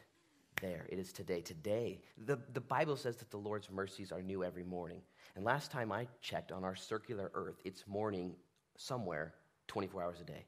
there. 0.60 0.86
It 0.88 0.98
is 0.98 1.12
today. 1.12 1.40
Today, 1.40 2.00
the, 2.26 2.38
the 2.52 2.60
Bible 2.60 2.96
says 2.96 3.16
that 3.16 3.30
the 3.30 3.36
Lord's 3.36 3.70
mercies 3.70 4.12
are 4.12 4.22
new 4.22 4.44
every 4.44 4.64
morning. 4.64 5.02
And 5.34 5.44
last 5.44 5.70
time 5.70 5.92
I 5.92 6.06
checked 6.20 6.52
on 6.52 6.64
our 6.64 6.74
circular 6.74 7.30
earth, 7.34 7.60
it's 7.64 7.86
morning 7.86 8.34
somewhere 8.76 9.34
24 9.68 10.02
hours 10.02 10.20
a 10.20 10.24
day. 10.24 10.44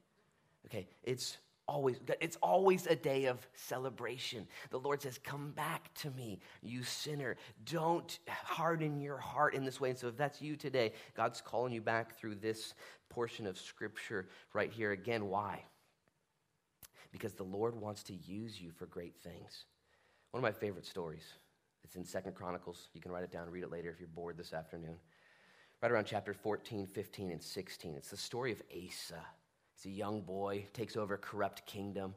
Okay, 0.66 0.86
it's 1.02 1.38
always 1.68 2.00
it's 2.20 2.36
always 2.42 2.86
a 2.86 2.96
day 2.96 3.26
of 3.26 3.46
celebration. 3.54 4.46
The 4.70 4.80
lord 4.80 5.02
says 5.02 5.18
come 5.18 5.50
back 5.52 5.92
to 5.96 6.10
me 6.10 6.40
you 6.62 6.82
sinner. 6.82 7.36
Don't 7.64 8.18
harden 8.26 9.00
your 9.00 9.18
heart 9.18 9.54
in 9.54 9.64
this 9.64 9.80
way. 9.80 9.90
And 9.90 9.98
so 9.98 10.08
if 10.08 10.16
that's 10.16 10.42
you 10.42 10.56
today 10.56 10.92
god's 11.14 11.40
calling 11.40 11.72
you 11.72 11.82
back 11.82 12.18
through 12.18 12.36
this 12.36 12.74
portion 13.10 13.46
of 13.46 13.58
scripture 13.58 14.28
right 14.54 14.72
here. 14.72 14.92
Again 14.92 15.26
why? 15.26 15.62
Because 17.12 17.34
the 17.34 17.44
lord 17.44 17.78
wants 17.80 18.02
to 18.04 18.14
use 18.14 18.60
you 18.60 18.70
for 18.70 18.86
great 18.86 19.16
things. 19.22 19.66
One 20.32 20.42
of 20.42 20.42
my 20.42 20.58
favorite 20.58 20.86
stories 20.86 21.34
it's 21.84 21.96
in 21.96 22.04
second 22.04 22.34
chronicles. 22.34 22.88
You 22.92 23.00
can 23.00 23.12
write 23.12 23.24
it 23.24 23.30
down 23.30 23.48
read 23.50 23.62
it 23.62 23.70
later 23.70 23.90
if 23.90 24.00
you're 24.00 24.08
bored 24.08 24.36
this 24.36 24.52
afternoon. 24.52 24.96
Right 25.82 25.92
around 25.92 26.06
chapter 26.06 26.32
14 26.32 26.86
15 26.86 27.30
and 27.30 27.42
16 27.42 27.94
it's 27.94 28.10
the 28.10 28.16
story 28.16 28.52
of 28.52 28.62
asa 28.74 29.22
He's 29.78 29.92
a 29.92 29.94
young 29.94 30.22
boy, 30.22 30.66
takes 30.72 30.96
over 30.96 31.14
a 31.14 31.18
corrupt 31.18 31.64
kingdom, 31.66 32.14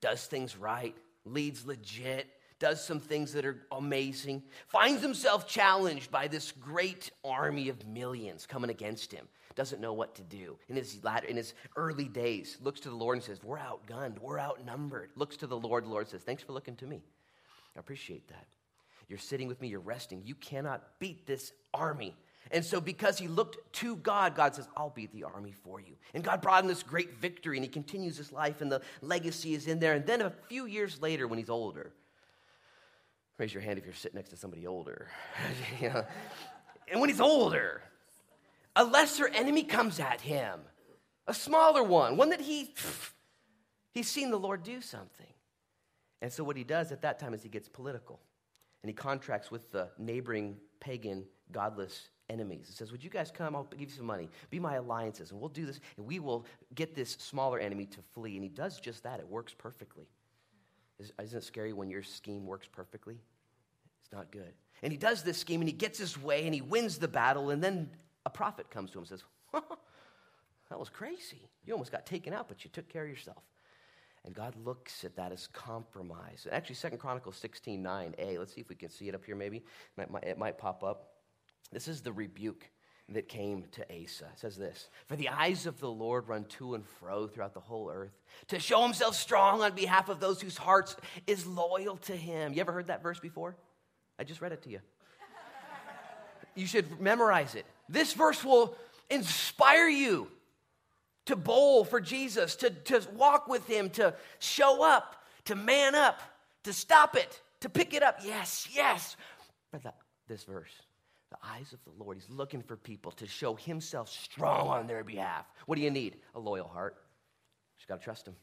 does 0.00 0.26
things 0.26 0.56
right, 0.56 0.94
leads 1.24 1.66
legit, 1.66 2.28
does 2.60 2.84
some 2.84 3.00
things 3.00 3.32
that 3.32 3.44
are 3.44 3.66
amazing, 3.72 4.42
finds 4.68 5.02
himself 5.02 5.48
challenged 5.48 6.10
by 6.10 6.28
this 6.28 6.52
great 6.52 7.10
army 7.24 7.68
of 7.68 7.84
millions 7.86 8.46
coming 8.46 8.70
against 8.70 9.10
him. 9.10 9.26
Doesn't 9.56 9.80
know 9.80 9.92
what 9.92 10.14
to 10.14 10.22
do. 10.22 10.56
In 10.68 10.76
his, 10.76 11.02
latter, 11.02 11.26
in 11.26 11.36
his 11.36 11.54
early 11.74 12.04
days, 12.04 12.58
looks 12.62 12.78
to 12.80 12.90
the 12.90 12.94
Lord 12.94 13.16
and 13.16 13.24
says, 13.24 13.42
We're 13.42 13.58
outgunned, 13.58 14.20
we're 14.20 14.38
outnumbered. 14.38 15.10
Looks 15.16 15.36
to 15.38 15.48
the 15.48 15.56
Lord, 15.56 15.84
the 15.84 15.88
Lord 15.88 16.08
says, 16.08 16.22
Thanks 16.22 16.44
for 16.44 16.52
looking 16.52 16.76
to 16.76 16.86
me. 16.86 17.02
I 17.74 17.80
appreciate 17.80 18.28
that. 18.28 18.46
You're 19.08 19.18
sitting 19.18 19.48
with 19.48 19.60
me, 19.60 19.66
you're 19.66 19.80
resting. 19.80 20.22
You 20.24 20.36
cannot 20.36 20.84
beat 21.00 21.26
this 21.26 21.52
army. 21.74 22.14
And 22.50 22.64
so, 22.64 22.80
because 22.80 23.18
he 23.18 23.28
looked 23.28 23.72
to 23.74 23.96
God, 23.96 24.34
God 24.34 24.54
says, 24.54 24.68
I'll 24.76 24.90
be 24.90 25.06
the 25.06 25.24
army 25.24 25.52
for 25.52 25.80
you. 25.80 25.94
And 26.14 26.24
God 26.24 26.40
brought 26.40 26.64
him 26.64 26.68
this 26.68 26.82
great 26.82 27.14
victory, 27.14 27.56
and 27.56 27.64
he 27.64 27.70
continues 27.70 28.16
his 28.16 28.32
life, 28.32 28.60
and 28.60 28.72
the 28.72 28.82
legacy 29.02 29.54
is 29.54 29.66
in 29.66 29.78
there. 29.78 29.92
And 29.92 30.04
then 30.04 30.20
a 30.20 30.30
few 30.48 30.66
years 30.66 31.00
later, 31.00 31.28
when 31.28 31.38
he's 31.38 31.50
older, 31.50 31.92
raise 33.38 33.54
your 33.54 33.62
hand 33.62 33.78
if 33.78 33.84
you're 33.84 33.94
sitting 33.94 34.16
next 34.16 34.30
to 34.30 34.36
somebody 34.36 34.66
older. 34.66 35.08
and 35.80 37.00
when 37.00 37.08
he's 37.08 37.20
older, 37.20 37.82
a 38.74 38.84
lesser 38.84 39.28
enemy 39.28 39.62
comes 39.62 40.00
at 40.00 40.20
him, 40.20 40.60
a 41.28 41.34
smaller 41.34 41.84
one, 41.84 42.16
one 42.16 42.30
that 42.30 42.40
he, 42.40 42.74
he's 43.92 44.08
seen 44.08 44.30
the 44.30 44.38
Lord 44.38 44.64
do 44.64 44.80
something. 44.80 45.26
And 46.20 46.32
so, 46.32 46.42
what 46.42 46.56
he 46.56 46.64
does 46.64 46.90
at 46.90 47.02
that 47.02 47.18
time 47.18 47.32
is 47.32 47.42
he 47.42 47.48
gets 47.48 47.68
political, 47.68 48.18
and 48.82 48.90
he 48.90 48.94
contracts 48.94 49.50
with 49.50 49.70
the 49.70 49.88
neighboring 49.98 50.56
pagan, 50.80 51.24
godless 51.52 52.08
enemies. 52.30 52.68
It 52.70 52.76
says, 52.76 52.92
Would 52.92 53.04
you 53.04 53.10
guys 53.10 53.30
come? 53.30 53.56
I'll 53.56 53.64
give 53.64 53.90
you 53.90 53.96
some 53.96 54.06
money. 54.06 54.28
Be 54.50 54.58
my 54.58 54.76
alliances, 54.76 55.30
and 55.30 55.40
we'll 55.40 55.48
do 55.50 55.66
this, 55.66 55.80
and 55.96 56.06
we 56.06 56.18
will 56.18 56.46
get 56.74 56.94
this 56.94 57.12
smaller 57.18 57.58
enemy 57.58 57.86
to 57.86 57.98
flee. 58.14 58.36
And 58.36 58.42
he 58.42 58.48
does 58.48 58.80
just 58.80 59.02
that. 59.02 59.20
It 59.20 59.28
works 59.28 59.54
perfectly. 59.56 60.06
Isn't 60.98 61.38
it 61.38 61.44
scary 61.44 61.72
when 61.72 61.90
your 61.90 62.02
scheme 62.02 62.46
works 62.46 62.68
perfectly? 62.70 63.18
It's 64.02 64.12
not 64.12 64.30
good. 64.30 64.52
And 64.82 64.92
he 64.92 64.98
does 64.98 65.22
this 65.22 65.38
scheme, 65.38 65.60
and 65.60 65.68
he 65.68 65.74
gets 65.74 65.98
his 65.98 66.20
way, 66.20 66.44
and 66.44 66.54
he 66.54 66.60
wins 66.60 66.98
the 66.98 67.08
battle, 67.08 67.50
and 67.50 67.62
then 67.62 67.90
a 68.24 68.30
prophet 68.30 68.70
comes 68.70 68.90
to 68.92 68.98
him 68.98 69.02
and 69.02 69.08
says, 69.08 69.24
That 70.70 70.78
was 70.78 70.88
crazy. 70.88 71.48
You 71.66 71.72
almost 71.72 71.90
got 71.90 72.06
taken 72.06 72.32
out, 72.32 72.48
but 72.48 72.64
you 72.64 72.70
took 72.72 72.88
care 72.88 73.02
of 73.02 73.10
yourself. 73.10 73.42
And 74.24 74.34
God 74.34 74.54
looks 74.64 75.04
at 75.04 75.16
that 75.16 75.32
as 75.32 75.46
compromise. 75.48 76.46
Actually, 76.50 76.76
Second 76.76 76.98
Chronicles 76.98 77.36
16 77.36 77.82
9a. 77.82 78.38
Let's 78.38 78.54
see 78.54 78.60
if 78.60 78.68
we 78.68 78.74
can 78.76 78.90
see 78.90 79.08
it 79.08 79.14
up 79.14 79.24
here, 79.24 79.34
maybe. 79.34 79.58
It 79.98 80.10
might, 80.10 80.24
it 80.24 80.38
might 80.38 80.58
pop 80.58 80.84
up. 80.84 81.14
This 81.72 81.88
is 81.88 82.00
the 82.00 82.12
rebuke 82.12 82.68
that 83.10 83.28
came 83.28 83.64
to 83.72 83.82
Asa. 83.82 84.26
It 84.32 84.38
says 84.38 84.56
this 84.56 84.88
For 85.06 85.16
the 85.16 85.28
eyes 85.28 85.66
of 85.66 85.80
the 85.80 85.90
Lord 85.90 86.28
run 86.28 86.44
to 86.44 86.74
and 86.74 86.84
fro 86.84 87.26
throughout 87.26 87.54
the 87.54 87.60
whole 87.60 87.90
earth, 87.90 88.16
to 88.48 88.58
show 88.58 88.82
himself 88.82 89.14
strong 89.14 89.62
on 89.62 89.74
behalf 89.74 90.08
of 90.08 90.20
those 90.20 90.40
whose 90.40 90.56
hearts 90.56 90.96
is 91.26 91.46
loyal 91.46 91.96
to 91.98 92.16
him. 92.16 92.52
You 92.52 92.60
ever 92.60 92.72
heard 92.72 92.88
that 92.88 93.02
verse 93.02 93.18
before? 93.18 93.56
I 94.18 94.24
just 94.24 94.40
read 94.40 94.52
it 94.52 94.62
to 94.62 94.70
you. 94.70 94.80
you 96.54 96.66
should 96.66 97.00
memorize 97.00 97.54
it. 97.54 97.66
This 97.88 98.12
verse 98.12 98.44
will 98.44 98.76
inspire 99.08 99.88
you 99.88 100.28
to 101.26 101.36
bowl 101.36 101.84
for 101.84 102.00
Jesus, 102.00 102.56
to, 102.56 102.70
to 102.70 103.02
walk 103.14 103.48
with 103.48 103.66
him, 103.66 103.90
to 103.90 104.14
show 104.38 104.84
up, 104.84 105.24
to 105.44 105.54
man 105.54 105.94
up, 105.94 106.20
to 106.64 106.72
stop 106.72 107.16
it, 107.16 107.40
to 107.60 107.68
pick 107.68 107.94
it 107.94 108.02
up. 108.02 108.20
Yes, 108.24 108.68
yes. 108.72 109.16
But 109.70 109.94
this 110.28 110.44
verse, 110.44 110.72
the 111.30 111.38
eyes 111.44 111.72
of 111.72 111.78
the 111.84 112.02
Lord, 112.02 112.16
he's 112.16 112.28
looking 112.28 112.62
for 112.62 112.76
people 112.76 113.12
to 113.12 113.26
show 113.26 113.54
himself 113.54 114.08
strong 114.08 114.68
on 114.68 114.86
their 114.86 115.04
behalf. 115.04 115.46
What 115.66 115.76
do 115.76 115.82
you 115.82 115.90
need? 115.90 116.16
A 116.34 116.40
loyal 116.40 116.68
heart. 116.68 116.96
You 117.78 117.86
got 117.88 118.00
to 118.00 118.04
trust 118.04 118.26
him. 118.26 118.34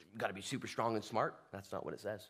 You 0.00 0.18
got 0.18 0.28
to 0.28 0.34
be 0.34 0.42
super 0.42 0.66
strong 0.66 0.94
and 0.94 1.04
smart. 1.04 1.34
That's 1.52 1.72
not 1.72 1.84
what 1.84 1.94
it 1.94 2.00
says. 2.00 2.28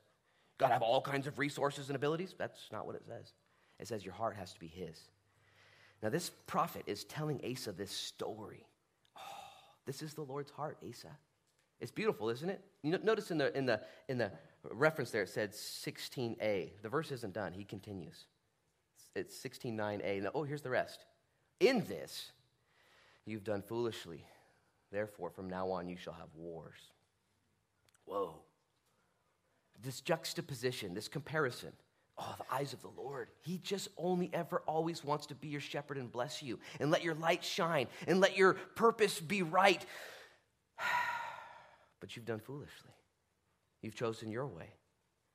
Got 0.58 0.68
to 0.68 0.72
have 0.72 0.82
all 0.82 1.00
kinds 1.00 1.26
of 1.26 1.38
resources 1.38 1.88
and 1.88 1.96
abilities. 1.96 2.34
That's 2.36 2.68
not 2.72 2.86
what 2.86 2.96
it 2.96 3.02
says. 3.06 3.32
It 3.78 3.88
says 3.88 4.04
your 4.04 4.14
heart 4.14 4.36
has 4.36 4.52
to 4.52 4.60
be 4.60 4.68
his. 4.68 4.98
Now, 6.02 6.08
this 6.08 6.30
prophet 6.46 6.82
is 6.86 7.04
telling 7.04 7.40
Asa 7.48 7.72
this 7.72 7.90
story 7.90 8.66
oh, 9.16 9.20
this 9.86 10.02
is 10.02 10.14
the 10.14 10.22
Lord's 10.22 10.50
heart, 10.50 10.78
Asa. 10.88 11.16
It's 11.80 11.90
beautiful, 11.90 12.28
isn't 12.30 12.48
it? 12.48 12.60
You 12.82 12.96
notice 13.02 13.30
in 13.30 13.38
the, 13.38 13.56
in, 13.56 13.66
the, 13.66 13.80
in 14.08 14.18
the 14.18 14.30
reference 14.70 15.10
there, 15.10 15.22
it 15.22 15.28
said 15.28 15.52
16a. 15.52 16.70
The 16.80 16.88
verse 16.88 17.10
isn't 17.10 17.34
done. 17.34 17.52
He 17.52 17.64
continues. 17.64 18.26
It's 19.14 19.36
16.9a. 19.38 20.30
oh, 20.34 20.42
here's 20.42 20.62
the 20.62 20.70
rest. 20.70 21.04
In 21.60 21.84
this, 21.86 22.32
you've 23.26 23.44
done 23.44 23.62
foolishly. 23.62 24.24
Therefore, 24.90 25.30
from 25.30 25.48
now 25.48 25.70
on, 25.70 25.88
you 25.88 25.96
shall 25.96 26.12
have 26.14 26.28
wars. 26.34 26.78
Whoa. 28.04 28.34
This 29.82 30.00
juxtaposition, 30.00 30.94
this 30.94 31.08
comparison. 31.08 31.72
Oh, 32.18 32.34
the 32.38 32.54
eyes 32.54 32.72
of 32.72 32.82
the 32.82 32.90
Lord. 32.96 33.28
He 33.40 33.58
just 33.58 33.88
only 33.96 34.30
ever 34.34 34.62
always 34.66 35.02
wants 35.02 35.26
to 35.26 35.34
be 35.34 35.48
your 35.48 35.60
shepherd 35.60 35.96
and 35.96 36.12
bless 36.12 36.42
you 36.42 36.58
and 36.78 36.90
let 36.90 37.02
your 37.02 37.14
light 37.14 37.42
shine 37.42 37.86
and 38.06 38.20
let 38.20 38.36
your 38.36 38.54
purpose 38.54 39.20
be 39.20 39.42
right. 39.42 39.84
But 42.00 42.16
you've 42.16 42.24
done 42.24 42.40
foolishly. 42.40 42.90
You've 43.80 43.94
chosen 43.94 44.32
your 44.32 44.48
way. 44.48 44.74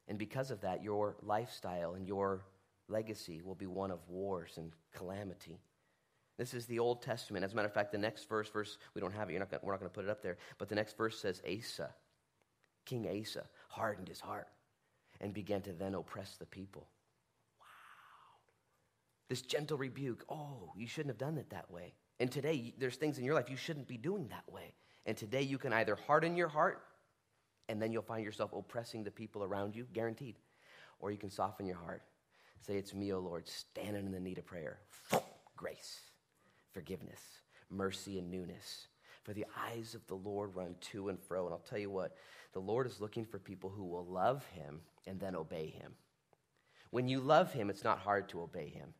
And 0.09 0.17
because 0.17 0.51
of 0.51 0.59
that, 0.61 0.83
your 0.83 1.15
lifestyle 1.21 1.93
and 1.93 2.05
your 2.05 2.41
legacy 2.89 3.41
will 3.43 3.55
be 3.55 3.67
one 3.67 3.91
of 3.91 3.99
wars 4.09 4.53
and 4.57 4.71
calamity. 4.95 5.59
This 6.37 6.53
is 6.53 6.67
the 6.67 6.79
Old 6.79 7.01
Testament. 7.01 7.43
As 7.43 7.53
a 7.53 7.55
matter 7.55 7.67
of 7.67 7.73
fact, 7.73 7.91
the 7.91 7.97
next 7.97 8.29
verse, 8.29 8.49
verse 8.49 8.77
we 8.93 9.01
don't 9.01 9.13
have 9.13 9.29
it. 9.29 9.39
Not 9.39 9.49
gonna, 9.49 9.61
we're 9.63 9.73
not 9.73 9.79
going 9.79 9.89
to 9.89 9.95
put 9.95 10.05
it 10.05 10.09
up 10.09 10.21
there. 10.21 10.37
But 10.57 10.69
the 10.69 10.75
next 10.75 10.95
verse 10.95 11.19
says 11.19 11.41
Asa, 11.47 11.89
King 12.85 13.07
Asa, 13.21 13.43
hardened 13.69 14.07
his 14.07 14.19
heart 14.19 14.47
and 15.19 15.33
began 15.33 15.61
to 15.61 15.73
then 15.73 15.95
oppress 15.95 16.37
the 16.37 16.45
people. 16.45 16.87
Wow. 17.59 17.65
This 19.29 19.41
gentle 19.41 19.77
rebuke 19.77 20.25
oh, 20.29 20.73
you 20.75 20.87
shouldn't 20.87 21.09
have 21.09 21.17
done 21.17 21.37
it 21.37 21.49
that 21.49 21.71
way. 21.71 21.93
And 22.19 22.31
today, 22.31 22.73
there's 22.79 22.95
things 22.95 23.17
in 23.17 23.25
your 23.25 23.35
life 23.35 23.49
you 23.49 23.57
shouldn't 23.57 23.87
be 23.87 23.97
doing 23.97 24.27
that 24.29 24.51
way. 24.51 24.73
And 25.05 25.15
today, 25.15 25.43
you 25.43 25.57
can 25.57 25.71
either 25.71 25.95
harden 25.95 26.35
your 26.35 26.47
heart, 26.47 26.81
and 27.69 27.81
then 27.81 27.91
you'll 27.91 28.01
find 28.01 28.25
yourself 28.25 28.53
oppressing 28.53 29.03
the 29.03 29.11
people 29.11 29.43
around 29.43 29.75
you, 29.75 29.85
guaranteed. 29.93 30.35
Or 30.99 31.11
you 31.11 31.17
can 31.17 31.29
soften 31.29 31.67
your 31.67 31.77
heart. 31.77 32.01
Say, 32.65 32.77
It's 32.77 32.93
me, 32.93 33.13
O 33.13 33.19
Lord, 33.19 33.47
standing 33.47 34.05
in 34.05 34.11
the 34.11 34.19
need 34.19 34.37
of 34.37 34.45
prayer. 34.45 34.79
Grace, 35.55 36.01
forgiveness, 36.71 37.21
mercy, 37.69 38.19
and 38.19 38.29
newness. 38.29 38.87
For 39.23 39.33
the 39.33 39.45
eyes 39.69 39.93
of 39.93 40.05
the 40.07 40.15
Lord 40.15 40.55
run 40.55 40.75
to 40.91 41.09
and 41.09 41.19
fro. 41.19 41.45
And 41.45 41.53
I'll 41.53 41.59
tell 41.59 41.79
you 41.79 41.89
what, 41.89 42.15
the 42.53 42.59
Lord 42.59 42.87
is 42.87 43.01
looking 43.01 43.25
for 43.25 43.39
people 43.39 43.69
who 43.69 43.83
will 43.83 44.05
love 44.05 44.45
him 44.53 44.79
and 45.05 45.19
then 45.19 45.35
obey 45.35 45.67
him. 45.67 45.93
When 46.91 47.07
you 47.09 47.19
love 47.19 47.51
him, 47.51 47.69
it's 47.69 47.83
not 47.83 47.99
hard 47.99 48.29
to 48.29 48.41
obey 48.41 48.69
him. 48.69 48.93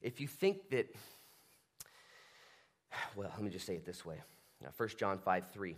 If 0.00 0.20
you 0.20 0.28
think 0.28 0.70
that, 0.70 0.94
well, 3.16 3.30
let 3.34 3.42
me 3.42 3.50
just 3.50 3.66
say 3.66 3.74
it 3.74 3.84
this 3.84 4.04
way 4.04 4.20
1 4.76 4.88
John 4.98 5.18
5 5.18 5.50
3. 5.52 5.76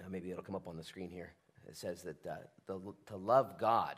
Uh, 0.00 0.08
maybe 0.08 0.30
it'll 0.30 0.42
come 0.42 0.54
up 0.54 0.66
on 0.66 0.76
the 0.76 0.84
screen 0.84 1.10
here. 1.10 1.34
It 1.68 1.76
says 1.76 2.02
that 2.02 2.26
uh, 2.26 2.36
the, 2.66 2.80
to 3.06 3.16
love 3.16 3.58
God 3.58 3.96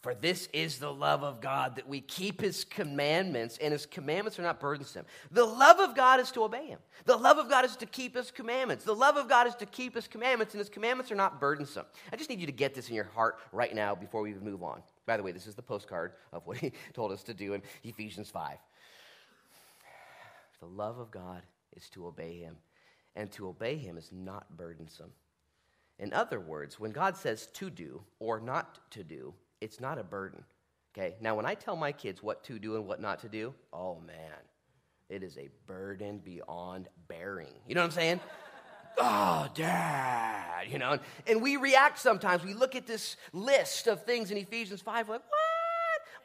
for 0.00 0.14
this 0.14 0.48
is 0.52 0.78
the 0.78 0.92
love 0.92 1.24
of 1.24 1.40
God, 1.40 1.74
that 1.74 1.88
we 1.88 2.00
keep 2.00 2.40
his 2.40 2.64
commandments, 2.64 3.58
and 3.60 3.72
his 3.72 3.84
commandments 3.84 4.38
are 4.38 4.42
not 4.42 4.60
burdensome. 4.60 5.04
The 5.32 5.44
love 5.44 5.80
of 5.80 5.96
God 5.96 6.20
is 6.20 6.30
to 6.32 6.44
obey 6.44 6.66
him. 6.66 6.78
The 7.04 7.16
love 7.16 7.38
of 7.38 7.48
God 7.48 7.64
is 7.64 7.74
to 7.76 7.86
keep 7.86 8.14
his 8.14 8.30
commandments. 8.30 8.84
The 8.84 8.94
love 8.94 9.16
of 9.16 9.28
God 9.28 9.48
is 9.48 9.56
to 9.56 9.66
keep 9.66 9.96
his 9.96 10.06
commandments, 10.06 10.54
and 10.54 10.60
his 10.60 10.68
commandments 10.68 11.10
are 11.10 11.16
not 11.16 11.40
burdensome. 11.40 11.84
I 12.12 12.16
just 12.16 12.30
need 12.30 12.38
you 12.38 12.46
to 12.46 12.52
get 12.52 12.74
this 12.74 12.88
in 12.88 12.94
your 12.94 13.04
heart 13.06 13.38
right 13.50 13.74
now 13.74 13.96
before 13.96 14.22
we 14.22 14.34
move 14.34 14.62
on. 14.62 14.82
By 15.04 15.16
the 15.16 15.22
way, 15.24 15.32
this 15.32 15.48
is 15.48 15.56
the 15.56 15.62
postcard 15.62 16.12
of 16.32 16.46
what 16.46 16.56
he 16.58 16.72
told 16.92 17.10
us 17.10 17.24
to 17.24 17.34
do 17.34 17.54
in 17.54 17.62
Ephesians 17.82 18.30
5. 18.30 18.56
The 20.60 20.66
love 20.66 20.98
of 20.98 21.10
God 21.10 21.42
is 21.76 21.88
to 21.90 22.06
obey 22.06 22.38
him, 22.38 22.56
and 23.16 23.32
to 23.32 23.48
obey 23.48 23.76
him 23.76 23.98
is 23.98 24.10
not 24.12 24.56
burdensome. 24.56 25.10
In 25.98 26.12
other 26.12 26.38
words, 26.38 26.78
when 26.78 26.92
God 26.92 27.16
says 27.16 27.48
to 27.54 27.68
do 27.68 28.02
or 28.20 28.38
not 28.38 28.78
to 28.92 29.02
do, 29.02 29.34
it's 29.60 29.80
not 29.80 29.98
a 29.98 30.04
burden. 30.04 30.44
Okay? 30.96 31.16
Now, 31.20 31.34
when 31.34 31.46
I 31.46 31.54
tell 31.54 31.76
my 31.76 31.92
kids 31.92 32.22
what 32.22 32.44
to 32.44 32.58
do 32.58 32.76
and 32.76 32.86
what 32.86 33.00
not 33.00 33.20
to 33.20 33.28
do, 33.28 33.54
oh 33.72 34.00
man, 34.06 34.16
it 35.08 35.22
is 35.22 35.36
a 35.38 35.48
burden 35.66 36.18
beyond 36.18 36.88
bearing. 37.08 37.54
You 37.66 37.74
know 37.74 37.82
what 37.82 37.86
I'm 37.86 37.92
saying? 37.92 38.20
oh, 38.98 39.48
dad, 39.54 40.66
you 40.68 40.78
know, 40.78 40.98
and 41.26 41.40
we 41.42 41.56
react 41.56 41.98
sometimes. 41.98 42.44
We 42.44 42.54
look 42.54 42.74
at 42.74 42.86
this 42.86 43.16
list 43.32 43.86
of 43.86 44.04
things 44.04 44.30
in 44.30 44.36
Ephesians 44.36 44.80
5, 44.82 45.08
like, 45.08 45.20
what? 45.20 45.30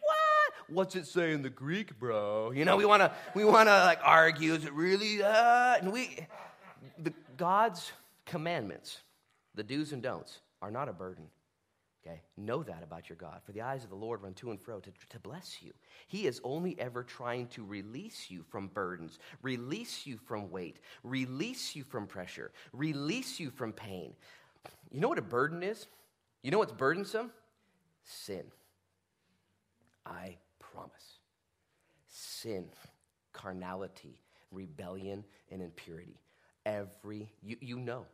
What? 0.02 0.76
What's 0.76 0.96
it 0.96 1.08
say 1.08 1.34
in 1.34 1.41
the 1.41 1.50
Greek, 1.50 1.98
bro? 2.00 2.52
You 2.52 2.65
know, 2.65 2.76
we 2.76 2.86
want 2.86 3.02
to 3.02 3.12
we 3.36 3.46
want 3.46 3.69
to 3.69 3.80
like 3.86 4.00
argue. 4.04 4.54
Is 4.54 4.65
it 4.65 4.74
really 4.74 5.17
that? 5.17 5.82
And 5.82 5.93
we, 5.93 6.17
the 6.98 7.13
God's 7.38 7.91
commandments, 8.26 9.00
the 9.56 9.63
do's 9.63 9.93
and 9.93 10.02
don'ts, 10.02 10.39
are 10.62 10.72
not 10.72 10.89
a 10.89 10.93
burden. 10.93 11.26
Okay? 12.06 12.22
Know 12.36 12.63
that 12.63 12.84
about 12.84 13.10
your 13.10 13.16
God. 13.16 13.39
For 13.46 13.54
the 13.54 13.62
eyes 13.62 13.84
of 13.84 13.89
the 13.89 13.96
Lord 13.96 14.22
run 14.22 14.34
to 14.36 14.52
and 14.52 14.60
fro 14.60 14.80
to, 14.80 14.92
to 15.10 15.20
bless 15.20 15.62
you. 15.62 15.72
He 16.08 16.28
is 16.28 16.42
only 16.44 16.78
ever 16.80 17.04
trying 17.04 17.48
to 17.48 17.63
release 17.63 18.30
you 18.30 18.44
from 18.50 18.68
burdens, 18.68 19.20
release 19.42 20.06
you 20.06 20.18
from 20.18 20.52
weight, 20.52 20.80
release 21.04 21.76
you 21.76 21.84
from 21.84 22.08
pressure, 22.08 22.52
release 22.74 23.39
you 23.39 23.50
from 23.50 23.72
pain. 23.72 24.13
You 24.92 25.00
know 25.00 25.08
what 25.08 25.18
a 25.18 25.24
burden 25.24 25.63
is? 25.63 25.88
You 26.42 26.52
know 26.52 26.58
what's 26.60 26.74
burdensome? 26.74 27.32
Sin. 28.04 28.44
I 30.06 30.36
promise. 30.60 31.20
Sin, 32.08 32.66
carnality, 33.32 34.20
rebellion, 34.52 35.24
and 35.52 35.62
impurity. 35.62 36.20
Every, 36.66 37.32
you, 37.42 37.58
you 37.62 37.80
know. 37.80 38.06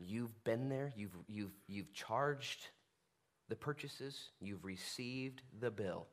You've 0.00 0.44
been 0.44 0.68
there, 0.68 0.92
you've, 0.96 1.16
you've, 1.26 1.50
you've 1.66 1.92
charged 1.92 2.68
the 3.48 3.56
purchases, 3.56 4.30
you've 4.40 4.64
received 4.64 5.42
the 5.60 5.70
bill. 5.70 6.06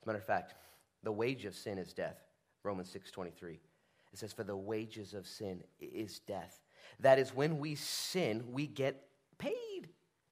As 0.00 0.06
a 0.06 0.08
matter 0.08 0.18
of 0.18 0.26
fact, 0.26 0.54
the 1.02 1.12
wage 1.12 1.44
of 1.44 1.54
sin 1.54 1.78
is 1.78 1.92
death. 1.92 2.18
Romans 2.64 2.90
6:23. 2.90 3.60
It 4.12 4.18
says, 4.18 4.32
"For 4.32 4.44
the 4.44 4.56
wages 4.56 5.14
of 5.14 5.26
sin 5.26 5.62
is 5.78 6.18
death." 6.20 6.60
That 7.00 7.18
is, 7.18 7.34
when 7.34 7.58
we 7.58 7.74
sin, 7.74 8.52
we 8.52 8.66
get 8.66 9.08
paid. 9.38 9.88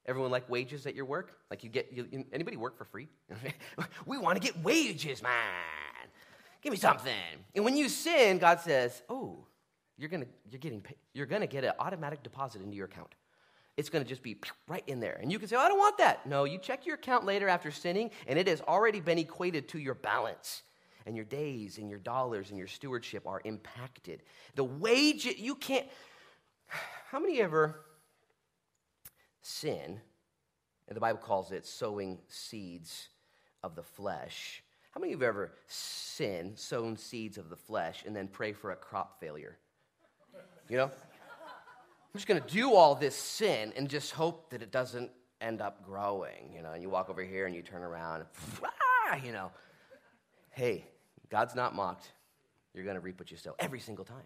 Everyone 0.07 0.31
like 0.31 0.49
wages 0.49 0.87
at 0.87 0.95
your 0.95 1.05
work? 1.05 1.39
Like 1.51 1.63
you 1.65 1.71
get 1.71 1.93
you, 1.93 2.25
anybody 2.33 2.57
work 2.57 2.77
for 2.77 2.85
free? 2.85 3.09
we 4.07 4.19
want 4.19 4.41
to 4.41 4.41
get 4.41 4.57
wages, 4.63 5.23
man. 5.23 5.33
Give 6.63 6.73
me 6.73 6.79
something. 6.79 7.13
And 7.55 7.65
when 7.65 7.77
you 7.77 7.89
sin, 7.89 8.39
God 8.39 8.61
says, 8.61 9.03
"Oh, 9.09 9.47
you're 9.97 10.09
gonna 10.09 10.27
you're 10.49 10.61
getting 10.61 10.81
paid. 10.81 10.97
you're 11.13 11.27
gonna 11.27 11.47
get 11.47 11.65
an 11.65 11.73
automatic 11.79 12.23
deposit 12.23 12.63
into 12.63 12.77
your 12.77 12.87
account." 12.87 13.15
It's 13.77 13.91
going 13.91 14.03
to 14.03 14.09
just 14.09 14.23
be 14.23 14.39
right 14.69 14.85
in 14.87 15.01
there. 15.01 15.19
And 15.21 15.31
you 15.31 15.39
can 15.39 15.49
say, 15.49 15.57
oh, 15.57 15.61
I 15.61 15.69
don't 15.69 15.79
want 15.79 15.99
that. 15.99 16.27
No, 16.27 16.45
you 16.45 16.59
check 16.59 16.87
your 16.87 16.95
account 16.95 17.25
later 17.25 17.49
after 17.49 17.71
sinning, 17.71 18.11
and 18.27 18.39
it 18.39 18.49
has 18.49 18.61
already 18.63 19.01
been 19.01 19.19
equated 19.19 19.69
to 19.71 19.79
your 19.79 19.95
balance. 19.95 20.63
and 21.07 21.15
your 21.15 21.25
days 21.25 21.79
and 21.79 21.89
your 21.89 22.01
dollars 22.01 22.51
and 22.51 22.59
your 22.59 22.67
stewardship 22.67 23.27
are 23.27 23.41
impacted. 23.45 24.23
The 24.57 24.65
wage, 24.65 25.25
you 25.25 25.55
can't. 25.55 25.87
How 27.11 27.21
many 27.21 27.41
ever 27.41 27.81
sin, 29.43 30.01
and 30.89 30.97
the 30.97 31.01
Bible 31.01 31.21
calls 31.21 31.53
it 31.53 31.65
sowing 31.65 32.19
seeds 32.29 33.09
of 33.63 33.77
the 33.77 33.85
flesh? 33.85 34.63
How 34.91 35.01
many 35.01 35.13
of 35.13 35.21
you 35.21 35.27
have 35.27 35.35
ever 35.35 35.53
sinned, 35.69 36.59
sown 36.59 36.97
seeds 36.97 37.39
of 37.39 37.51
the 37.51 37.57
flesh, 37.57 38.03
and 38.07 38.17
then 38.17 38.27
pray 38.27 38.53
for 38.53 38.73
a 38.73 38.77
crop 38.77 39.21
failure? 39.21 39.59
You 40.69 40.79
know? 40.79 40.91
I'm 42.17 42.19
just 42.19 42.29
going 42.29 42.41
to 42.41 42.49
do 42.49 42.73
all 42.73 42.95
this 42.95 43.15
sin 43.15 43.75
and 43.77 43.91
just 43.91 44.11
hope 44.11 44.49
that 44.49 44.63
it 44.63 44.73
doesn't 44.73 45.11
end 45.43 45.61
up 45.61 45.85
growing, 45.85 46.51
you 46.51 46.63
know, 46.63 46.73
and 46.73 46.81
you 46.81 46.89
walk 46.89 47.11
over 47.11 47.23
here 47.23 47.45
and 47.45 47.55
you 47.55 47.61
turn 47.61 47.83
around, 47.83 48.25
ah, 48.65 49.21
you 49.23 49.33
know. 49.33 49.51
Hey, 50.49 50.87
God's 51.29 51.55
not 51.55 51.75
mocked. 51.75 52.11
You're 52.73 52.85
going 52.85 52.97
to 52.97 53.03
reap 53.03 53.19
what 53.19 53.31
you 53.31 53.37
sow 53.37 53.55
every 53.59 53.81
single 53.81 54.07
time. 54.07 54.25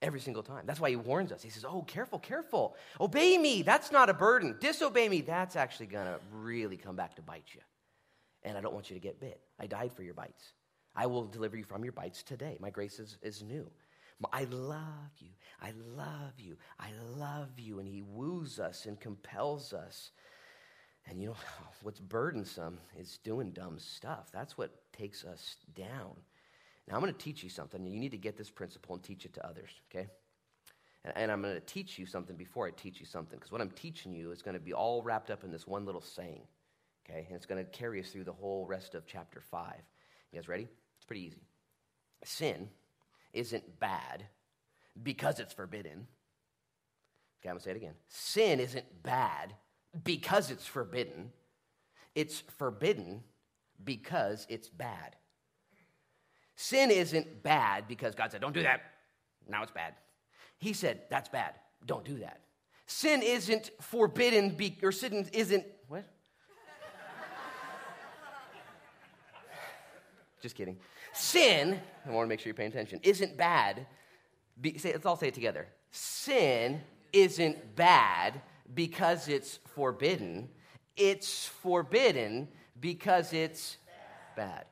Every 0.00 0.18
single 0.18 0.42
time. 0.42 0.64
That's 0.64 0.80
why 0.80 0.88
he 0.88 0.96
warns 0.96 1.30
us. 1.30 1.42
He 1.42 1.50
says, 1.50 1.66
Oh, 1.66 1.82
careful, 1.82 2.18
careful. 2.18 2.74
Obey 2.98 3.36
me. 3.36 3.60
That's 3.60 3.92
not 3.92 4.08
a 4.08 4.14
burden. 4.14 4.56
Disobey 4.58 5.06
me. 5.10 5.20
That's 5.20 5.56
actually 5.56 5.88
going 5.88 6.06
to 6.06 6.18
really 6.32 6.78
come 6.78 6.96
back 6.96 7.16
to 7.16 7.22
bite 7.22 7.48
you. 7.52 7.60
And 8.44 8.56
I 8.56 8.62
don't 8.62 8.72
want 8.72 8.88
you 8.88 8.96
to 8.96 9.00
get 9.00 9.20
bit. 9.20 9.42
I 9.60 9.66
died 9.66 9.92
for 9.92 10.02
your 10.02 10.14
bites. 10.14 10.54
I 10.96 11.04
will 11.04 11.26
deliver 11.26 11.58
you 11.58 11.64
from 11.64 11.84
your 11.84 11.92
bites 11.92 12.22
today. 12.22 12.56
My 12.60 12.70
grace 12.70 12.98
is, 12.98 13.18
is 13.20 13.42
new. 13.42 13.70
I 14.32 14.44
love 14.44 15.12
you. 15.18 15.30
I 15.60 15.72
love 15.96 16.38
you. 16.38 16.56
I 16.78 16.90
love 17.16 17.58
you. 17.58 17.78
And 17.78 17.88
he 17.88 18.02
woos 18.02 18.58
us 18.58 18.86
and 18.86 18.98
compels 18.98 19.72
us. 19.72 20.12
And 21.06 21.20
you 21.20 21.28
know, 21.28 21.36
what's 21.82 22.00
burdensome 22.00 22.78
is 22.98 23.18
doing 23.18 23.50
dumb 23.50 23.78
stuff. 23.78 24.30
That's 24.32 24.56
what 24.56 24.70
takes 24.92 25.24
us 25.24 25.56
down. 25.74 26.16
Now, 26.88 26.94
I'm 26.94 27.00
going 27.00 27.12
to 27.12 27.18
teach 27.18 27.42
you 27.42 27.48
something. 27.48 27.86
You 27.86 27.98
need 27.98 28.10
to 28.10 28.18
get 28.18 28.36
this 28.36 28.50
principle 28.50 28.94
and 28.94 29.02
teach 29.02 29.24
it 29.24 29.32
to 29.34 29.46
others, 29.46 29.70
okay? 29.90 30.06
And, 31.04 31.16
and 31.16 31.32
I'm 31.32 31.40
going 31.40 31.54
to 31.54 31.60
teach 31.60 31.98
you 31.98 32.04
something 32.04 32.36
before 32.36 32.66
I 32.66 32.70
teach 32.70 33.00
you 33.00 33.06
something, 33.06 33.38
because 33.38 33.50
what 33.50 33.62
I'm 33.62 33.70
teaching 33.70 34.14
you 34.14 34.32
is 34.32 34.42
going 34.42 34.54
to 34.54 34.60
be 34.60 34.74
all 34.74 35.02
wrapped 35.02 35.30
up 35.30 35.44
in 35.44 35.50
this 35.50 35.66
one 35.66 35.86
little 35.86 36.02
saying, 36.02 36.42
okay? 37.08 37.24
And 37.26 37.36
it's 37.36 37.46
going 37.46 37.64
to 37.64 37.70
carry 37.70 38.00
us 38.00 38.10
through 38.10 38.24
the 38.24 38.32
whole 38.32 38.66
rest 38.66 38.94
of 38.94 39.06
chapter 39.06 39.40
5. 39.40 39.72
You 40.30 40.38
guys 40.38 40.48
ready? 40.48 40.68
It's 40.96 41.06
pretty 41.06 41.22
easy. 41.22 41.40
Sin 42.22 42.68
isn't 43.34 43.78
bad 43.78 44.24
because 45.02 45.40
it's 45.40 45.52
forbidden. 45.52 46.06
Okay, 47.40 47.50
I'm 47.50 47.58
to 47.58 47.62
say 47.62 47.72
it 47.72 47.76
again. 47.76 47.94
Sin 48.08 48.60
isn't 48.60 49.02
bad 49.02 49.54
because 50.02 50.50
it's 50.50 50.66
forbidden. 50.66 51.32
It's 52.14 52.42
forbidden 52.58 53.22
because 53.82 54.46
it's 54.48 54.68
bad. 54.68 55.16
Sin 56.56 56.90
isn't 56.90 57.42
bad 57.42 57.88
because 57.88 58.14
God 58.14 58.30
said, 58.30 58.40
don't 58.40 58.54
do 58.54 58.62
that. 58.62 58.80
Now 59.48 59.62
it's 59.62 59.72
bad. 59.72 59.94
He 60.58 60.72
said, 60.72 61.02
that's 61.10 61.28
bad. 61.28 61.54
Don't 61.84 62.04
do 62.04 62.20
that. 62.20 62.40
Sin 62.86 63.22
isn't 63.22 63.70
forbidden, 63.80 64.50
be- 64.50 64.78
or 64.82 64.92
sin 64.92 65.28
isn't, 65.32 65.64
what? 65.88 66.04
Just 70.42 70.54
kidding. 70.54 70.76
Sin, 71.14 71.80
I 72.06 72.10
want 72.10 72.26
to 72.26 72.28
make 72.28 72.40
sure 72.40 72.50
you're 72.50 72.54
paying 72.54 72.70
attention, 72.70 73.00
isn't 73.02 73.36
bad. 73.36 73.86
Be, 74.60 74.78
say, 74.78 74.92
let's 74.92 75.06
all 75.06 75.16
say 75.16 75.28
it 75.28 75.34
together. 75.34 75.68
Sin 75.90 76.80
isn't 77.12 77.76
bad 77.76 78.40
because 78.74 79.28
it's 79.28 79.60
forbidden. 79.74 80.48
It's 80.96 81.46
forbidden 81.46 82.48
because 82.80 83.32
it's 83.32 83.76
bad. 84.36 84.64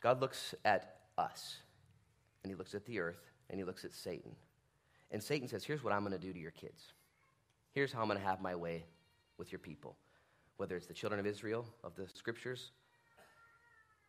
God 0.00 0.20
looks 0.20 0.54
at 0.64 1.00
us, 1.18 1.56
and 2.42 2.50
He 2.50 2.56
looks 2.56 2.74
at 2.74 2.86
the 2.86 2.98
earth, 2.98 3.30
and 3.50 3.58
He 3.58 3.64
looks 3.64 3.84
at 3.84 3.92
Satan. 3.92 4.32
And 5.10 5.22
Satan 5.22 5.46
says, 5.46 5.64
Here's 5.64 5.84
what 5.84 5.92
I'm 5.92 6.00
going 6.00 6.12
to 6.12 6.18
do 6.18 6.32
to 6.32 6.38
your 6.38 6.50
kids. 6.52 6.92
Here's 7.72 7.92
how 7.92 8.00
I'm 8.00 8.08
going 8.08 8.18
to 8.18 8.24
have 8.24 8.40
my 8.40 8.54
way 8.54 8.86
with 9.36 9.52
your 9.52 9.58
people. 9.58 9.96
Whether 10.56 10.76
it's 10.76 10.86
the 10.86 10.94
children 10.94 11.20
of 11.20 11.26
Israel 11.26 11.66
of 11.84 11.94
the 11.96 12.06
scriptures, 12.14 12.70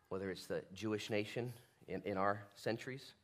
whether 0.08 0.30
it's 0.30 0.46
the 0.46 0.62
Jewish 0.74 1.10
nation 1.10 1.52
in, 1.86 2.02
in 2.04 2.16
our 2.16 2.42
centuries, 2.54 3.14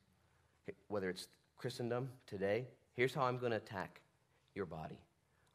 whether 0.87 1.09
it's 1.09 1.27
Christendom 1.57 2.09
today, 2.27 2.65
here's 2.93 3.13
how 3.13 3.23
I'm 3.23 3.37
going 3.37 3.51
to 3.51 3.57
attack 3.57 4.01
your 4.53 4.65
body 4.65 4.99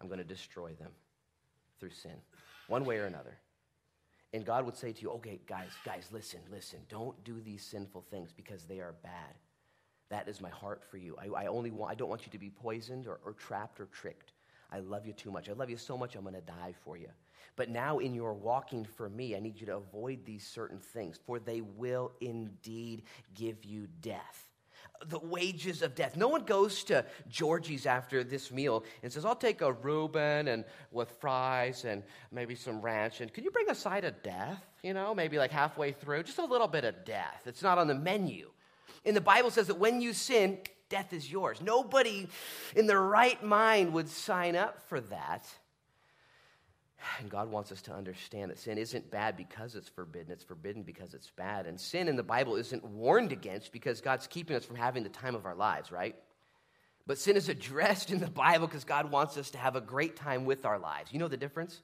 I'm 0.00 0.08
going 0.08 0.18
to 0.18 0.24
destroy 0.24 0.72
them 0.72 0.90
through 1.78 1.90
sin, 1.90 2.16
one 2.68 2.84
way 2.84 2.98
or 2.98 3.06
another. 3.06 3.36
And 4.32 4.46
God 4.46 4.64
would 4.64 4.76
say 4.76 4.92
to 4.92 5.02
you, 5.02 5.10
okay, 5.12 5.40
guys, 5.46 5.70
guys, 5.84 6.08
listen, 6.12 6.40
listen. 6.50 6.78
Don't 6.88 7.22
do 7.24 7.40
these 7.40 7.64
sinful 7.64 8.04
things 8.10 8.30
because 8.32 8.64
they 8.64 8.78
are 8.78 8.94
bad. 9.02 9.34
That 10.08 10.28
is 10.28 10.40
my 10.40 10.50
heart 10.50 10.82
for 10.88 10.98
you. 10.98 11.16
I, 11.18 11.44
I 11.44 11.46
only 11.46 11.70
want, 11.70 11.90
I 11.90 11.94
don't 11.94 12.08
want 12.08 12.26
you 12.26 12.32
to 12.32 12.38
be 12.38 12.50
poisoned 12.50 13.06
or, 13.06 13.20
or 13.24 13.32
trapped 13.32 13.80
or 13.80 13.86
tricked. 13.86 14.32
I 14.72 14.80
love 14.80 15.04
you 15.06 15.12
too 15.12 15.30
much. 15.30 15.48
I 15.48 15.52
love 15.52 15.68
you 15.68 15.76
so 15.76 15.96
much, 15.98 16.14
I'm 16.14 16.22
going 16.22 16.34
to 16.34 16.40
die 16.40 16.74
for 16.84 16.96
you. 16.96 17.08
But 17.56 17.68
now, 17.68 17.98
in 17.98 18.14
your 18.14 18.32
walking 18.32 18.84
for 18.84 19.08
me, 19.08 19.36
I 19.36 19.40
need 19.40 19.60
you 19.60 19.66
to 19.66 19.76
avoid 19.76 20.24
these 20.24 20.46
certain 20.46 20.78
things, 20.78 21.18
for 21.26 21.38
they 21.38 21.60
will 21.60 22.12
indeed 22.20 23.02
give 23.34 23.64
you 23.64 23.86
death. 24.00 24.48
The 25.06 25.18
wages 25.18 25.82
of 25.82 25.94
death. 25.94 26.16
No 26.16 26.28
one 26.28 26.44
goes 26.44 26.84
to 26.84 27.04
Georgie's 27.28 27.86
after 27.86 28.22
this 28.22 28.50
meal 28.50 28.84
and 29.02 29.10
says, 29.10 29.24
I'll 29.24 29.34
take 29.34 29.62
a 29.62 29.72
Reuben 29.72 30.48
and 30.48 30.64
with 30.90 31.10
fries 31.20 31.84
and 31.84 32.02
maybe 32.30 32.54
some 32.54 32.80
ranch. 32.80 33.20
And 33.20 33.32
could 33.32 33.44
you 33.44 33.50
bring 33.50 33.70
a 33.70 33.74
side 33.74 34.04
of 34.04 34.22
death? 34.22 34.62
You 34.82 34.92
know, 34.92 35.14
maybe 35.14 35.38
like 35.38 35.50
halfway 35.50 35.92
through, 35.92 36.24
just 36.24 36.38
a 36.38 36.44
little 36.44 36.68
bit 36.68 36.84
of 36.84 37.04
death. 37.04 37.42
It's 37.46 37.62
not 37.62 37.78
on 37.78 37.86
the 37.86 37.94
menu. 37.94 38.50
And 39.04 39.16
the 39.16 39.22
Bible 39.22 39.50
says 39.50 39.68
that 39.68 39.78
when 39.78 40.02
you 40.02 40.12
sin, 40.12 40.58
death 40.90 41.12
is 41.12 41.30
yours. 41.30 41.62
Nobody 41.62 42.28
in 42.76 42.86
their 42.86 43.00
right 43.00 43.42
mind 43.42 43.94
would 43.94 44.08
sign 44.08 44.56
up 44.56 44.82
for 44.88 45.00
that. 45.00 45.46
And 47.18 47.30
God 47.30 47.50
wants 47.50 47.72
us 47.72 47.80
to 47.82 47.92
understand 47.94 48.50
that 48.50 48.58
sin 48.58 48.76
isn't 48.76 49.10
bad 49.10 49.36
because 49.36 49.74
it's 49.74 49.88
forbidden. 49.88 50.32
It's 50.32 50.44
forbidden 50.44 50.82
because 50.82 51.14
it's 51.14 51.30
bad. 51.30 51.66
And 51.66 51.80
sin 51.80 52.08
in 52.08 52.16
the 52.16 52.22
Bible 52.22 52.56
isn't 52.56 52.84
warned 52.84 53.32
against 53.32 53.72
because 53.72 54.00
God's 54.00 54.26
keeping 54.26 54.56
us 54.56 54.64
from 54.64 54.76
having 54.76 55.02
the 55.02 55.08
time 55.08 55.34
of 55.34 55.46
our 55.46 55.54
lives, 55.54 55.90
right? 55.90 56.14
But 57.06 57.18
sin 57.18 57.36
is 57.36 57.48
addressed 57.48 58.10
in 58.10 58.20
the 58.20 58.30
Bible 58.30 58.66
because 58.66 58.84
God 58.84 59.10
wants 59.10 59.36
us 59.36 59.50
to 59.52 59.58
have 59.58 59.76
a 59.76 59.80
great 59.80 60.16
time 60.16 60.44
with 60.44 60.64
our 60.66 60.78
lives. 60.78 61.12
You 61.12 61.18
know 61.18 61.28
the 61.28 61.36
difference? 61.36 61.80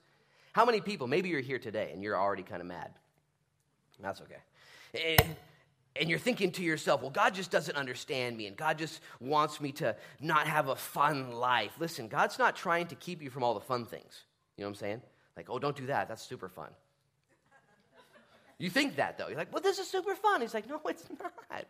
How 0.52 0.64
many 0.64 0.80
people, 0.80 1.06
maybe 1.06 1.28
you're 1.28 1.40
here 1.40 1.58
today 1.58 1.90
and 1.92 2.02
you're 2.02 2.16
already 2.16 2.42
kind 2.42 2.60
of 2.60 2.66
mad. 2.66 2.90
That's 4.00 4.20
okay. 4.20 5.16
And 5.98 6.10
you're 6.10 6.18
thinking 6.18 6.52
to 6.52 6.62
yourself, 6.62 7.00
well, 7.00 7.10
God 7.10 7.34
just 7.34 7.50
doesn't 7.50 7.76
understand 7.76 8.36
me 8.36 8.46
and 8.46 8.56
God 8.56 8.76
just 8.76 9.00
wants 9.18 9.60
me 9.60 9.72
to 9.72 9.96
not 10.20 10.46
have 10.46 10.68
a 10.68 10.76
fun 10.76 11.32
life. 11.32 11.72
Listen, 11.78 12.08
God's 12.08 12.38
not 12.38 12.54
trying 12.54 12.86
to 12.88 12.94
keep 12.94 13.22
you 13.22 13.30
from 13.30 13.42
all 13.42 13.54
the 13.54 13.60
fun 13.60 13.86
things. 13.86 14.24
You 14.56 14.62
know 14.62 14.68
what 14.68 14.76
I'm 14.76 14.80
saying? 14.80 15.02
Like, 15.36 15.48
oh, 15.50 15.58
don't 15.58 15.76
do 15.76 15.86
that. 15.86 16.08
That's 16.08 16.22
super 16.22 16.48
fun. 16.48 16.68
You 18.58 18.70
think 18.70 18.96
that 18.96 19.18
though. 19.18 19.28
You're 19.28 19.36
like, 19.36 19.52
well, 19.52 19.62
this 19.62 19.78
is 19.78 19.86
super 19.86 20.14
fun. 20.14 20.40
He's 20.40 20.54
like, 20.54 20.66
no, 20.70 20.80
it's 20.86 21.04
not. 21.20 21.66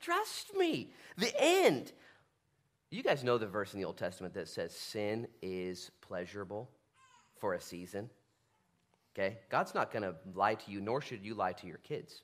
Trust 0.00 0.56
me. 0.56 0.90
The 1.18 1.30
end. 1.38 1.92
You 2.90 3.02
guys 3.02 3.22
know 3.22 3.36
the 3.36 3.46
verse 3.46 3.74
in 3.74 3.80
the 3.80 3.84
Old 3.84 3.98
Testament 3.98 4.32
that 4.34 4.48
says 4.48 4.74
sin 4.74 5.28
is 5.42 5.90
pleasurable 6.00 6.70
for 7.38 7.52
a 7.52 7.60
season. 7.60 8.08
Okay? 9.14 9.38
God's 9.50 9.74
not 9.74 9.92
going 9.92 10.02
to 10.02 10.14
lie 10.34 10.54
to 10.54 10.70
you, 10.70 10.80
nor 10.80 11.00
should 11.00 11.24
you 11.24 11.34
lie 11.34 11.52
to 11.52 11.66
your 11.66 11.78
kids. 11.78 12.22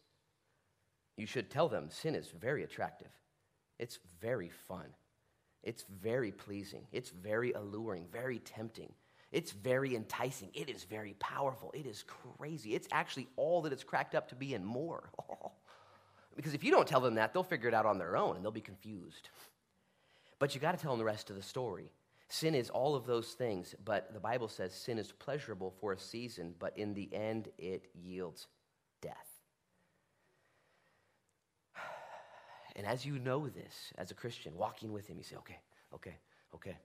You 1.16 1.26
should 1.26 1.50
tell 1.50 1.68
them 1.68 1.88
sin 1.90 2.14
is 2.14 2.28
very 2.28 2.62
attractive, 2.62 3.10
it's 3.78 3.98
very 4.20 4.50
fun, 4.50 4.86
it's 5.62 5.84
very 6.02 6.30
pleasing, 6.30 6.86
it's 6.92 7.10
very 7.10 7.52
alluring, 7.52 8.06
very 8.12 8.38
tempting. 8.38 8.92
It's 9.32 9.52
very 9.52 9.96
enticing. 9.96 10.50
It 10.54 10.68
is 10.68 10.84
very 10.84 11.14
powerful. 11.18 11.72
It 11.74 11.86
is 11.86 12.04
crazy. 12.38 12.74
It's 12.74 12.88
actually 12.92 13.28
all 13.36 13.62
that 13.62 13.72
it's 13.72 13.84
cracked 13.84 14.14
up 14.14 14.28
to 14.28 14.34
be 14.34 14.54
and 14.54 14.64
more. 14.64 15.10
because 16.36 16.54
if 16.54 16.62
you 16.62 16.70
don't 16.70 16.86
tell 16.86 17.00
them 17.00 17.14
that, 17.16 17.32
they'll 17.32 17.42
figure 17.42 17.68
it 17.68 17.74
out 17.74 17.86
on 17.86 17.98
their 17.98 18.16
own 18.16 18.36
and 18.36 18.44
they'll 18.44 18.52
be 18.52 18.60
confused. 18.60 19.28
But 20.38 20.54
you 20.54 20.60
got 20.60 20.72
to 20.72 20.78
tell 20.78 20.92
them 20.92 20.98
the 20.98 21.04
rest 21.04 21.30
of 21.30 21.36
the 21.36 21.42
story. 21.42 21.90
Sin 22.28 22.54
is 22.54 22.70
all 22.70 22.94
of 22.94 23.06
those 23.06 23.28
things, 23.32 23.74
but 23.84 24.12
the 24.12 24.20
Bible 24.20 24.48
says 24.48 24.74
sin 24.74 24.98
is 24.98 25.12
pleasurable 25.12 25.72
for 25.80 25.92
a 25.92 25.98
season, 25.98 26.54
but 26.58 26.76
in 26.76 26.92
the 26.92 27.08
end, 27.14 27.48
it 27.56 27.86
yields 27.94 28.46
death. 29.00 29.14
And 32.74 32.86
as 32.86 33.06
you 33.06 33.18
know 33.18 33.48
this, 33.48 33.92
as 33.96 34.10
a 34.10 34.14
Christian, 34.14 34.54
walking 34.56 34.92
with 34.92 35.06
Him, 35.06 35.16
you 35.16 35.24
say, 35.24 35.36
okay, 35.36 35.58
okay, 35.94 36.16
okay, 36.54 36.76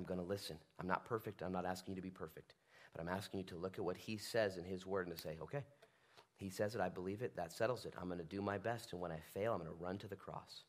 I'm 0.00 0.06
going 0.06 0.20
to 0.20 0.26
listen. 0.26 0.56
I'm 0.80 0.86
not 0.86 1.04
perfect. 1.04 1.42
I'm 1.42 1.52
not 1.52 1.66
asking 1.66 1.92
you 1.92 2.00
to 2.00 2.02
be 2.02 2.10
perfect. 2.10 2.54
But 2.94 3.02
I'm 3.02 3.08
asking 3.08 3.40
you 3.40 3.46
to 3.46 3.56
look 3.56 3.78
at 3.78 3.84
what 3.84 3.98
he 3.98 4.16
says 4.16 4.56
in 4.56 4.64
his 4.64 4.86
word 4.86 5.06
and 5.06 5.14
to 5.14 5.22
say, 5.22 5.36
okay, 5.42 5.62
he 6.36 6.48
says 6.48 6.74
it. 6.74 6.80
I 6.80 6.88
believe 6.88 7.20
it. 7.20 7.36
That 7.36 7.52
settles 7.52 7.84
it. 7.84 7.92
I'm 8.00 8.06
going 8.06 8.18
to 8.18 8.24
do 8.24 8.40
my 8.40 8.56
best. 8.56 8.92
And 8.92 9.00
when 9.00 9.12
I 9.12 9.18
fail, 9.34 9.52
I'm 9.52 9.58
going 9.58 9.70
to 9.70 9.76
run 9.84 9.98
to 9.98 10.08
the 10.08 10.16
cross. 10.16 10.62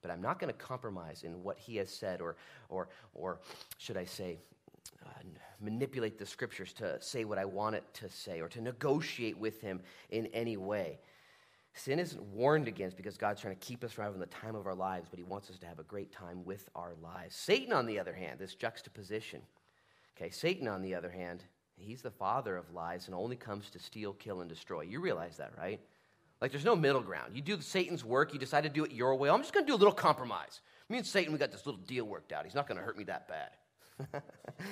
But 0.00 0.10
I'm 0.10 0.22
not 0.22 0.38
going 0.38 0.50
to 0.50 0.58
compromise 0.58 1.22
in 1.22 1.42
what 1.42 1.58
he 1.58 1.76
has 1.76 1.90
said 1.90 2.22
or, 2.22 2.36
or, 2.70 2.88
or 3.12 3.40
should 3.76 3.98
I 3.98 4.06
say, 4.06 4.38
uh, 5.04 5.10
manipulate 5.60 6.18
the 6.18 6.24
scriptures 6.24 6.72
to 6.74 6.96
say 7.02 7.26
what 7.26 7.36
I 7.36 7.44
want 7.44 7.76
it 7.76 7.84
to 7.94 8.08
say 8.08 8.40
or 8.40 8.48
to 8.48 8.62
negotiate 8.62 9.36
with 9.36 9.60
him 9.60 9.82
in 10.08 10.26
any 10.28 10.56
way. 10.56 10.98
Sin 11.78 11.98
isn't 11.98 12.22
warned 12.22 12.68
against 12.68 12.96
because 12.96 13.16
God's 13.16 13.40
trying 13.40 13.54
to 13.54 13.66
keep 13.66 13.84
us 13.84 13.92
from 13.92 14.04
having 14.04 14.20
the 14.20 14.26
time 14.26 14.54
of 14.56 14.66
our 14.66 14.74
lives, 14.74 15.08
but 15.08 15.18
He 15.18 15.24
wants 15.24 15.48
us 15.48 15.58
to 15.58 15.66
have 15.66 15.78
a 15.78 15.84
great 15.84 16.10
time 16.10 16.44
with 16.44 16.68
our 16.74 16.94
lives. 17.02 17.36
Satan, 17.36 17.72
on 17.72 17.86
the 17.86 17.98
other 17.98 18.12
hand, 18.12 18.38
this 18.38 18.54
juxtaposition. 18.54 19.40
Okay, 20.16 20.30
Satan, 20.30 20.66
on 20.66 20.82
the 20.82 20.94
other 20.96 21.10
hand, 21.10 21.44
he's 21.76 22.02
the 22.02 22.10
father 22.10 22.56
of 22.56 22.72
lies 22.72 23.06
and 23.06 23.14
only 23.14 23.36
comes 23.36 23.70
to 23.70 23.78
steal, 23.78 24.12
kill, 24.14 24.40
and 24.40 24.48
destroy. 24.48 24.82
You 24.82 25.00
realize 25.00 25.36
that, 25.36 25.52
right? 25.56 25.80
Like 26.40 26.50
there's 26.50 26.64
no 26.64 26.76
middle 26.76 27.00
ground. 27.00 27.34
You 27.34 27.42
do 27.42 27.60
Satan's 27.60 28.04
work, 28.04 28.32
you 28.32 28.38
decide 28.38 28.64
to 28.64 28.68
do 28.68 28.84
it 28.84 28.92
your 28.92 29.14
way. 29.14 29.30
I'm 29.30 29.40
just 29.40 29.52
going 29.52 29.64
to 29.64 29.70
do 29.70 29.76
a 29.76 29.78
little 29.78 29.94
compromise. 29.94 30.60
Me 30.88 30.98
and 30.98 31.06
Satan, 31.06 31.32
we 31.32 31.38
got 31.38 31.52
this 31.52 31.66
little 31.66 31.80
deal 31.82 32.04
worked 32.04 32.32
out. 32.32 32.44
He's 32.44 32.54
not 32.54 32.66
going 32.66 32.78
to 32.78 32.84
hurt 32.84 32.96
me 32.96 33.04
that 33.04 33.28
bad. 33.28 33.50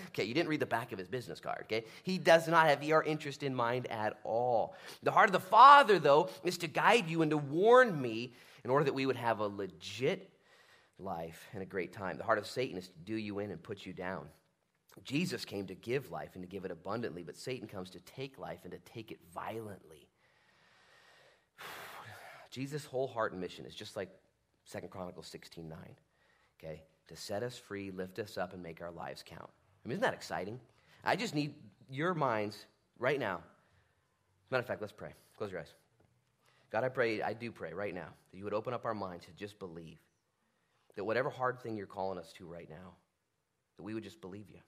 okay, 0.09 0.24
you 0.24 0.35
didn't 0.35 0.49
read 0.49 0.61
the 0.61 0.66
back 0.66 0.93
of 0.93 0.99
his 0.99 1.09
business 1.09 1.41
card, 1.41 1.62
okay? 1.64 1.85
He 2.03 2.18
does 2.18 2.49
not 2.49 2.68
have 2.68 2.83
your 2.83 3.03
interest 3.03 3.43
in 3.43 3.55
mind 3.55 3.87
at 3.89 4.18
all. 4.24 4.77
The 5.03 5.11
heart 5.11 5.29
of 5.29 5.33
the 5.33 5.41
Father, 5.41 5.99
though, 5.99 6.31
is 6.45 6.59
to 6.59 6.66
guide 6.66 7.09
you 7.09 7.22
and 7.22 7.31
to 7.31 7.37
warn 7.37 8.01
me 8.01 8.35
in 8.64 8.70
order 8.70 8.85
that 8.85 8.95
we 8.95 9.07
would 9.07 9.16
have 9.16 9.41
a 9.41 9.47
legit 9.47 10.31
life 10.99 11.47
and 11.53 11.62
a 11.62 11.66
great 11.66 11.93
time. 11.93 12.18
The 12.18 12.24
heart 12.24 12.39
of 12.39 12.47
Satan 12.47 12.79
is 12.79 12.89
to 12.89 12.99
do 13.05 13.16
you 13.16 13.39
in 13.41 13.51
and 13.51 13.62
put 13.62 13.85
you 13.85 13.93
down. 13.93 14.27
Jesus 15.05 15.45
came 15.45 15.66
to 15.66 15.74
give 15.74 16.11
life 16.11 16.31
and 16.35 16.43
to 16.43 16.49
give 16.49 16.64
it 16.64 16.70
abundantly, 16.70 17.22
but 17.22 17.37
Satan 17.37 17.68
comes 17.68 17.91
to 17.91 18.01
take 18.01 18.39
life 18.39 18.61
and 18.64 18.72
to 18.72 18.79
take 18.79 19.12
it 19.12 19.18
violently. 19.35 20.09
Jesus' 22.51 22.85
whole 22.85 23.07
heart 23.07 23.33
and 23.33 23.41
mission 23.41 23.66
is 23.66 23.74
just 23.74 23.97
like 23.97 24.09
Second 24.64 24.91
Chronicles 24.91 25.27
16 25.27 25.68
9. 25.68 25.79
Okay? 26.59 26.83
To 27.09 27.17
set 27.17 27.43
us 27.43 27.57
free, 27.57 27.91
lift 27.91 28.19
us 28.19 28.37
up, 28.37 28.53
and 28.53 28.63
make 28.63 28.83
our 28.83 28.91
lives 28.91 29.23
count. 29.25 29.49
I 29.85 29.89
mean, 29.89 29.93
isn't 29.93 30.03
that 30.03 30.15
exciting? 30.15 30.61
I 31.05 31.15
just 31.17 31.35
need 31.35 31.55
your 31.89 32.15
minds 32.15 32.67
right 32.99 33.21
now. 33.21 33.41
Matter 34.51 34.61
of 34.61 34.67
fact, 34.67 34.81
let's 34.81 34.93
pray. 34.93 35.13
Close 35.37 35.51
your 35.51 35.61
eyes. 35.61 35.75
God, 36.71 36.85
I 36.85 36.89
pray, 36.89 37.23
I 37.23 37.33
do 37.33 37.53
pray 37.53 37.73
right 37.73 37.95
now 37.95 38.09
that 38.31 38.39
you 38.39 38.45
would 38.45 38.55
open 38.55 38.75
up 38.75 38.85
our 38.85 38.95
minds 38.95 39.25
to 39.27 39.33
just 39.33 39.59
believe 39.59 39.99
that 40.97 41.05
whatever 41.05 41.31
hard 41.31 41.61
thing 41.61 41.77
you're 41.77 41.87
calling 41.87 42.19
us 42.19 42.33
to 42.35 42.47
right 42.47 42.69
now, 42.69 42.95
that 43.77 43.83
we 43.83 43.95
would 43.95 44.03
just 44.03 44.21
believe 44.21 44.51
you. 44.51 44.61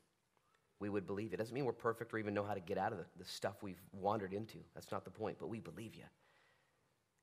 We 0.81 0.89
would 0.89 1.07
believe 1.07 1.33
it. 1.33 1.39
Doesn't 1.39 1.55
mean 1.55 1.65
we're 1.65 1.73
perfect 1.73 2.15
or 2.15 2.19
even 2.19 2.35
know 2.35 2.45
how 2.45 2.55
to 2.55 2.61
get 2.61 2.79
out 2.79 2.93
of 2.93 2.99
the, 2.99 3.07
the 3.19 3.25
stuff 3.25 3.63
we've 3.63 3.83
wandered 3.93 4.33
into. 4.33 4.59
That's 4.75 4.93
not 4.93 5.05
the 5.05 5.11
point, 5.11 5.39
but 5.41 5.49
we 5.49 5.59
believe 5.59 5.97
you. 5.97 6.05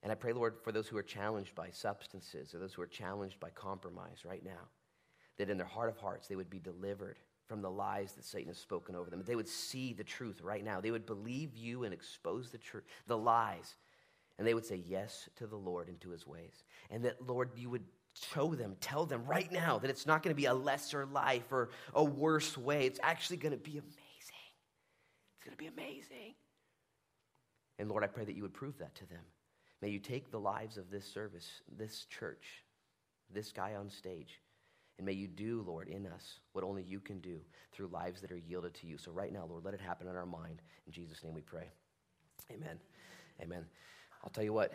And 0.04 0.12
I 0.12 0.16
pray, 0.16 0.34
Lord, 0.34 0.56
for 0.62 0.72
those 0.72 0.88
who 0.88 0.98
are 0.98 1.04
challenged 1.04 1.56
by 1.56 1.70
substances 1.72 2.54
or 2.54 2.60
those 2.60 2.74
who 2.74 2.82
are 2.82 2.88
challenged 2.88 3.40
by 3.40 3.50
compromise 3.52 4.26
right 4.26 4.44
now, 4.44 4.68
that 5.38 5.50
in 5.50 5.58
their 5.58 5.66
heart 5.66 5.90
of 5.90 5.98
hearts 5.98 6.28
they 6.28 6.36
would 6.36 6.50
be 6.50 6.60
delivered 6.60 7.18
from 7.48 7.62
the 7.62 7.70
lies 7.70 8.14
that 8.14 8.26
Satan 8.26 8.48
has 8.48 8.58
spoken 8.58 8.96
over 8.96 9.10
them. 9.10 9.22
They 9.26 9.36
would 9.36 9.48
see 9.48 9.94
the 9.94 10.04
truth 10.04 10.42
right 10.42 10.64
now. 10.64 10.82
They 10.82 10.92
would 10.92 11.06
believe 11.06 11.56
you 11.56 11.84
and 11.84 11.94
expose 11.94 12.50
the 12.50 12.58
truth, 12.58 12.86
the 13.08 13.18
lies. 13.18 13.76
And 14.38 14.48
they 14.48 14.54
would 14.54 14.66
say 14.66 14.82
yes 14.86 15.30
to 15.38 15.48
the 15.48 15.56
Lord 15.56 15.88
and 15.88 16.00
to 16.02 16.10
his 16.10 16.28
ways. 16.28 16.64
And 16.90 17.06
that, 17.06 17.26
Lord, 17.26 17.52
you 17.56 17.70
would 17.70 17.86
show 18.34 18.56
them, 18.56 18.76
tell 18.82 19.06
them 19.06 19.26
right 19.26 19.52
now 19.52 19.78
that 19.78 19.90
it's 19.90 20.06
not 20.06 20.24
going 20.24 20.36
to 20.36 20.42
be 20.42 20.46
a 20.46 20.54
lesser 20.54 21.06
life 21.06 21.52
or 21.52 21.70
a 21.94 22.04
worse 22.04 22.58
way. 22.58 22.86
It's 22.86 23.00
actually 23.04 23.38
going 23.38 23.52
to 23.54 23.58
be 23.58 23.78
amazing. 23.78 23.94
It's 25.36 25.46
going 25.46 25.56
to 25.56 25.58
be 25.58 25.68
amazing. 25.68 26.34
And 27.78 27.90
Lord, 27.90 28.04
I 28.04 28.08
pray 28.08 28.26
that 28.26 28.36
you 28.36 28.42
would 28.42 28.54
prove 28.54 28.78
that 28.80 28.96
to 28.96 29.06
them. 29.08 29.24
May 29.82 29.90
you 29.90 30.00
take 30.00 30.32
the 30.32 30.40
lives 30.40 30.78
of 30.78 30.90
this 30.90 31.06
service, 31.06 31.48
this 31.78 32.06
church, 32.06 32.64
this 33.34 33.52
guy 33.52 33.76
on 33.76 33.90
stage, 33.90 34.40
and 34.98 35.06
may 35.06 35.14
you 35.14 35.28
do, 35.28 35.64
Lord, 35.68 35.88
in 35.88 36.08
us 36.08 36.40
what 36.54 36.64
only 36.64 36.84
you 36.84 37.00
can 37.00 37.20
do 37.20 37.40
through 37.74 37.88
lives 37.88 38.22
that 38.22 38.32
are 38.32 38.38
yielded 38.38 38.74
to 38.76 38.88
you. 38.88 38.98
So, 38.98 39.12
right 39.12 39.32
now, 39.32 39.46
Lord, 39.50 39.66
let 39.66 39.74
it 39.74 39.82
happen 39.82 40.08
in 40.08 40.16
our 40.16 40.26
mind. 40.26 40.62
In 40.88 40.94
Jesus' 40.94 41.24
name 41.24 41.34
we 41.34 41.42
pray. 41.42 41.70
Amen. 42.52 42.80
Amen. 43.42 43.66
I'll 44.24 44.30
tell 44.30 44.44
you 44.44 44.54
what, 44.54 44.72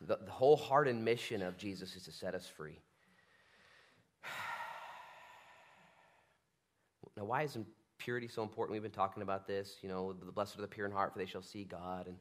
the, 0.00 0.18
the 0.24 0.30
whole 0.30 0.56
heart 0.56 0.86
and 0.88 1.04
mission 1.04 1.42
of 1.42 1.56
Jesus 1.56 1.96
is 1.96 2.04
to 2.04 2.12
set 2.12 2.34
us 2.34 2.46
free. 2.46 2.78
Now, 7.16 7.24
why 7.24 7.44
is 7.44 7.56
purity 7.96 8.28
so 8.28 8.42
important? 8.42 8.74
We've 8.74 8.82
been 8.82 8.90
talking 8.90 9.22
about 9.22 9.46
this. 9.46 9.76
You 9.80 9.88
know, 9.88 10.12
the 10.12 10.30
blessed 10.30 10.58
are 10.58 10.60
the 10.60 10.68
pure 10.68 10.84
in 10.84 10.92
heart, 10.92 11.14
for 11.14 11.18
they 11.18 11.24
shall 11.24 11.40
see 11.40 11.64
God. 11.64 12.08
And 12.08 12.18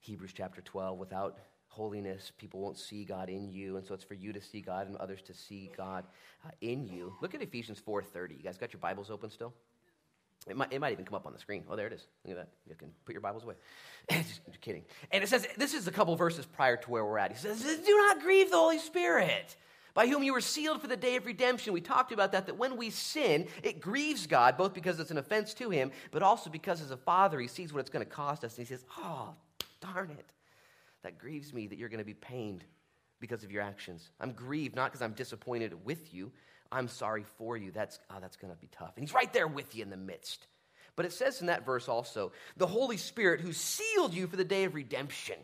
Hebrews 0.00 0.32
chapter 0.34 0.62
12, 0.62 0.98
without 0.98 1.38
holiness, 1.74 2.32
people 2.38 2.60
won't 2.60 2.78
see 2.78 3.04
God 3.04 3.28
in 3.28 3.50
you. 3.50 3.76
And 3.76 3.86
so 3.86 3.94
it's 3.94 4.04
for 4.04 4.14
you 4.14 4.32
to 4.32 4.40
see 4.40 4.60
God 4.60 4.86
and 4.86 4.96
others 4.96 5.20
to 5.22 5.34
see 5.34 5.70
God 5.76 6.04
uh, 6.46 6.50
in 6.60 6.86
you. 6.86 7.14
Look 7.20 7.34
at 7.34 7.42
Ephesians 7.42 7.82
4.30. 7.86 8.36
You 8.36 8.42
guys 8.44 8.56
got 8.56 8.72
your 8.72 8.80
Bibles 8.80 9.10
open 9.10 9.30
still? 9.30 9.52
It 10.46 10.56
might, 10.56 10.72
it 10.72 10.80
might 10.80 10.92
even 10.92 11.04
come 11.04 11.14
up 11.14 11.26
on 11.26 11.32
the 11.32 11.38
screen. 11.38 11.64
Oh, 11.68 11.74
there 11.74 11.86
it 11.86 11.92
is. 11.92 12.06
Look 12.24 12.36
at 12.36 12.46
that. 12.46 12.48
You 12.68 12.76
can 12.76 12.90
put 13.04 13.12
your 13.12 13.22
Bibles 13.22 13.42
away. 13.44 13.54
just, 14.10 14.44
just 14.46 14.60
kidding. 14.60 14.84
And 15.10 15.24
it 15.24 15.26
says, 15.28 15.48
this 15.56 15.74
is 15.74 15.88
a 15.88 15.90
couple 15.90 16.14
verses 16.16 16.46
prior 16.46 16.76
to 16.76 16.90
where 16.90 17.04
we're 17.04 17.18
at. 17.18 17.32
He 17.32 17.38
says, 17.38 17.62
do 17.62 17.96
not 17.96 18.20
grieve 18.20 18.50
the 18.50 18.56
Holy 18.56 18.78
Spirit 18.78 19.56
by 19.94 20.08
whom 20.08 20.22
you 20.22 20.32
were 20.32 20.40
sealed 20.40 20.80
for 20.80 20.86
the 20.88 20.96
day 20.96 21.16
of 21.16 21.24
redemption. 21.24 21.72
We 21.72 21.80
talked 21.80 22.12
about 22.12 22.32
that, 22.32 22.46
that 22.46 22.58
when 22.58 22.76
we 22.76 22.90
sin, 22.90 23.46
it 23.62 23.80
grieves 23.80 24.26
God, 24.26 24.56
both 24.56 24.74
because 24.74 25.00
it's 25.00 25.12
an 25.12 25.18
offense 25.18 25.54
to 25.54 25.70
him, 25.70 25.92
but 26.10 26.22
also 26.22 26.50
because 26.50 26.82
as 26.82 26.90
a 26.90 26.96
father, 26.96 27.40
he 27.40 27.48
sees 27.48 27.72
what 27.72 27.80
it's 27.80 27.90
going 27.90 28.04
to 28.04 28.10
cost 28.10 28.44
us. 28.44 28.58
And 28.58 28.66
he 28.66 28.74
says, 28.74 28.84
oh, 28.98 29.34
darn 29.80 30.10
it. 30.10 30.26
That 31.04 31.18
grieves 31.18 31.52
me 31.52 31.68
that 31.68 31.78
you're 31.78 31.88
going 31.88 31.98
to 31.98 32.04
be 32.04 32.14
pained 32.14 32.64
because 33.20 33.44
of 33.44 33.52
your 33.52 33.62
actions. 33.62 34.10
I'm 34.20 34.32
grieved 34.32 34.74
not 34.74 34.90
because 34.90 35.02
I'm 35.02 35.12
disappointed 35.12 35.84
with 35.84 36.12
you. 36.12 36.32
I'm 36.72 36.88
sorry 36.88 37.24
for 37.38 37.56
you. 37.56 37.70
That's, 37.70 38.00
oh, 38.10 38.16
that's 38.20 38.36
going 38.36 38.52
to 38.52 38.58
be 38.58 38.68
tough. 38.76 38.92
And 38.96 39.04
he's 39.04 39.14
right 39.14 39.32
there 39.32 39.46
with 39.46 39.76
you 39.76 39.82
in 39.82 39.90
the 39.90 39.96
midst. 39.96 40.46
But 40.96 41.06
it 41.06 41.12
says 41.12 41.40
in 41.40 41.46
that 41.46 41.64
verse 41.64 41.88
also, 41.88 42.32
the 42.56 42.66
Holy 42.66 42.96
Spirit 42.96 43.40
who 43.40 43.52
sealed 43.52 44.14
you 44.14 44.26
for 44.26 44.36
the 44.36 44.44
day 44.44 44.64
of 44.64 44.74
redemption. 44.74 45.36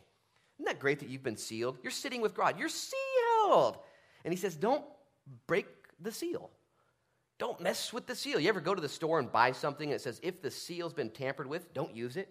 Isn't 0.56 0.66
that 0.66 0.80
great 0.80 1.00
that 1.00 1.08
you've 1.08 1.22
been 1.22 1.36
sealed? 1.36 1.78
You're 1.82 1.92
sitting 1.92 2.20
with 2.20 2.34
God. 2.34 2.58
You're 2.58 2.68
sealed. 2.68 3.78
And 4.24 4.32
he 4.32 4.38
says, 4.38 4.56
don't 4.56 4.84
break 5.46 5.66
the 6.00 6.12
seal. 6.12 6.50
Don't 7.38 7.60
mess 7.60 7.92
with 7.92 8.06
the 8.06 8.14
seal. 8.14 8.38
You 8.38 8.48
ever 8.48 8.60
go 8.60 8.74
to 8.74 8.80
the 8.82 8.88
store 8.88 9.18
and 9.18 9.30
buy 9.30 9.52
something 9.52 9.90
that 9.90 10.00
says, 10.00 10.20
if 10.22 10.42
the 10.42 10.50
seal's 10.50 10.92
been 10.92 11.10
tampered 11.10 11.46
with, 11.46 11.72
don't 11.72 11.94
use 11.94 12.16
it? 12.16 12.28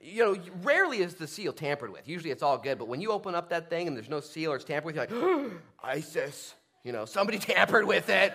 You 0.00 0.24
know, 0.24 0.42
rarely 0.62 0.98
is 0.98 1.14
the 1.14 1.26
seal 1.26 1.52
tampered 1.52 1.90
with. 1.90 2.08
Usually 2.08 2.30
it's 2.30 2.42
all 2.42 2.58
good. 2.58 2.78
But 2.78 2.88
when 2.88 3.00
you 3.00 3.10
open 3.10 3.34
up 3.34 3.48
that 3.50 3.68
thing 3.68 3.88
and 3.88 3.96
there's 3.96 4.08
no 4.08 4.20
seal 4.20 4.52
or 4.52 4.56
it's 4.56 4.64
tampered 4.64 4.94
with, 4.94 5.10
you're 5.10 5.48
like, 5.48 5.52
ISIS. 5.82 6.54
You 6.84 6.92
know, 6.92 7.04
somebody 7.04 7.38
tampered 7.38 7.86
with 7.86 8.08
it. 8.08 8.32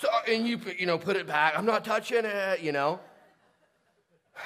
So, 0.00 0.08
and 0.28 0.46
you, 0.46 0.60
you 0.78 0.86
know, 0.86 0.98
put 0.98 1.16
it 1.16 1.26
back. 1.26 1.54
I'm 1.56 1.64
not 1.64 1.84
touching 1.84 2.24
it, 2.24 2.60
you 2.60 2.72
know. 2.72 3.00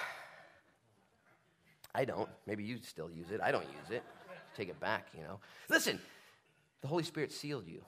I 1.95 2.05
don't. 2.05 2.28
Maybe 2.47 2.62
you 2.62 2.78
still 2.82 3.11
use 3.11 3.30
it. 3.30 3.41
I 3.43 3.51
don't 3.51 3.64
use 3.64 3.91
it. 3.91 4.03
Take 4.57 4.68
it 4.68 4.78
back, 4.78 5.09
you 5.16 5.22
know. 5.22 5.41
Listen, 5.68 5.99
the 6.80 6.89
Holy 6.89 7.03
Spirit 7.03 7.32
sealed 7.32 7.66
you. 7.66 7.82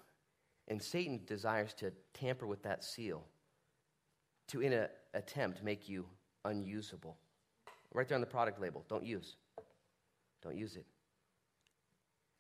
And 0.69 0.83
Satan 0.83 1.21
desires 1.27 1.73
to 1.75 1.93
tamper 2.13 2.47
with 2.47 2.63
that 2.65 2.85
seal 2.85 3.25
to, 4.49 4.61
in 4.61 4.73
an 4.73 4.89
attempt, 5.15 5.63
make 5.63 5.89
you 5.89 6.07
unusable. 6.45 7.17
Right 7.93 8.07
there 8.07 8.17
on 8.17 8.21
the 8.21 8.27
product 8.27 8.61
label 8.61 8.85
don't 8.89 9.05
use. 9.05 9.37
Don't 10.43 10.57
use 10.57 10.77
it. 10.77 10.87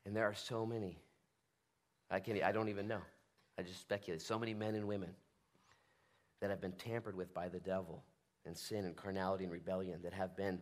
And 0.06 0.14
there 0.14 0.24
are 0.24 0.34
so 0.34 0.64
many. 0.64 0.98
I, 2.10 2.20
can't, 2.20 2.42
I 2.42 2.52
don't 2.52 2.68
even 2.68 2.88
know. 2.88 3.00
I 3.58 3.62
just 3.62 3.80
speculate. 3.80 4.22
So 4.22 4.38
many 4.38 4.54
men 4.54 4.74
and 4.74 4.86
women 4.86 5.10
that 6.40 6.50
have 6.50 6.60
been 6.60 6.72
tampered 6.72 7.16
with 7.16 7.34
by 7.34 7.48
the 7.48 7.58
devil 7.58 8.04
and 8.46 8.56
sin 8.56 8.84
and 8.84 8.96
carnality 8.96 9.44
and 9.44 9.52
rebellion 9.52 10.00
that 10.02 10.12
have 10.12 10.36
been 10.36 10.60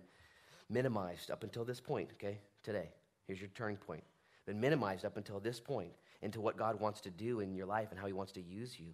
minimized 0.68 1.30
up 1.30 1.44
until 1.44 1.64
this 1.64 1.80
point, 1.80 2.08
okay? 2.14 2.38
Today. 2.62 2.88
Here's 3.26 3.40
your 3.40 3.50
turning 3.54 3.76
point 3.76 4.04
been 4.46 4.60
minimized 4.60 5.04
up 5.04 5.16
until 5.16 5.40
this 5.40 5.58
point 5.58 5.90
into 6.22 6.40
what 6.40 6.56
God 6.56 6.80
wants 6.80 7.00
to 7.02 7.10
do 7.10 7.40
in 7.40 7.54
your 7.54 7.66
life 7.66 7.88
and 7.90 7.98
how 7.98 8.06
He 8.06 8.12
wants 8.12 8.32
to 8.32 8.40
use 8.40 8.78
you. 8.78 8.86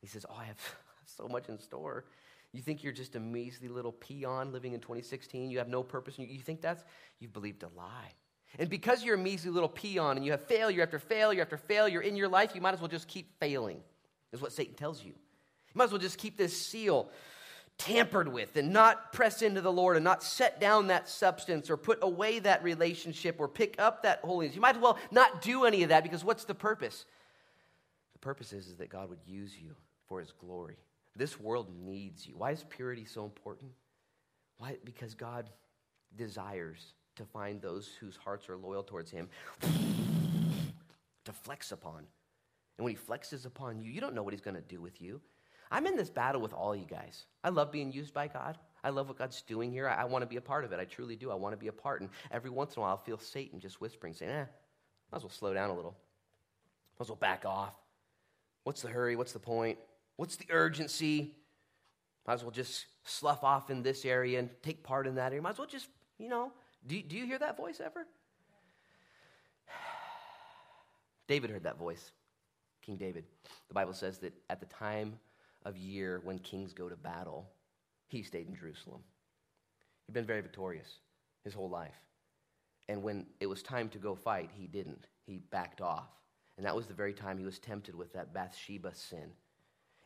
He 0.00 0.06
says, 0.06 0.24
Oh, 0.30 0.36
I 0.38 0.44
have 0.44 0.58
so 1.06 1.28
much 1.28 1.48
in 1.48 1.58
store. 1.58 2.04
You 2.52 2.60
think 2.60 2.82
you're 2.82 2.92
just 2.92 3.16
a 3.16 3.20
measly 3.20 3.68
little 3.68 3.92
peon 3.92 4.52
living 4.52 4.74
in 4.74 4.80
2016? 4.80 5.50
You 5.50 5.58
have 5.58 5.68
no 5.68 5.82
purpose? 5.82 6.18
You 6.18 6.40
think 6.40 6.60
that's, 6.60 6.84
you've 7.18 7.32
believed 7.32 7.62
a 7.62 7.68
lie. 7.76 8.12
And 8.58 8.68
because 8.68 9.02
you're 9.02 9.14
a 9.14 9.18
measly 9.18 9.50
little 9.50 9.68
peon 9.68 10.16
and 10.16 10.26
you 10.26 10.32
have 10.32 10.42
failure 10.42 10.82
after 10.82 10.98
failure 10.98 11.40
after 11.40 11.56
failure 11.56 12.02
in 12.02 12.14
your 12.14 12.28
life, 12.28 12.54
you 12.54 12.60
might 12.60 12.74
as 12.74 12.80
well 12.80 12.88
just 12.88 13.08
keep 13.08 13.38
failing, 13.40 13.80
is 14.32 14.42
what 14.42 14.52
Satan 14.52 14.74
tells 14.74 15.02
you. 15.02 15.12
You 15.12 15.74
might 15.74 15.84
as 15.84 15.90
well 15.90 16.00
just 16.00 16.18
keep 16.18 16.36
this 16.36 16.54
seal 16.54 17.08
tampered 17.78 18.28
with 18.28 18.56
and 18.56 18.70
not 18.70 19.12
press 19.14 19.40
into 19.40 19.62
the 19.62 19.72
Lord 19.72 19.96
and 19.96 20.04
not 20.04 20.22
set 20.22 20.60
down 20.60 20.88
that 20.88 21.08
substance 21.08 21.70
or 21.70 21.78
put 21.78 21.98
away 22.02 22.38
that 22.40 22.62
relationship 22.62 23.36
or 23.38 23.48
pick 23.48 23.80
up 23.80 24.02
that 24.02 24.20
holiness. 24.20 24.54
You 24.54 24.60
might 24.60 24.76
as 24.76 24.82
well 24.82 24.98
not 25.10 25.40
do 25.40 25.64
any 25.64 25.82
of 25.82 25.88
that 25.88 26.02
because 26.02 26.22
what's 26.22 26.44
the 26.44 26.54
purpose? 26.54 27.06
The 28.12 28.18
purpose 28.18 28.52
is, 28.52 28.68
is 28.68 28.76
that 28.76 28.90
God 28.90 29.08
would 29.08 29.20
use 29.26 29.56
you 29.58 29.74
for 30.06 30.20
his 30.20 30.32
glory. 30.32 30.76
This 31.14 31.38
world 31.38 31.68
needs 31.84 32.26
you. 32.26 32.34
Why 32.36 32.52
is 32.52 32.64
purity 32.68 33.04
so 33.04 33.24
important? 33.24 33.72
Why? 34.58 34.76
Because 34.84 35.14
God 35.14 35.50
desires 36.16 36.94
to 37.16 37.24
find 37.24 37.60
those 37.60 37.90
whose 38.00 38.16
hearts 38.16 38.48
are 38.48 38.56
loyal 38.56 38.82
towards 38.82 39.10
him 39.10 39.28
to 41.24 41.32
flex 41.32 41.72
upon. 41.72 41.98
And 42.78 42.84
when 42.84 42.94
he 42.94 42.98
flexes 42.98 43.44
upon 43.44 43.80
you, 43.80 43.90
you 43.90 44.00
don't 44.00 44.14
know 44.14 44.22
what 44.22 44.32
he's 44.32 44.40
going 44.40 44.56
to 44.56 44.62
do 44.62 44.80
with 44.80 45.00
you. 45.00 45.20
I'm 45.70 45.86
in 45.86 45.96
this 45.96 46.10
battle 46.10 46.40
with 46.40 46.52
all 46.52 46.74
you 46.76 46.86
guys. 46.86 47.24
I 47.44 47.48
love 47.48 47.72
being 47.72 47.92
used 47.92 48.12
by 48.12 48.28
God. 48.28 48.58
I 48.84 48.90
love 48.90 49.08
what 49.08 49.18
God's 49.18 49.40
doing 49.42 49.70
here. 49.70 49.88
I, 49.88 50.02
I 50.02 50.04
want 50.04 50.22
to 50.22 50.26
be 50.26 50.36
a 50.36 50.42
part 50.42 50.64
of 50.64 50.72
it. 50.72 50.80
I 50.80 50.84
truly 50.84 51.16
do. 51.16 51.30
I 51.30 51.34
want 51.34 51.52
to 51.52 51.56
be 51.56 51.68
a 51.68 51.72
part. 51.72 52.00
And 52.00 52.10
every 52.30 52.50
once 52.50 52.74
in 52.74 52.80
a 52.80 52.82
while, 52.82 52.90
I'll 52.90 52.96
feel 52.98 53.18
Satan 53.18 53.60
just 53.60 53.80
whispering, 53.80 54.12
saying, 54.12 54.30
eh, 54.30 54.44
might 55.10 55.16
as 55.16 55.22
well 55.22 55.30
slow 55.30 55.54
down 55.54 55.70
a 55.70 55.74
little. 55.74 55.96
Might 56.98 57.04
as 57.04 57.08
well 57.08 57.16
back 57.16 57.44
off. 57.46 57.74
What's 58.64 58.82
the 58.82 58.88
hurry? 58.88 59.16
What's 59.16 59.32
the 59.32 59.38
point? 59.38 59.78
What's 60.22 60.36
the 60.36 60.46
urgency? 60.50 61.34
Might 62.28 62.34
as 62.34 62.42
well 62.44 62.52
just 62.52 62.86
slough 63.02 63.42
off 63.42 63.70
in 63.70 63.82
this 63.82 64.04
area 64.04 64.38
and 64.38 64.50
take 64.62 64.84
part 64.84 65.08
in 65.08 65.16
that 65.16 65.32
area. 65.32 65.42
Might 65.42 65.50
as 65.50 65.58
well 65.58 65.66
just, 65.66 65.88
you 66.16 66.28
know, 66.28 66.52
do, 66.86 67.02
do 67.02 67.16
you 67.16 67.26
hear 67.26 67.40
that 67.40 67.56
voice 67.56 67.80
ever? 67.84 68.06
David 71.26 71.50
heard 71.50 71.64
that 71.64 71.76
voice, 71.76 72.12
King 72.82 72.98
David. 72.98 73.24
The 73.66 73.74
Bible 73.74 73.94
says 73.94 74.18
that 74.18 74.32
at 74.48 74.60
the 74.60 74.66
time 74.66 75.18
of 75.64 75.76
year 75.76 76.20
when 76.22 76.38
kings 76.38 76.72
go 76.72 76.88
to 76.88 76.94
battle, 76.94 77.50
he 78.06 78.22
stayed 78.22 78.46
in 78.46 78.54
Jerusalem. 78.54 79.00
He'd 80.06 80.12
been 80.12 80.24
very 80.24 80.40
victorious 80.40 81.00
his 81.42 81.52
whole 81.52 81.68
life. 81.68 82.00
And 82.88 83.02
when 83.02 83.26
it 83.40 83.48
was 83.48 83.60
time 83.60 83.88
to 83.88 83.98
go 83.98 84.14
fight, 84.14 84.50
he 84.56 84.68
didn't. 84.68 85.08
He 85.26 85.38
backed 85.50 85.80
off. 85.80 86.10
And 86.56 86.64
that 86.64 86.76
was 86.76 86.86
the 86.86 86.94
very 86.94 87.12
time 87.12 87.38
he 87.38 87.44
was 87.44 87.58
tempted 87.58 87.96
with 87.96 88.12
that 88.12 88.32
Bathsheba 88.32 88.94
sin. 88.94 89.32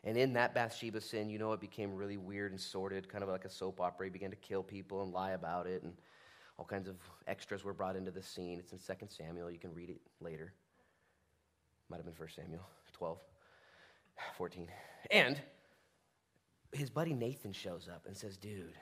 And 0.03 0.17
in 0.17 0.33
that 0.33 0.53
Bathsheba 0.53 1.01
sin, 1.01 1.29
you 1.29 1.37
know, 1.37 1.53
it 1.53 1.59
became 1.59 1.93
really 1.93 2.17
weird 2.17 2.51
and 2.51 2.61
sordid, 2.61 3.09
kind 3.09 3.23
of 3.23 3.29
like 3.29 3.45
a 3.45 3.49
soap 3.49 3.81
opera. 3.81 4.05
He 4.05 4.09
began 4.09 4.29
to 4.29 4.37
kill 4.37 4.63
people 4.63 5.03
and 5.03 5.11
lie 5.11 5.31
about 5.31 5.67
it, 5.67 5.83
and 5.83 5.93
all 6.57 6.65
kinds 6.65 6.87
of 6.87 6.95
extras 7.27 7.63
were 7.63 7.73
brought 7.73 7.95
into 7.95 8.11
the 8.11 8.21
scene. 8.21 8.59
It's 8.59 8.71
in 8.71 8.79
2 8.79 9.07
Samuel. 9.09 9.51
You 9.51 9.59
can 9.59 9.73
read 9.73 9.89
it 9.89 9.99
later. 10.21 10.53
Might 11.89 11.97
have 11.97 12.05
been 12.05 12.15
1 12.15 12.29
Samuel 12.35 12.67
12, 12.93 13.17
14. 14.37 14.67
And 15.11 15.41
his 16.71 16.89
buddy 16.89 17.13
Nathan 17.13 17.51
shows 17.51 17.89
up 17.91 18.05
and 18.07 18.15
says, 18.15 18.37
Dude, 18.37 18.75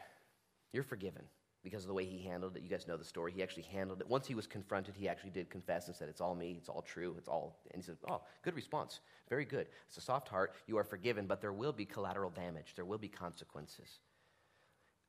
you're 0.74 0.84
forgiven 0.84 1.24
because 1.66 1.84
of 1.84 1.88
the 1.88 1.94
way 1.96 2.06
he 2.06 2.20
handled 2.20 2.56
it. 2.56 2.62
You 2.62 2.70
guys 2.70 2.88
know 2.88 2.96
the 2.96 3.04
story. 3.04 3.34
He 3.36 3.42
actually 3.42 3.64
handled 3.64 4.00
it. 4.00 4.08
Once 4.08 4.28
he 4.28 4.36
was 4.36 4.46
confronted, 4.46 4.94
he 4.96 5.10
actually 5.10 5.32
did 5.32 5.50
confess 5.50 5.88
and 5.88 5.96
said, 5.96 6.08
It's 6.08 6.22
all 6.22 6.36
me. 6.36 6.56
It's 6.60 6.70
all 6.70 6.84
true. 6.84 7.16
It's 7.18 7.28
all. 7.28 7.58
And 7.72 7.82
he 7.82 7.86
said, 7.86 7.98
Oh, 8.08 8.22
good 8.44 8.56
response. 8.56 9.00
Very 9.30 9.46
good. 9.46 9.66
It's 9.88 9.98
a 9.98 10.02
soft 10.02 10.30
heart. 10.30 10.54
You 10.68 10.78
are 10.78 10.84
forgiven, 10.84 11.26
but 11.26 11.42
there 11.42 11.52
will 11.52 11.74
be 11.74 11.84
collateral 11.84 12.30
damage. 12.30 12.74
There 12.76 12.86
will 12.86 13.00
be 13.00 13.08
consequences. 13.08 14.00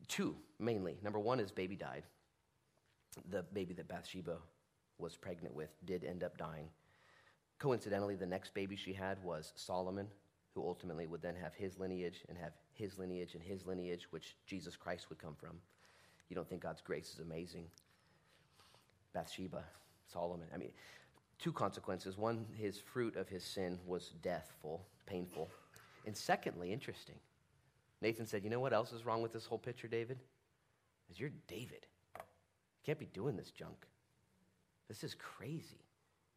Two, 0.08 0.34
mainly. 0.58 0.96
Number 1.02 1.20
one 1.20 1.40
is 1.40 1.52
baby 1.52 1.76
died. 1.76 2.04
The 3.30 3.42
baby 3.42 3.74
that 3.74 3.86
Bathsheba 3.86 4.38
was 4.98 5.14
pregnant 5.14 5.54
with 5.54 5.70
did 5.84 6.04
end 6.04 6.24
up 6.24 6.38
dying. 6.38 6.70
Coincidentally, 7.58 8.16
the 8.16 8.24
next 8.24 8.54
baby 8.54 8.76
she 8.76 8.94
had 8.94 9.22
was 9.22 9.52
Solomon, 9.56 10.08
who 10.54 10.66
ultimately 10.66 11.06
would 11.06 11.20
then 11.20 11.36
have 11.36 11.54
his 11.54 11.78
lineage 11.78 12.24
and 12.30 12.38
have 12.38 12.52
his 12.72 12.98
lineage 12.98 13.34
and 13.34 13.42
his 13.42 13.66
lineage, 13.66 14.06
which 14.08 14.36
Jesus 14.46 14.74
Christ 14.74 15.10
would 15.10 15.18
come 15.18 15.34
from. 15.34 15.58
You 16.28 16.36
don't 16.36 16.48
think 16.48 16.62
God's 16.62 16.80
grace 16.80 17.12
is 17.14 17.20
amazing? 17.20 17.66
Bathsheba, 19.12 19.64
Solomon. 20.12 20.48
I 20.54 20.58
mean, 20.58 20.72
two 21.38 21.52
consequences. 21.52 22.16
One, 22.16 22.46
his 22.56 22.78
fruit 22.78 23.16
of 23.16 23.28
his 23.28 23.44
sin 23.44 23.78
was 23.86 24.12
deathful, 24.22 24.86
painful. 25.06 25.48
And 26.04 26.16
secondly, 26.16 26.72
interesting. 26.72 27.16
Nathan 28.02 28.26
said, 28.26 28.44
You 28.44 28.50
know 28.50 28.60
what 28.60 28.72
else 28.72 28.92
is 28.92 29.06
wrong 29.06 29.22
with 29.22 29.32
this 29.32 29.46
whole 29.46 29.58
picture, 29.58 29.88
David? 29.88 30.18
Is 31.10 31.18
you're 31.20 31.30
David. 31.48 31.86
You 32.14 32.22
can't 32.84 32.98
be 32.98 33.06
doing 33.06 33.36
this 33.36 33.50
junk. 33.50 33.86
This 34.88 35.02
is 35.02 35.14
crazy. 35.14 35.84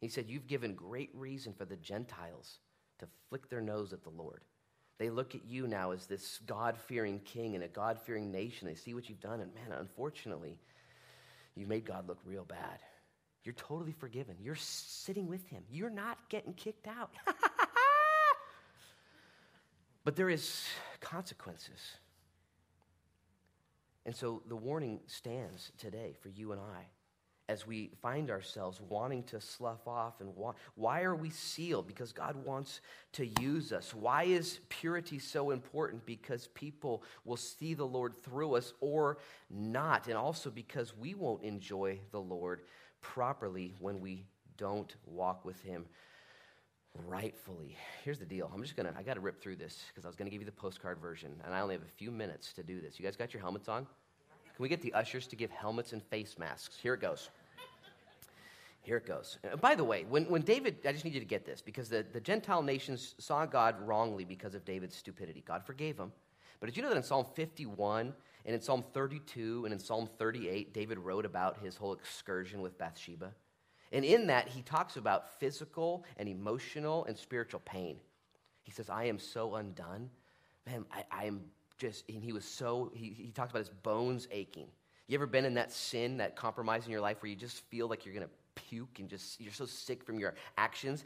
He 0.00 0.08
said, 0.08 0.26
You've 0.28 0.46
given 0.46 0.74
great 0.74 1.10
reason 1.14 1.52
for 1.52 1.64
the 1.64 1.76
Gentiles 1.76 2.58
to 2.98 3.06
flick 3.28 3.48
their 3.48 3.60
nose 3.60 3.92
at 3.92 4.02
the 4.02 4.10
Lord. 4.10 4.42
They 5.00 5.08
look 5.08 5.34
at 5.34 5.46
you 5.46 5.66
now 5.66 5.92
as 5.92 6.04
this 6.04 6.40
God 6.46 6.76
fearing 6.76 7.20
king 7.20 7.54
and 7.54 7.64
a 7.64 7.68
God 7.68 7.98
fearing 8.04 8.30
nation. 8.30 8.68
They 8.68 8.74
see 8.74 8.92
what 8.92 9.08
you've 9.08 9.22
done, 9.22 9.40
and 9.40 9.50
man, 9.54 9.78
unfortunately, 9.78 10.58
you've 11.56 11.70
made 11.70 11.86
God 11.86 12.06
look 12.06 12.18
real 12.26 12.44
bad. 12.44 12.80
You're 13.42 13.54
totally 13.54 13.92
forgiven. 13.92 14.36
You're 14.38 14.56
sitting 14.56 15.26
with 15.26 15.48
him. 15.48 15.62
You're 15.70 15.88
not 15.88 16.18
getting 16.28 16.52
kicked 16.52 16.86
out. 16.86 17.14
but 20.04 20.16
there 20.16 20.28
is 20.28 20.66
consequences. 21.00 21.80
And 24.04 24.14
so 24.14 24.42
the 24.48 24.56
warning 24.56 25.00
stands 25.06 25.72
today 25.78 26.14
for 26.20 26.28
you 26.28 26.52
and 26.52 26.60
I 26.60 26.84
as 27.50 27.66
we 27.66 27.90
find 28.00 28.30
ourselves 28.30 28.80
wanting 28.88 29.24
to 29.24 29.40
slough 29.40 29.84
off 29.88 30.20
and 30.20 30.30
why, 30.36 30.52
why 30.76 31.02
are 31.02 31.16
we 31.16 31.30
sealed? 31.30 31.84
Because 31.84 32.12
god 32.12 32.36
wants 32.44 32.80
to 33.14 33.26
use 33.40 33.72
us. 33.72 33.92
Why 33.92 34.22
is 34.22 34.60
purity 34.68 35.18
so 35.18 35.50
important? 35.50 36.06
Because 36.06 36.46
people 36.54 37.02
will 37.24 37.36
see 37.36 37.74
the 37.74 37.84
lord 37.84 38.16
through 38.16 38.54
us 38.54 38.72
or 38.80 39.18
not 39.50 40.06
and 40.06 40.16
also 40.16 40.48
because 40.48 40.96
we 40.96 41.14
won't 41.14 41.42
enjoy 41.42 41.98
the 42.12 42.20
lord 42.20 42.60
properly 43.00 43.74
when 43.80 44.00
we 44.00 44.26
don't 44.56 44.94
walk 45.04 45.44
with 45.44 45.60
him 45.62 45.86
rightfully. 47.08 47.76
Here's 48.04 48.20
the 48.20 48.26
deal. 48.26 48.48
I'm 48.54 48.62
just 48.62 48.76
gonna 48.76 48.94
i 48.96 49.02
gotta 49.02 49.20
rip 49.20 49.42
through 49.42 49.56
this 49.56 49.86
because 49.88 50.04
i 50.04 50.08
was 50.08 50.14
gonna 50.14 50.30
give 50.30 50.40
you 50.40 50.46
the 50.46 50.52
postcard 50.52 50.98
version 51.00 51.32
and 51.44 51.52
i 51.52 51.60
only 51.60 51.74
have 51.74 51.82
a 51.82 51.96
few 51.96 52.12
minutes 52.12 52.52
to 52.52 52.62
do 52.62 52.80
this. 52.80 53.00
You 53.00 53.04
guys 53.04 53.16
got 53.16 53.34
your 53.34 53.40
helmets 53.40 53.68
on? 53.68 53.88
Can 54.54 54.62
we 54.62 54.68
get 54.68 54.82
the 54.82 54.92
ushers 54.92 55.26
to 55.26 55.36
give 55.36 55.50
helmets 55.50 55.94
and 55.94 56.02
face 56.02 56.36
masks? 56.38 56.78
Here 56.80 56.94
it 56.94 57.00
goes 57.00 57.28
here 58.82 58.96
it 58.96 59.06
goes. 59.06 59.38
Uh, 59.44 59.56
by 59.56 59.74
the 59.74 59.84
way, 59.84 60.04
when, 60.08 60.24
when 60.24 60.42
David, 60.42 60.78
I 60.86 60.92
just 60.92 61.04
need 61.04 61.14
you 61.14 61.20
to 61.20 61.26
get 61.26 61.44
this 61.44 61.60
because 61.60 61.88
the, 61.88 62.04
the 62.12 62.20
Gentile 62.20 62.62
nations 62.62 63.14
saw 63.18 63.44
God 63.46 63.76
wrongly 63.86 64.24
because 64.24 64.54
of 64.54 64.64
David's 64.64 64.96
stupidity. 64.96 65.44
God 65.46 65.64
forgave 65.64 65.98
him. 65.98 66.12
But 66.58 66.66
did 66.66 66.76
you 66.76 66.82
know 66.82 66.88
that 66.90 66.96
in 66.96 67.02
Psalm 67.02 67.26
51 67.34 68.12
and 68.46 68.54
in 68.54 68.60
Psalm 68.60 68.84
32 68.92 69.64
and 69.64 69.72
in 69.72 69.78
Psalm 69.78 70.08
38, 70.18 70.72
David 70.72 70.98
wrote 70.98 71.24
about 71.24 71.58
his 71.62 71.76
whole 71.76 71.92
excursion 71.92 72.60
with 72.60 72.78
Bathsheba? 72.78 73.32
And 73.92 74.04
in 74.04 74.28
that, 74.28 74.48
he 74.48 74.62
talks 74.62 74.96
about 74.96 75.38
physical 75.40 76.04
and 76.16 76.28
emotional 76.28 77.04
and 77.06 77.16
spiritual 77.16 77.60
pain. 77.64 77.98
He 78.62 78.70
says, 78.70 78.88
I 78.88 79.04
am 79.04 79.18
so 79.18 79.56
undone. 79.56 80.10
Man, 80.66 80.84
I, 80.92 81.04
I 81.10 81.24
am 81.24 81.40
just, 81.78 82.04
and 82.08 82.22
he 82.22 82.32
was 82.32 82.44
so, 82.44 82.92
he, 82.94 83.08
he 83.08 83.32
talks 83.32 83.50
about 83.50 83.60
his 83.60 83.70
bones 83.70 84.28
aching. 84.30 84.68
You 85.08 85.16
ever 85.16 85.26
been 85.26 85.44
in 85.44 85.54
that 85.54 85.72
sin, 85.72 86.18
that 86.18 86.36
compromise 86.36 86.84
in 86.84 86.92
your 86.92 87.00
life 87.00 87.20
where 87.20 87.30
you 87.30 87.36
just 87.36 87.64
feel 87.68 87.88
like 87.88 88.04
you're 88.04 88.14
going 88.14 88.26
to 88.26 88.32
puke 88.68 88.98
and 88.98 89.08
just 89.08 89.40
you're 89.40 89.52
so 89.52 89.66
sick 89.66 90.04
from 90.04 90.18
your 90.18 90.34
actions. 90.56 91.04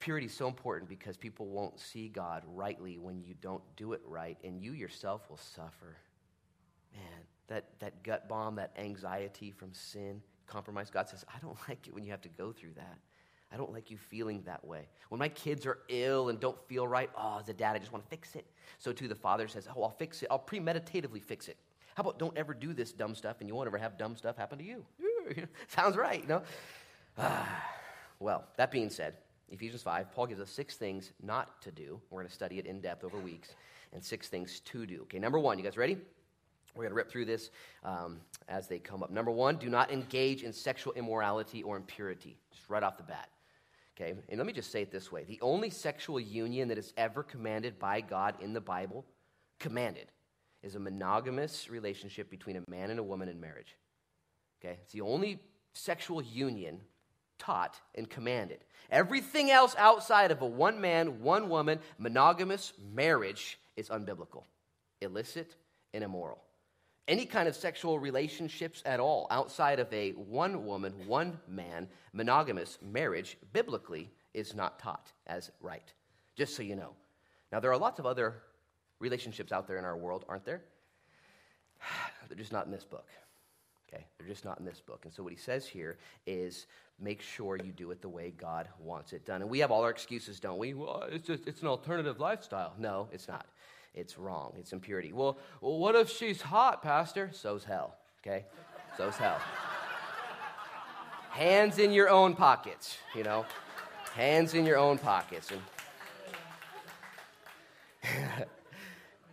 Purity 0.00 0.26
is 0.26 0.34
so 0.34 0.46
important 0.46 0.88
because 0.88 1.16
people 1.16 1.46
won't 1.46 1.78
see 1.78 2.08
God 2.08 2.42
rightly 2.46 2.98
when 2.98 3.22
you 3.22 3.34
don't 3.40 3.62
do 3.76 3.92
it 3.92 4.02
right, 4.04 4.36
and 4.44 4.60
you 4.60 4.72
yourself 4.72 5.28
will 5.30 5.38
suffer. 5.38 5.96
Man, 6.92 7.22
that, 7.48 7.70
that 7.80 8.02
gut 8.02 8.28
bomb, 8.28 8.56
that 8.56 8.72
anxiety 8.76 9.50
from 9.50 9.72
sin, 9.72 10.20
compromise. 10.46 10.90
God 10.90 11.08
says, 11.08 11.24
I 11.28 11.38
don't 11.40 11.56
like 11.68 11.86
it 11.86 11.94
when 11.94 12.04
you 12.04 12.10
have 12.10 12.20
to 12.22 12.28
go 12.28 12.52
through 12.52 12.74
that. 12.76 12.98
I 13.52 13.56
don't 13.56 13.72
like 13.72 13.90
you 13.90 13.96
feeling 13.96 14.42
that 14.46 14.64
way. 14.64 14.88
When 15.10 15.20
my 15.20 15.28
kids 15.28 15.64
are 15.64 15.78
ill 15.88 16.28
and 16.28 16.40
don't 16.40 16.58
feel 16.66 16.88
right, 16.88 17.08
oh, 17.16 17.38
as 17.40 17.48
a 17.48 17.52
dad, 17.52 17.76
I 17.76 17.78
just 17.78 17.92
want 17.92 18.04
to 18.04 18.10
fix 18.10 18.34
it. 18.34 18.46
So 18.78 18.92
too, 18.92 19.06
the 19.06 19.14
father 19.14 19.46
says, 19.46 19.68
Oh, 19.76 19.84
I'll 19.84 19.90
fix 19.90 20.22
it. 20.22 20.28
I'll 20.30 20.40
premeditatively 20.40 21.22
fix 21.22 21.46
it. 21.46 21.56
How 21.94 22.00
about 22.00 22.18
don't 22.18 22.36
ever 22.36 22.52
do 22.52 22.72
this 22.72 22.92
dumb 22.92 23.14
stuff 23.14 23.36
and 23.40 23.48
you 23.48 23.54
won't 23.54 23.68
ever 23.68 23.78
have 23.78 23.96
dumb 23.96 24.16
stuff 24.16 24.36
happen 24.36 24.58
to 24.58 24.64
you? 24.64 24.84
Sounds 25.68 25.96
right, 25.96 26.20
you 26.20 26.28
know? 26.28 26.42
Well, 28.20 28.44
that 28.56 28.70
being 28.70 28.90
said, 28.90 29.14
Ephesians 29.50 29.82
5, 29.82 30.12
Paul 30.12 30.26
gives 30.28 30.40
us 30.40 30.48
six 30.48 30.76
things 30.76 31.12
not 31.22 31.60
to 31.62 31.70
do. 31.70 32.00
We're 32.08 32.20
going 32.20 32.28
to 32.28 32.34
study 32.34 32.58
it 32.58 32.64
in 32.64 32.80
depth 32.80 33.04
over 33.04 33.18
weeks, 33.18 33.54
and 33.92 34.02
six 34.02 34.28
things 34.28 34.60
to 34.60 34.86
do. 34.86 35.02
Okay, 35.02 35.18
number 35.18 35.38
one, 35.38 35.58
you 35.58 35.64
guys 35.64 35.76
ready? 35.76 35.98
We're 36.74 36.84
going 36.84 36.90
to 36.90 36.96
rip 36.96 37.10
through 37.10 37.26
this 37.26 37.50
um, 37.84 38.20
as 38.48 38.66
they 38.66 38.78
come 38.78 39.02
up. 39.02 39.10
Number 39.10 39.30
one, 39.30 39.56
do 39.56 39.68
not 39.68 39.92
engage 39.92 40.42
in 40.42 40.52
sexual 40.52 40.92
immorality 40.94 41.62
or 41.62 41.76
impurity, 41.76 42.36
just 42.52 42.68
right 42.70 42.82
off 42.82 42.96
the 42.96 43.02
bat. 43.02 43.28
Okay, 43.96 44.14
and 44.28 44.38
let 44.38 44.46
me 44.46 44.52
just 44.52 44.72
say 44.72 44.82
it 44.82 44.90
this 44.90 45.12
way 45.12 45.22
the 45.24 45.38
only 45.40 45.70
sexual 45.70 46.18
union 46.18 46.68
that 46.68 46.78
is 46.78 46.92
ever 46.96 47.22
commanded 47.22 47.78
by 47.78 48.00
God 48.00 48.34
in 48.40 48.52
the 48.52 48.60
Bible, 48.60 49.04
commanded, 49.60 50.06
is 50.62 50.74
a 50.74 50.80
monogamous 50.80 51.70
relationship 51.70 52.28
between 52.28 52.56
a 52.56 52.70
man 52.70 52.90
and 52.90 52.98
a 52.98 53.04
woman 53.04 53.28
in 53.28 53.40
marriage. 53.40 53.76
Okay? 54.64 54.78
It's 54.82 54.92
the 54.92 55.02
only 55.02 55.40
sexual 55.74 56.22
union 56.22 56.80
taught 57.38 57.80
and 57.94 58.08
commanded. 58.08 58.58
Everything 58.90 59.50
else 59.50 59.74
outside 59.78 60.30
of 60.30 60.40
a 60.42 60.46
one 60.46 60.80
man, 60.80 61.20
one 61.20 61.48
woman, 61.48 61.80
monogamous 61.98 62.72
marriage 62.94 63.58
is 63.76 63.88
unbiblical, 63.88 64.44
illicit, 65.00 65.56
and 65.92 66.04
immoral. 66.04 66.42
Any 67.06 67.26
kind 67.26 67.48
of 67.48 67.54
sexual 67.54 67.98
relationships 67.98 68.82
at 68.86 69.00
all 69.00 69.26
outside 69.30 69.78
of 69.78 69.92
a 69.92 70.12
one 70.12 70.64
woman, 70.64 70.94
one 71.06 71.38
man, 71.46 71.88
monogamous 72.12 72.78
marriage, 72.80 73.36
biblically, 73.52 74.10
is 74.32 74.54
not 74.54 74.78
taught 74.78 75.12
as 75.26 75.50
right. 75.60 75.92
Just 76.36 76.56
so 76.56 76.62
you 76.62 76.76
know. 76.76 76.92
Now, 77.52 77.60
there 77.60 77.70
are 77.70 77.76
lots 77.76 77.98
of 77.98 78.06
other 78.06 78.36
relationships 79.00 79.52
out 79.52 79.68
there 79.68 79.76
in 79.76 79.84
our 79.84 79.96
world, 79.96 80.24
aren't 80.28 80.46
there? 80.46 80.62
They're 82.28 82.38
just 82.38 82.52
not 82.52 82.64
in 82.64 82.72
this 82.72 82.84
book. 82.84 83.06
Okay? 83.88 84.04
They're 84.18 84.28
just 84.28 84.44
not 84.44 84.58
in 84.58 84.64
this 84.64 84.80
book. 84.80 85.00
And 85.04 85.12
so 85.12 85.22
what 85.22 85.32
he 85.32 85.38
says 85.38 85.66
here 85.66 85.98
is 86.26 86.66
make 87.00 87.20
sure 87.20 87.56
you 87.56 87.72
do 87.72 87.90
it 87.90 88.00
the 88.00 88.08
way 88.08 88.32
God 88.36 88.68
wants 88.78 89.12
it 89.12 89.24
done. 89.26 89.42
And 89.42 89.50
we 89.50 89.58
have 89.60 89.70
all 89.70 89.82
our 89.82 89.90
excuses, 89.90 90.40
don't 90.40 90.58
we? 90.58 90.74
Well, 90.74 91.04
it's 91.10 91.26
just 91.26 91.46
it's 91.46 91.62
an 91.62 91.68
alternative 91.68 92.20
lifestyle. 92.20 92.74
No, 92.78 93.08
it's 93.12 93.28
not. 93.28 93.46
It's 93.94 94.18
wrong. 94.18 94.52
It's 94.58 94.72
impurity. 94.72 95.12
Well, 95.12 95.38
well 95.60 95.78
what 95.78 95.94
if 95.94 96.10
she's 96.10 96.42
hot, 96.42 96.82
Pastor? 96.82 97.30
So's 97.32 97.64
hell, 97.64 97.96
okay? 98.24 98.44
So's 98.96 99.16
hell. 99.16 99.40
Hands 101.30 101.78
in 101.78 101.92
your 101.92 102.08
own 102.08 102.34
pockets, 102.34 102.96
you 103.14 103.24
know? 103.24 103.44
Hands 104.14 104.54
in 104.54 104.64
your 104.64 104.78
own 104.78 104.98
pockets. 104.98 105.50
And 105.50 105.60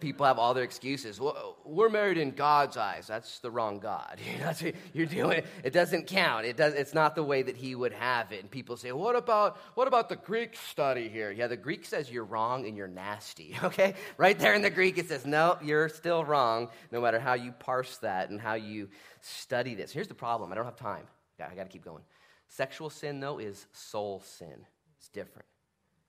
people 0.02 0.26
have 0.26 0.38
all 0.38 0.54
their 0.54 0.66
excuses. 0.66 1.20
Well, 1.20 1.56
we're 1.64 1.90
married 1.90 2.18
in 2.18 2.32
God's 2.32 2.76
eyes. 2.76 3.08
That's 3.08 3.40
the 3.40 3.50
wrong 3.50 3.80
God. 3.80 4.20
You're 4.94 5.06
doing. 5.06 5.44
It 5.64 5.72
doesn't 5.72 6.08
count. 6.08 6.46
It 6.46 6.58
does, 6.58 6.74
it's 6.74 6.94
not 6.94 7.16
the 7.16 7.24
way 7.24 7.44
that 7.44 7.56
he 7.56 7.76
would 7.76 7.94
have 7.94 8.32
it. 8.34 8.42
And 8.42 8.52
people 8.52 8.76
say, 8.76 8.92
what 8.92 9.16
about, 9.16 9.58
what 9.76 9.88
about 9.88 10.10
the 10.10 10.18
Greek 10.18 10.58
study 10.58 11.08
here? 11.08 11.32
Yeah, 11.32 11.48
the 11.48 11.56
Greek 11.56 11.86
says 11.86 12.12
you're 12.12 12.26
wrong 12.26 12.68
and 12.68 12.76
you're 12.76 12.88
nasty, 12.88 13.56
okay? 13.64 13.94
Right 14.18 14.38
there 14.38 14.54
in 14.54 14.62
the 14.62 14.70
Greek, 14.70 14.98
it 14.98 15.08
says, 15.08 15.26
no, 15.26 15.58
you're 15.62 15.88
still 15.88 16.26
wrong, 16.26 16.70
no 16.92 17.00
matter 17.00 17.20
how 17.20 17.36
you 17.36 17.52
parse 17.54 17.98
that 17.98 18.30
and 18.30 18.42
how 18.42 18.56
you 18.56 18.90
study 19.22 19.76
this. 19.76 19.92
Here's 19.92 20.08
the 20.08 20.14
problem. 20.14 20.52
I 20.52 20.56
don't 20.56 20.66
have 20.66 20.76
time. 20.76 21.06
I 21.40 21.56
got 21.56 21.64
to 21.64 21.70
keep 21.70 21.86
going. 21.86 22.04
Sexual 22.48 22.90
sin, 22.90 23.20
though, 23.20 23.38
is 23.38 23.68
soul 23.72 24.22
sin. 24.26 24.66
It's 24.98 25.10
different. 25.10 25.48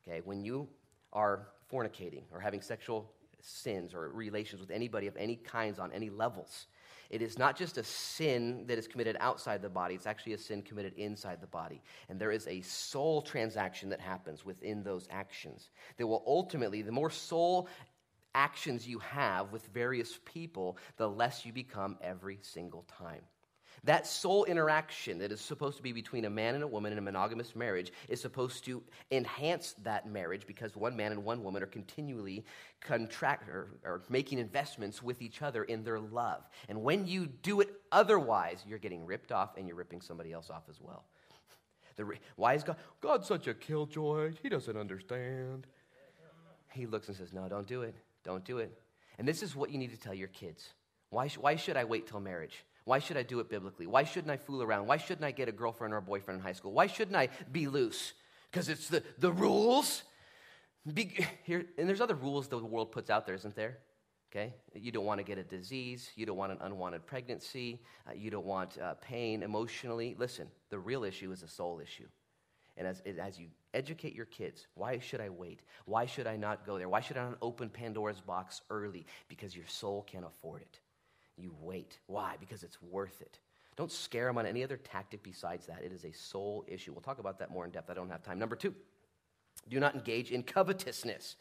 Okay? 0.02 0.20
When 0.24 0.42
you 0.42 0.68
are 1.12 1.48
fornicating 1.72 2.24
or 2.32 2.40
having 2.40 2.60
sexual 2.60 3.10
sins 3.42 3.92
or 3.94 4.08
relations 4.08 4.60
with 4.60 4.70
anybody 4.70 5.06
of 5.06 5.16
any 5.16 5.36
kinds 5.36 5.78
on 5.78 5.92
any 5.92 6.10
levels. 6.10 6.66
It 7.10 7.20
is 7.20 7.38
not 7.38 7.56
just 7.58 7.76
a 7.76 7.84
sin 7.84 8.64
that 8.68 8.78
is 8.78 8.88
committed 8.88 9.18
outside 9.20 9.60
the 9.60 9.68
body, 9.68 9.94
it's 9.94 10.06
actually 10.06 10.32
a 10.32 10.38
sin 10.38 10.62
committed 10.62 10.94
inside 10.94 11.42
the 11.42 11.46
body. 11.46 11.82
And 12.08 12.18
there 12.18 12.30
is 12.30 12.46
a 12.46 12.62
soul 12.62 13.20
transaction 13.20 13.90
that 13.90 14.00
happens 14.00 14.46
within 14.46 14.82
those 14.82 15.08
actions 15.10 15.68
that 15.98 16.06
will 16.06 16.24
ultimately, 16.26 16.80
the 16.80 16.90
more 16.90 17.10
soul 17.10 17.68
actions 18.34 18.88
you 18.88 18.98
have 19.00 19.52
with 19.52 19.66
various 19.74 20.18
people, 20.24 20.78
the 20.96 21.08
less 21.08 21.44
you 21.44 21.52
become 21.52 21.98
every 22.00 22.38
single 22.40 22.86
time. 22.98 23.20
That 23.84 24.06
soul 24.06 24.44
interaction 24.44 25.18
that 25.18 25.32
is 25.32 25.40
supposed 25.40 25.76
to 25.76 25.82
be 25.82 25.90
between 25.90 26.24
a 26.24 26.30
man 26.30 26.54
and 26.54 26.62
a 26.62 26.68
woman 26.68 26.92
in 26.92 26.98
a 26.98 27.00
monogamous 27.02 27.56
marriage 27.56 27.92
is 28.08 28.20
supposed 28.20 28.64
to 28.66 28.80
enhance 29.10 29.74
that 29.82 30.08
marriage 30.08 30.46
because 30.46 30.76
one 30.76 30.96
man 30.96 31.10
and 31.10 31.24
one 31.24 31.42
woman 31.42 31.64
are 31.64 31.66
continually 31.66 32.44
contract 32.80 33.48
or, 33.48 33.70
or 33.84 34.02
making 34.08 34.38
investments 34.38 35.02
with 35.02 35.20
each 35.20 35.42
other 35.42 35.64
in 35.64 35.82
their 35.82 35.98
love. 35.98 36.44
And 36.68 36.82
when 36.82 37.08
you 37.08 37.26
do 37.26 37.60
it 37.60 37.70
otherwise, 37.90 38.62
you're 38.68 38.78
getting 38.78 39.04
ripped 39.04 39.32
off 39.32 39.56
and 39.56 39.66
you're 39.66 39.76
ripping 39.76 40.00
somebody 40.00 40.32
else 40.32 40.48
off 40.48 40.64
as 40.68 40.80
well. 40.80 41.04
The, 41.94 42.10
why 42.36 42.54
is 42.54 42.64
God? 42.64 42.76
God's 43.02 43.28
such 43.28 43.48
a 43.48 43.52
killjoy. 43.52 44.32
He 44.42 44.48
doesn't 44.48 44.78
understand. 44.78 45.66
He 46.70 46.86
looks 46.86 47.08
and 47.08 47.16
says, 47.16 47.34
No, 47.34 47.50
don't 47.50 47.66
do 47.66 47.82
it. 47.82 47.94
Don't 48.24 48.42
do 48.46 48.58
it. 48.58 48.72
And 49.18 49.28
this 49.28 49.42
is 49.42 49.54
what 49.54 49.70
you 49.70 49.76
need 49.76 49.90
to 49.90 49.98
tell 49.98 50.14
your 50.14 50.28
kids. 50.28 50.72
Why, 51.10 51.28
why 51.28 51.56
should 51.56 51.76
I 51.76 51.84
wait 51.84 52.06
till 52.06 52.18
marriage? 52.18 52.64
Why 52.84 52.98
should 52.98 53.16
I 53.16 53.22
do 53.22 53.40
it 53.40 53.48
biblically? 53.48 53.86
Why 53.86 54.04
shouldn't 54.04 54.30
I 54.30 54.36
fool 54.36 54.62
around? 54.62 54.86
Why 54.86 54.96
shouldn't 54.96 55.24
I 55.24 55.30
get 55.30 55.48
a 55.48 55.52
girlfriend 55.52 55.94
or 55.94 55.98
a 55.98 56.02
boyfriend 56.02 56.40
in 56.40 56.44
high 56.44 56.52
school? 56.52 56.72
Why 56.72 56.86
shouldn't 56.86 57.16
I 57.16 57.28
be 57.50 57.68
loose? 57.68 58.12
Because 58.50 58.68
it's 58.68 58.88
the, 58.88 59.02
the 59.18 59.30
rules. 59.30 60.02
Be, 60.92 61.26
here, 61.44 61.64
and 61.78 61.88
there's 61.88 62.00
other 62.00 62.16
rules 62.16 62.48
the 62.48 62.58
world 62.58 62.90
puts 62.90 63.08
out 63.08 63.24
there, 63.24 63.36
isn't 63.36 63.54
there? 63.54 63.78
Okay? 64.30 64.54
You 64.74 64.90
don't 64.90 65.04
want 65.04 65.18
to 65.18 65.24
get 65.24 65.38
a 65.38 65.44
disease. 65.44 66.10
You 66.16 66.26
don't 66.26 66.36
want 66.36 66.52
an 66.52 66.58
unwanted 66.60 67.06
pregnancy. 67.06 67.80
Uh, 68.08 68.14
you 68.14 68.30
don't 68.30 68.46
want 68.46 68.78
uh, 68.78 68.94
pain 68.94 69.42
emotionally. 69.42 70.16
Listen, 70.18 70.48
the 70.70 70.78
real 70.78 71.04
issue 71.04 71.30
is 71.30 71.42
a 71.42 71.48
soul 71.48 71.80
issue. 71.80 72.08
And 72.76 72.86
as, 72.86 73.00
as 73.20 73.38
you 73.38 73.48
educate 73.74 74.14
your 74.14 74.24
kids, 74.26 74.66
why 74.74 74.98
should 74.98 75.20
I 75.20 75.28
wait? 75.28 75.60
Why 75.84 76.06
should 76.06 76.26
I 76.26 76.36
not 76.36 76.66
go 76.66 76.78
there? 76.78 76.88
Why 76.88 77.00
should 77.00 77.18
I 77.18 77.24
not 77.24 77.38
open 77.42 77.68
Pandora's 77.68 78.20
box 78.20 78.62
early? 78.70 79.06
Because 79.28 79.54
your 79.54 79.66
soul 79.66 80.02
can't 80.10 80.24
afford 80.24 80.62
it 80.62 80.80
you 81.36 81.54
wait. 81.60 81.98
Why? 82.06 82.36
Because 82.38 82.62
it's 82.62 82.80
worth 82.82 83.20
it. 83.20 83.38
Don't 83.76 83.90
scare 83.90 84.26
them 84.26 84.38
on 84.38 84.46
any 84.46 84.62
other 84.62 84.76
tactic 84.76 85.22
besides 85.22 85.66
that. 85.66 85.82
It 85.82 85.92
is 85.92 86.04
a 86.04 86.12
soul 86.12 86.64
issue. 86.68 86.92
We'll 86.92 87.00
talk 87.00 87.18
about 87.18 87.38
that 87.38 87.50
more 87.50 87.64
in 87.64 87.70
depth. 87.70 87.90
I 87.90 87.94
don't 87.94 88.10
have 88.10 88.22
time. 88.22 88.38
Number 88.38 88.56
two, 88.56 88.74
do 89.68 89.80
not 89.80 89.94
engage 89.94 90.30
in 90.30 90.42
covetousness. 90.42 91.36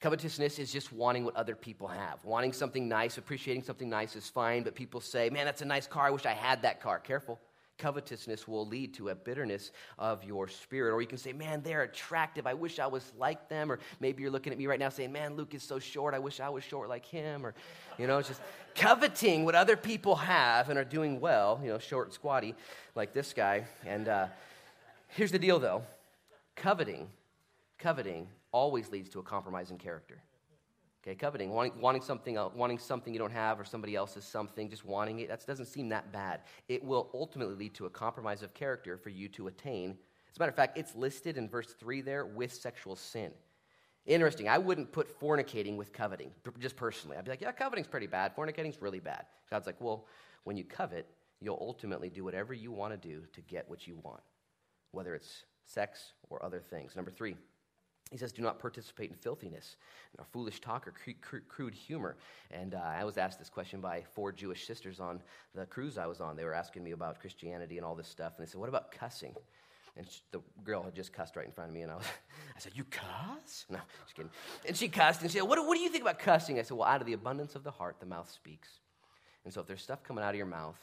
Covetousness 0.00 0.58
is 0.58 0.72
just 0.72 0.92
wanting 0.92 1.24
what 1.24 1.36
other 1.36 1.54
people 1.54 1.86
have. 1.86 2.24
Wanting 2.24 2.52
something 2.52 2.88
nice, 2.88 3.18
appreciating 3.18 3.62
something 3.62 3.88
nice 3.88 4.16
is 4.16 4.28
fine, 4.28 4.62
but 4.62 4.74
people 4.74 5.00
say, 5.00 5.30
man, 5.30 5.44
that's 5.44 5.62
a 5.62 5.66
nice 5.66 5.86
car. 5.86 6.06
I 6.06 6.10
wish 6.10 6.26
I 6.26 6.32
had 6.32 6.62
that 6.62 6.80
car. 6.80 6.98
Careful 6.98 7.38
covetousness 7.82 8.46
will 8.46 8.64
lead 8.66 8.94
to 8.94 9.08
a 9.08 9.14
bitterness 9.14 9.72
of 9.98 10.22
your 10.22 10.46
spirit. 10.46 10.94
Or 10.94 11.00
you 11.00 11.08
can 11.08 11.18
say, 11.18 11.32
man, 11.32 11.62
they're 11.62 11.82
attractive. 11.82 12.46
I 12.46 12.54
wish 12.54 12.78
I 12.78 12.86
was 12.86 13.12
like 13.18 13.48
them. 13.48 13.72
Or 13.72 13.80
maybe 13.98 14.22
you're 14.22 14.30
looking 14.30 14.52
at 14.52 14.58
me 14.58 14.68
right 14.68 14.78
now 14.78 14.88
saying, 14.88 15.10
man, 15.10 15.34
Luke 15.34 15.52
is 15.54 15.64
so 15.64 15.80
short. 15.80 16.14
I 16.14 16.20
wish 16.20 16.38
I 16.38 16.48
was 16.48 16.62
short 16.62 16.88
like 16.88 17.04
him. 17.04 17.44
Or, 17.44 17.54
you 17.98 18.06
know, 18.06 18.18
it's 18.18 18.28
just 18.28 18.40
coveting 18.76 19.44
what 19.44 19.56
other 19.56 19.76
people 19.76 20.14
have 20.14 20.70
and 20.70 20.78
are 20.78 20.84
doing 20.84 21.20
well, 21.20 21.60
you 21.62 21.70
know, 21.70 21.78
short 21.78 22.06
and 22.06 22.14
squatty 22.14 22.54
like 22.94 23.12
this 23.12 23.32
guy. 23.32 23.64
And 23.84 24.08
uh, 24.08 24.26
here's 25.08 25.32
the 25.32 25.40
deal, 25.40 25.58
though 25.58 25.82
coveting, 26.54 27.08
coveting 27.78 28.28
always 28.52 28.90
leads 28.90 29.10
to 29.10 29.18
a 29.18 29.22
compromise 29.22 29.70
in 29.70 29.78
character. 29.78 30.22
Okay, 31.02 31.16
coveting, 31.16 31.50
wanting, 31.50 31.72
wanting, 31.80 32.00
something, 32.00 32.38
wanting 32.54 32.78
something 32.78 33.12
you 33.12 33.18
don't 33.18 33.32
have 33.32 33.58
or 33.58 33.64
somebody 33.64 33.96
else's 33.96 34.24
something, 34.24 34.70
just 34.70 34.84
wanting 34.84 35.18
it, 35.18 35.28
that 35.28 35.44
doesn't 35.44 35.66
seem 35.66 35.88
that 35.88 36.12
bad. 36.12 36.42
It 36.68 36.84
will 36.84 37.10
ultimately 37.12 37.56
lead 37.56 37.74
to 37.74 37.86
a 37.86 37.90
compromise 37.90 38.42
of 38.42 38.54
character 38.54 38.96
for 38.96 39.10
you 39.10 39.28
to 39.30 39.48
attain. 39.48 39.96
As 40.30 40.36
a 40.36 40.40
matter 40.40 40.50
of 40.50 40.56
fact, 40.56 40.78
it's 40.78 40.94
listed 40.94 41.36
in 41.36 41.48
verse 41.48 41.74
3 41.74 42.02
there 42.02 42.24
with 42.24 42.52
sexual 42.52 42.94
sin. 42.94 43.32
Interesting. 44.06 44.48
I 44.48 44.58
wouldn't 44.58 44.92
put 44.92 45.20
fornicating 45.20 45.76
with 45.76 45.92
coveting, 45.92 46.30
just 46.60 46.76
personally. 46.76 47.16
I'd 47.16 47.24
be 47.24 47.30
like, 47.30 47.40
yeah, 47.40 47.50
coveting's 47.50 47.88
pretty 47.88 48.06
bad. 48.06 48.34
Fornicating's 48.36 48.80
really 48.80 49.00
bad. 49.00 49.26
God's 49.50 49.66
like, 49.66 49.80
well, 49.80 50.06
when 50.44 50.56
you 50.56 50.62
covet, 50.62 51.08
you'll 51.40 51.58
ultimately 51.60 52.10
do 52.10 52.22
whatever 52.22 52.54
you 52.54 52.70
want 52.70 52.92
to 52.92 53.08
do 53.08 53.22
to 53.32 53.40
get 53.42 53.68
what 53.68 53.88
you 53.88 53.98
want, 54.04 54.22
whether 54.92 55.16
it's 55.16 55.44
sex 55.64 56.12
or 56.30 56.44
other 56.44 56.60
things. 56.60 56.94
Number 56.94 57.10
three, 57.10 57.36
he 58.12 58.18
says, 58.18 58.30
do 58.30 58.42
not 58.42 58.58
participate 58.58 59.10
in 59.10 59.16
filthiness, 59.16 59.76
or 60.18 60.24
foolish 60.24 60.60
talk, 60.60 60.86
or 60.86 60.94
crude 61.48 61.74
humor. 61.74 62.16
And 62.50 62.74
uh, 62.74 62.78
I 62.78 63.04
was 63.04 63.16
asked 63.16 63.38
this 63.38 63.48
question 63.48 63.80
by 63.80 64.04
four 64.12 64.30
Jewish 64.32 64.66
sisters 64.66 65.00
on 65.00 65.20
the 65.54 65.64
cruise 65.64 65.96
I 65.96 66.06
was 66.06 66.20
on. 66.20 66.36
They 66.36 66.44
were 66.44 66.54
asking 66.54 66.84
me 66.84 66.90
about 66.90 67.20
Christianity 67.20 67.78
and 67.78 67.86
all 67.86 67.94
this 67.94 68.08
stuff. 68.08 68.34
And 68.36 68.46
they 68.46 68.50
said, 68.50 68.60
what 68.60 68.68
about 68.68 68.92
cussing? 68.92 69.34
And 69.96 70.06
she, 70.08 70.20
the 70.30 70.40
girl 70.64 70.82
had 70.82 70.94
just 70.94 71.12
cussed 71.12 71.36
right 71.36 71.44
in 71.46 71.52
front 71.52 71.70
of 71.70 71.74
me. 71.74 71.82
And 71.82 71.92
I, 71.92 71.96
was, 71.96 72.06
I 72.56 72.60
said, 72.60 72.72
You 72.74 72.84
cuss? 72.84 73.66
No, 73.68 73.78
just 74.04 74.14
kidding. 74.14 74.30
And 74.66 74.76
she 74.76 74.88
cussed. 74.88 75.20
And 75.20 75.30
she 75.30 75.38
said, 75.38 75.46
what, 75.46 75.64
what 75.66 75.76
do 75.76 75.82
you 75.82 75.90
think 75.90 76.02
about 76.02 76.18
cussing? 76.18 76.58
I 76.58 76.62
said, 76.62 76.76
Well, 76.76 76.88
out 76.88 77.00
of 77.00 77.06
the 77.06 77.12
abundance 77.12 77.54
of 77.54 77.62
the 77.62 77.70
heart, 77.70 77.96
the 78.00 78.06
mouth 78.06 78.30
speaks. 78.30 78.68
And 79.44 79.52
so 79.52 79.60
if 79.60 79.66
there's 79.66 79.82
stuff 79.82 80.02
coming 80.02 80.24
out 80.24 80.30
of 80.30 80.36
your 80.36 80.46
mouth 80.46 80.78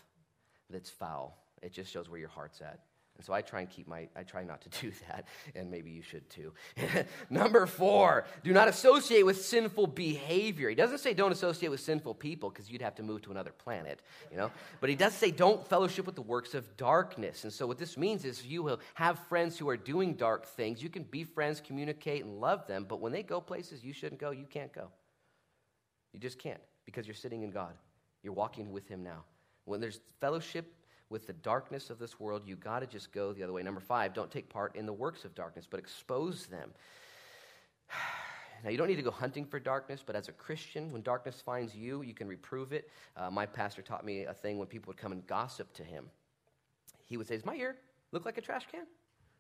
that's 0.70 0.90
foul, 0.90 1.38
it 1.64 1.72
just 1.72 1.92
shows 1.92 2.10
where 2.10 2.20
your 2.20 2.30
heart's 2.30 2.62
at. 2.62 2.82
And 3.20 3.26
so 3.26 3.34
I 3.34 3.42
try 3.42 3.60
and 3.60 3.70
keep 3.70 3.86
my, 3.86 4.08
I 4.16 4.24
try 4.24 4.46
not 4.46 4.62
to 4.62 4.70
do 4.82 4.94
that, 5.10 5.26
and 5.54 5.70
maybe 5.70 5.92
you 5.92 6.02
should 6.02 6.30
too. 6.30 6.54
Number 7.30 7.66
four, 7.66 8.26
do 8.46 8.54
not 8.54 8.70
associate 8.70 9.26
with 9.26 9.44
sinful 9.44 9.88
behavior. 9.88 10.70
He 10.70 10.76
doesn't 10.76 11.00
say 11.00 11.14
don't 11.14 11.34
associate 11.34 11.68
with 11.68 11.82
sinful 11.82 12.14
people 12.14 12.50
because 12.50 12.72
you'd 12.72 12.82
have 12.82 12.96
to 12.96 13.04
move 13.04 13.22
to 13.24 13.32
another 13.32 13.52
planet, 13.52 14.02
you 14.32 14.38
know? 14.38 14.50
But 14.80 14.90
he 14.90 14.96
does 14.96 15.14
say 15.14 15.32
don't 15.32 15.68
fellowship 15.68 16.06
with 16.06 16.16
the 16.16 16.22
works 16.22 16.54
of 16.54 16.78
darkness. 16.78 17.44
And 17.44 17.52
so 17.52 17.68
what 17.68 17.78
this 17.78 17.98
means 17.98 18.24
is 18.24 18.46
you 18.46 18.64
will 18.64 18.80
have 18.94 19.20
friends 19.28 19.58
who 19.58 19.68
are 19.68 19.78
doing 19.78 20.14
dark 20.14 20.46
things. 20.46 20.82
You 20.82 20.90
can 20.90 21.04
be 21.04 21.26
friends, 21.26 21.60
communicate, 21.60 22.24
and 22.24 22.40
love 22.40 22.68
them, 22.68 22.86
but 22.88 23.02
when 23.02 23.12
they 23.12 23.22
go 23.22 23.42
places 23.42 23.84
you 23.84 23.92
shouldn't 23.92 24.22
go, 24.22 24.32
you 24.32 24.46
can't 24.50 24.72
go. 24.72 24.88
You 26.14 26.22
just 26.22 26.40
can't 26.40 26.62
because 26.86 27.06
you're 27.06 27.16
sitting 27.16 27.44
in 27.44 27.52
God. 27.52 27.74
You're 28.24 28.32
walking 28.32 28.72
with 28.72 28.88
Him 28.88 29.04
now. 29.04 29.26
When 29.66 29.82
there's 29.82 30.00
fellowship 30.22 30.74
with 31.10 31.28
the 31.28 31.34
darkness 31.34 31.90
of 31.90 32.00
this 32.00 32.20
world, 32.20 32.44
you 32.46 32.56
got 32.56 32.80
to 32.80 32.88
just 32.88 33.12
go 33.12 33.34
the 33.34 33.44
other 33.44 33.54
way. 33.54 33.64
Number 33.64 33.82
five, 33.82 34.14
don't 34.14 34.32
take 34.32 34.50
part 34.50 34.76
in 34.76 34.86
the 34.86 34.94
works 34.94 35.26
of 35.26 35.34
darkness, 35.36 35.68
but 35.70 35.80
expose 35.80 36.46
them. 36.48 36.72
Now, 38.62 38.70
you 38.72 38.78
don't 38.78 38.90
need 38.90 38.98
to 38.98 39.02
go 39.02 39.12
hunting 39.12 39.46
for 39.46 39.58
darkness, 39.58 40.04
but 40.06 40.18
as 40.18 40.28
a 40.28 40.34
Christian, 40.34 40.92
when 40.92 41.02
darkness 41.02 41.42
finds 41.42 41.74
you, 41.74 42.02
you 42.02 42.14
can 42.14 42.28
reprove 42.28 42.74
it. 42.74 42.90
Uh, 43.16 43.32
my 43.32 43.46
pastor 43.46 43.82
taught 43.82 44.04
me 44.04 44.26
a 44.26 44.34
thing 44.34 44.58
when 44.58 44.68
people 44.68 44.90
would 44.90 44.98
come 44.98 45.14
and 45.14 45.26
gossip 45.28 45.72
to 45.76 45.84
him. 45.86 46.10
He 47.06 47.16
would 47.16 47.26
say, 47.26 47.36
Does 47.36 47.46
my 47.46 47.56
ear 47.56 47.78
look 48.12 48.26
like 48.26 48.38
a 48.38 48.42
trash 48.42 48.68
can? 48.70 48.86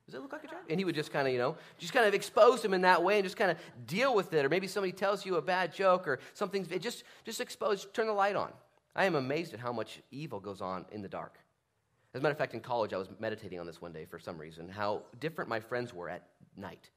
Does 0.05 0.15
it 0.15 0.21
look 0.21 0.31
like 0.31 0.45
a 0.45 0.47
trash? 0.47 0.61
And 0.69 0.79
he 0.79 0.85
would 0.85 0.95
just 0.95 1.11
kind 1.11 1.27
of, 1.27 1.33
you 1.33 1.39
know, 1.39 1.57
just 1.77 1.91
kind 1.91 2.05
of 2.07 2.13
expose 2.13 2.63
him 2.63 2.73
in 2.73 2.81
that 2.83 3.03
way 3.03 3.15
and 3.15 3.25
just 3.25 3.35
kind 3.35 3.51
of 3.51 3.57
deal 3.85 4.15
with 4.15 4.33
it. 4.33 4.45
Or 4.45 4.47
maybe 4.47 4.67
somebody 4.67 4.93
tells 4.93 5.25
you 5.25 5.35
a 5.35 5.41
bad 5.41 5.73
joke 5.73 6.07
or 6.07 6.19
something, 6.33 6.65
just, 6.79 7.03
just 7.25 7.41
expose, 7.41 7.87
turn 7.91 8.07
the 8.07 8.13
light 8.13 8.37
on. 8.37 8.53
I 8.95 9.03
am 9.03 9.15
amazed 9.15 9.53
at 9.53 9.59
how 9.59 9.71
much 9.71 9.99
evil 10.11 10.39
goes 10.39 10.61
on 10.61 10.85
in 10.91 11.01
the 11.01 11.09
dark. 11.09 11.37
As 12.13 12.19
a 12.19 12.23
matter 12.23 12.31
of 12.31 12.37
fact, 12.37 12.53
in 12.53 12.59
college, 12.59 12.93
I 12.93 12.97
was 12.97 13.07
meditating 13.19 13.59
on 13.59 13.67
this 13.67 13.81
one 13.81 13.93
day 13.93 14.05
for 14.05 14.17
some 14.17 14.37
reason, 14.37 14.67
how 14.67 15.03
different 15.19 15.49
my 15.49 15.59
friends 15.59 15.93
were 15.93 16.09
at 16.09 16.23
night. 16.57 16.89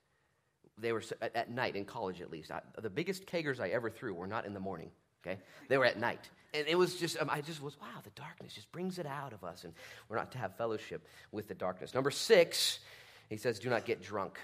They 0.78 0.92
were 0.92 1.02
at, 1.20 1.36
at 1.36 1.50
night, 1.50 1.76
in 1.76 1.84
college 1.84 2.22
at 2.22 2.30
least. 2.30 2.50
I, 2.50 2.60
the 2.80 2.88
biggest 2.88 3.26
keggers 3.26 3.60
I 3.60 3.68
ever 3.68 3.90
threw 3.90 4.14
were 4.14 4.26
not 4.26 4.46
in 4.46 4.54
the 4.54 4.60
morning, 4.60 4.90
okay? 5.24 5.38
They 5.68 5.76
were 5.76 5.84
at 5.84 5.98
night. 5.98 6.30
And 6.54 6.66
it 6.66 6.76
was 6.76 6.96
just, 6.96 7.20
um, 7.20 7.28
I 7.30 7.42
just 7.42 7.62
was, 7.62 7.78
wow, 7.80 8.00
the 8.02 8.10
darkness 8.10 8.54
just 8.54 8.72
brings 8.72 8.98
it 8.98 9.06
out 9.06 9.32
of 9.34 9.44
us, 9.44 9.64
and 9.64 9.74
we're 10.08 10.16
not 10.16 10.32
to 10.32 10.38
have 10.38 10.56
fellowship 10.56 11.06
with 11.30 11.46
the 11.46 11.54
darkness. 11.54 11.94
Number 11.94 12.10
six, 12.10 12.78
he 13.28 13.36
says, 13.36 13.58
do 13.58 13.68
not 13.68 13.84
get 13.84 14.02
drunk. 14.02 14.38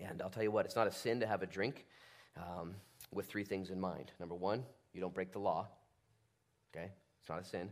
And 0.00 0.20
I'll 0.20 0.30
tell 0.30 0.42
you 0.42 0.50
what, 0.50 0.66
it's 0.66 0.76
not 0.76 0.86
a 0.86 0.92
sin 0.92 1.20
to 1.20 1.26
have 1.26 1.42
a 1.42 1.46
drink. 1.46 1.86
Um, 2.36 2.74
with 3.12 3.26
three 3.26 3.44
things 3.44 3.70
in 3.70 3.80
mind. 3.80 4.12
Number 4.20 4.34
one, 4.34 4.64
you 4.92 5.00
don't 5.00 5.12
break 5.12 5.32
the 5.32 5.38
law. 5.38 5.66
Okay? 6.72 6.90
It's 7.20 7.28
not 7.28 7.40
a 7.40 7.44
sin 7.44 7.70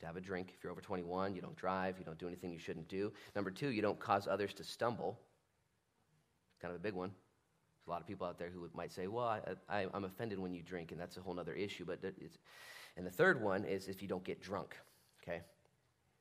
to 0.00 0.06
have 0.06 0.16
a 0.16 0.20
drink. 0.20 0.52
If 0.56 0.62
you're 0.62 0.72
over 0.72 0.80
21, 0.80 1.34
you 1.34 1.40
don't 1.40 1.56
drive, 1.56 1.96
you 1.98 2.04
don't 2.04 2.18
do 2.18 2.26
anything 2.26 2.52
you 2.52 2.58
shouldn't 2.58 2.88
do. 2.88 3.12
Number 3.34 3.50
two, 3.50 3.70
you 3.70 3.82
don't 3.82 3.98
cause 3.98 4.28
others 4.28 4.54
to 4.54 4.64
stumble. 4.64 5.18
Kind 6.60 6.72
of 6.72 6.80
a 6.80 6.82
big 6.82 6.94
one. 6.94 7.10
There's 7.10 7.88
a 7.88 7.90
lot 7.90 8.00
of 8.00 8.06
people 8.06 8.26
out 8.26 8.38
there 8.38 8.50
who 8.50 8.68
might 8.74 8.92
say, 8.92 9.06
well, 9.06 9.40
I, 9.68 9.86
am 9.94 10.04
offended 10.04 10.38
when 10.38 10.52
you 10.52 10.62
drink, 10.62 10.92
and 10.92 11.00
that's 11.00 11.16
a 11.16 11.20
whole 11.20 11.38
other 11.38 11.54
issue. 11.54 11.84
But 11.84 12.00
and 12.96 13.06
the 13.06 13.10
third 13.10 13.40
one 13.40 13.64
is 13.64 13.88
if 13.88 14.02
you 14.02 14.08
don't 14.08 14.24
get 14.24 14.42
drunk. 14.42 14.76
Okay? 15.22 15.40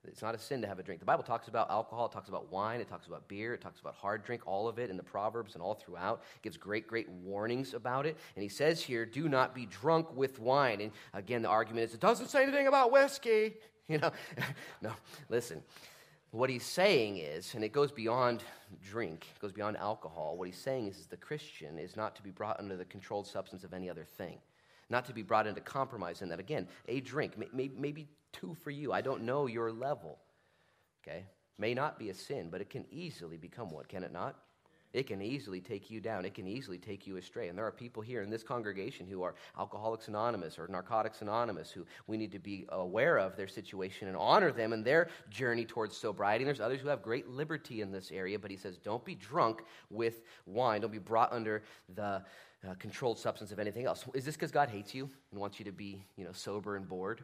It's 0.05 0.21
not 0.21 0.35
a 0.35 0.39
sin 0.39 0.61
to 0.61 0.67
have 0.67 0.79
a 0.79 0.83
drink. 0.83 0.99
The 0.99 1.05
Bible 1.05 1.23
talks 1.23 1.47
about 1.47 1.69
alcohol, 1.69 2.05
it 2.05 2.11
talks 2.11 2.29
about 2.29 2.51
wine, 2.51 2.79
it 2.79 2.87
talks 2.87 3.07
about 3.07 3.27
beer, 3.27 3.53
it 3.53 3.61
talks 3.61 3.79
about 3.79 3.95
hard 3.95 4.23
drink, 4.23 4.45
all 4.45 4.67
of 4.67 4.79
it 4.79 4.89
in 4.89 4.97
the 4.97 5.03
Proverbs 5.03 5.53
and 5.53 5.61
all 5.61 5.73
throughout. 5.73 6.21
It 6.37 6.43
gives 6.43 6.57
great, 6.57 6.87
great 6.87 7.09
warnings 7.09 7.73
about 7.73 8.05
it. 8.05 8.17
And 8.35 8.43
he 8.43 8.49
says 8.49 8.81
here, 8.81 9.05
do 9.05 9.27
not 9.27 9.53
be 9.53 9.65
drunk 9.65 10.15
with 10.15 10.39
wine. 10.39 10.81
And 10.81 10.91
again, 11.13 11.41
the 11.41 11.49
argument 11.49 11.85
is 11.85 11.93
it 11.93 11.99
doesn't 11.99 12.29
say 12.29 12.43
anything 12.43 12.67
about 12.67 12.91
whiskey. 12.91 13.55
You 13.89 13.99
know, 13.99 14.11
no, 14.81 14.91
listen. 15.29 15.63
What 16.31 16.49
he's 16.49 16.65
saying 16.65 17.19
is, 17.19 17.55
and 17.55 17.63
it 17.63 17.71
goes 17.71 17.89
beyond 17.89 18.43
drink, 18.83 19.25
it 19.33 19.39
goes 19.39 19.53
beyond 19.53 19.77
alcohol. 19.77 20.35
What 20.35 20.49
he's 20.49 20.57
saying 20.57 20.87
is, 20.87 20.97
is 20.97 21.05
the 21.07 21.15
Christian 21.15 21.79
is 21.79 21.95
not 21.95 22.13
to 22.17 22.21
be 22.21 22.29
brought 22.29 22.59
under 22.59 22.75
the 22.75 22.83
controlled 22.83 23.27
substance 23.27 23.63
of 23.63 23.73
any 23.73 23.89
other 23.89 24.03
thing 24.03 24.39
not 24.89 25.05
to 25.05 25.13
be 25.13 25.21
brought 25.21 25.47
into 25.47 25.61
compromise 25.61 26.21
in 26.21 26.29
that. 26.29 26.39
Again, 26.39 26.67
a 26.87 26.99
drink, 27.01 27.33
may, 27.53 27.69
maybe 27.75 28.07
two 28.33 28.55
for 28.63 28.71
you. 28.71 28.93
I 28.93 29.01
don't 29.01 29.23
know 29.23 29.47
your 29.47 29.71
level. 29.71 30.19
Okay? 31.05 31.25
May 31.57 31.73
not 31.73 31.97
be 31.97 32.09
a 32.09 32.13
sin, 32.13 32.49
but 32.51 32.61
it 32.61 32.69
can 32.69 32.85
easily 32.91 33.37
become 33.37 33.71
one, 33.71 33.85
can 33.85 34.03
it 34.03 34.11
not? 34.11 34.35
It 34.93 35.05
can 35.05 35.21
easily 35.21 35.59
take 35.59 35.91
you 35.91 35.99
down. 35.99 36.23
It 36.25 36.33
can 36.33 36.47
easily 36.47 36.77
take 36.77 37.05
you 37.05 37.17
astray. 37.17 37.49
And 37.49 37.57
there 37.57 37.65
are 37.65 37.71
people 37.71 38.01
here 38.01 38.21
in 38.21 38.29
this 38.29 38.41
congregation 38.41 39.05
who 39.05 39.21
are 39.21 39.35
Alcoholics 39.59 40.07
Anonymous 40.07 40.57
or 40.57 40.67
Narcotics 40.69 41.21
Anonymous 41.21 41.69
who 41.69 41.85
we 42.07 42.17
need 42.17 42.31
to 42.31 42.39
be 42.39 42.65
aware 42.69 43.17
of 43.17 43.35
their 43.35 43.47
situation 43.47 44.07
and 44.07 44.15
honor 44.15 44.51
them 44.51 44.71
in 44.71 44.83
their 44.83 45.09
journey 45.29 45.65
towards 45.65 45.95
sobriety. 45.95 46.43
And 46.43 46.47
there's 46.47 46.61
others 46.61 46.79
who 46.79 46.87
have 46.87 47.03
great 47.03 47.27
liberty 47.27 47.81
in 47.81 47.91
this 47.91 48.11
area, 48.11 48.39
but 48.39 48.49
he 48.49 48.57
says, 48.57 48.77
don't 48.77 49.03
be 49.03 49.15
drunk 49.15 49.63
with 49.89 50.21
wine. 50.45 50.81
Don't 50.81 50.91
be 50.91 50.99
brought 50.99 51.33
under 51.33 51.63
the 51.93 52.23
uh, 52.67 52.73
controlled 52.79 53.17
substance 53.19 53.51
of 53.51 53.59
anything 53.59 53.85
else. 53.85 54.05
Is 54.13 54.25
this 54.25 54.35
because 54.35 54.51
God 54.51 54.69
hates 54.69 54.93
you 54.93 55.09
and 55.31 55.39
wants 55.39 55.59
you 55.59 55.65
to 55.65 55.71
be, 55.71 56.03
you 56.15 56.25
know, 56.25 56.31
sober 56.33 56.75
and 56.75 56.87
bored? 56.87 57.23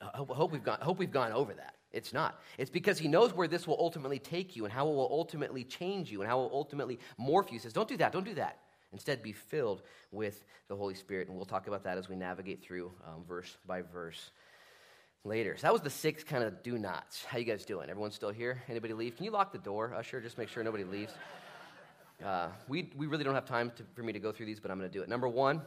I 0.00 0.16
hope, 0.16 0.30
hope, 0.30 0.52
we've 0.52 0.62
gone, 0.62 0.78
hope 0.80 0.98
we've 0.98 1.10
gone 1.10 1.32
over 1.32 1.54
that. 1.54 1.74
It's 1.92 2.12
not. 2.12 2.40
It's 2.58 2.70
because 2.70 2.98
he 2.98 3.08
knows 3.08 3.32
where 3.32 3.48
this 3.48 3.66
will 3.66 3.78
ultimately 3.80 4.18
take 4.18 4.54
you 4.54 4.64
and 4.64 4.72
how 4.72 4.86
it 4.88 4.94
will 4.94 5.08
ultimately 5.10 5.64
change 5.64 6.10
you 6.10 6.20
and 6.20 6.30
how 6.30 6.40
it 6.40 6.50
will 6.50 6.58
ultimately 6.58 6.98
morph 7.18 7.46
you. 7.46 7.52
He 7.54 7.58
says, 7.58 7.72
don't 7.72 7.88
do 7.88 7.96
that, 7.96 8.12
don't 8.12 8.24
do 8.24 8.34
that. 8.34 8.58
Instead, 8.92 9.22
be 9.22 9.32
filled 9.32 9.82
with 10.10 10.44
the 10.68 10.76
Holy 10.76 10.94
Spirit. 10.94 11.28
And 11.28 11.36
we'll 11.36 11.46
talk 11.46 11.66
about 11.66 11.84
that 11.84 11.98
as 11.98 12.08
we 12.08 12.16
navigate 12.16 12.62
through 12.62 12.92
um, 13.06 13.24
verse 13.26 13.56
by 13.66 13.82
verse 13.82 14.30
later. 15.24 15.56
So 15.56 15.62
that 15.62 15.72
was 15.72 15.82
the 15.82 15.90
six 15.90 16.22
kind 16.22 16.44
of 16.44 16.62
do 16.62 16.78
nots. 16.78 17.24
How 17.24 17.38
you 17.38 17.44
guys 17.44 17.64
doing? 17.64 17.90
Everyone 17.90 18.10
still 18.10 18.30
here? 18.30 18.62
Anybody 18.68 18.94
leave? 18.94 19.16
Can 19.16 19.24
you 19.24 19.30
lock 19.30 19.52
the 19.52 19.58
door, 19.58 19.94
Usher? 19.94 20.20
Just 20.20 20.38
make 20.38 20.48
sure 20.48 20.62
nobody 20.62 20.84
leaves. 20.84 21.12
Uh, 22.24 22.48
we, 22.68 22.90
we 22.96 23.06
really 23.06 23.24
don't 23.24 23.34
have 23.34 23.44
time 23.44 23.70
to, 23.76 23.82
for 23.94 24.02
me 24.02 24.12
to 24.12 24.18
go 24.18 24.32
through 24.32 24.46
these, 24.46 24.60
but 24.60 24.70
I'm 24.70 24.78
going 24.78 24.90
to 24.90 24.98
do 24.98 25.02
it. 25.02 25.08
Number 25.08 25.28
one, 25.28 25.60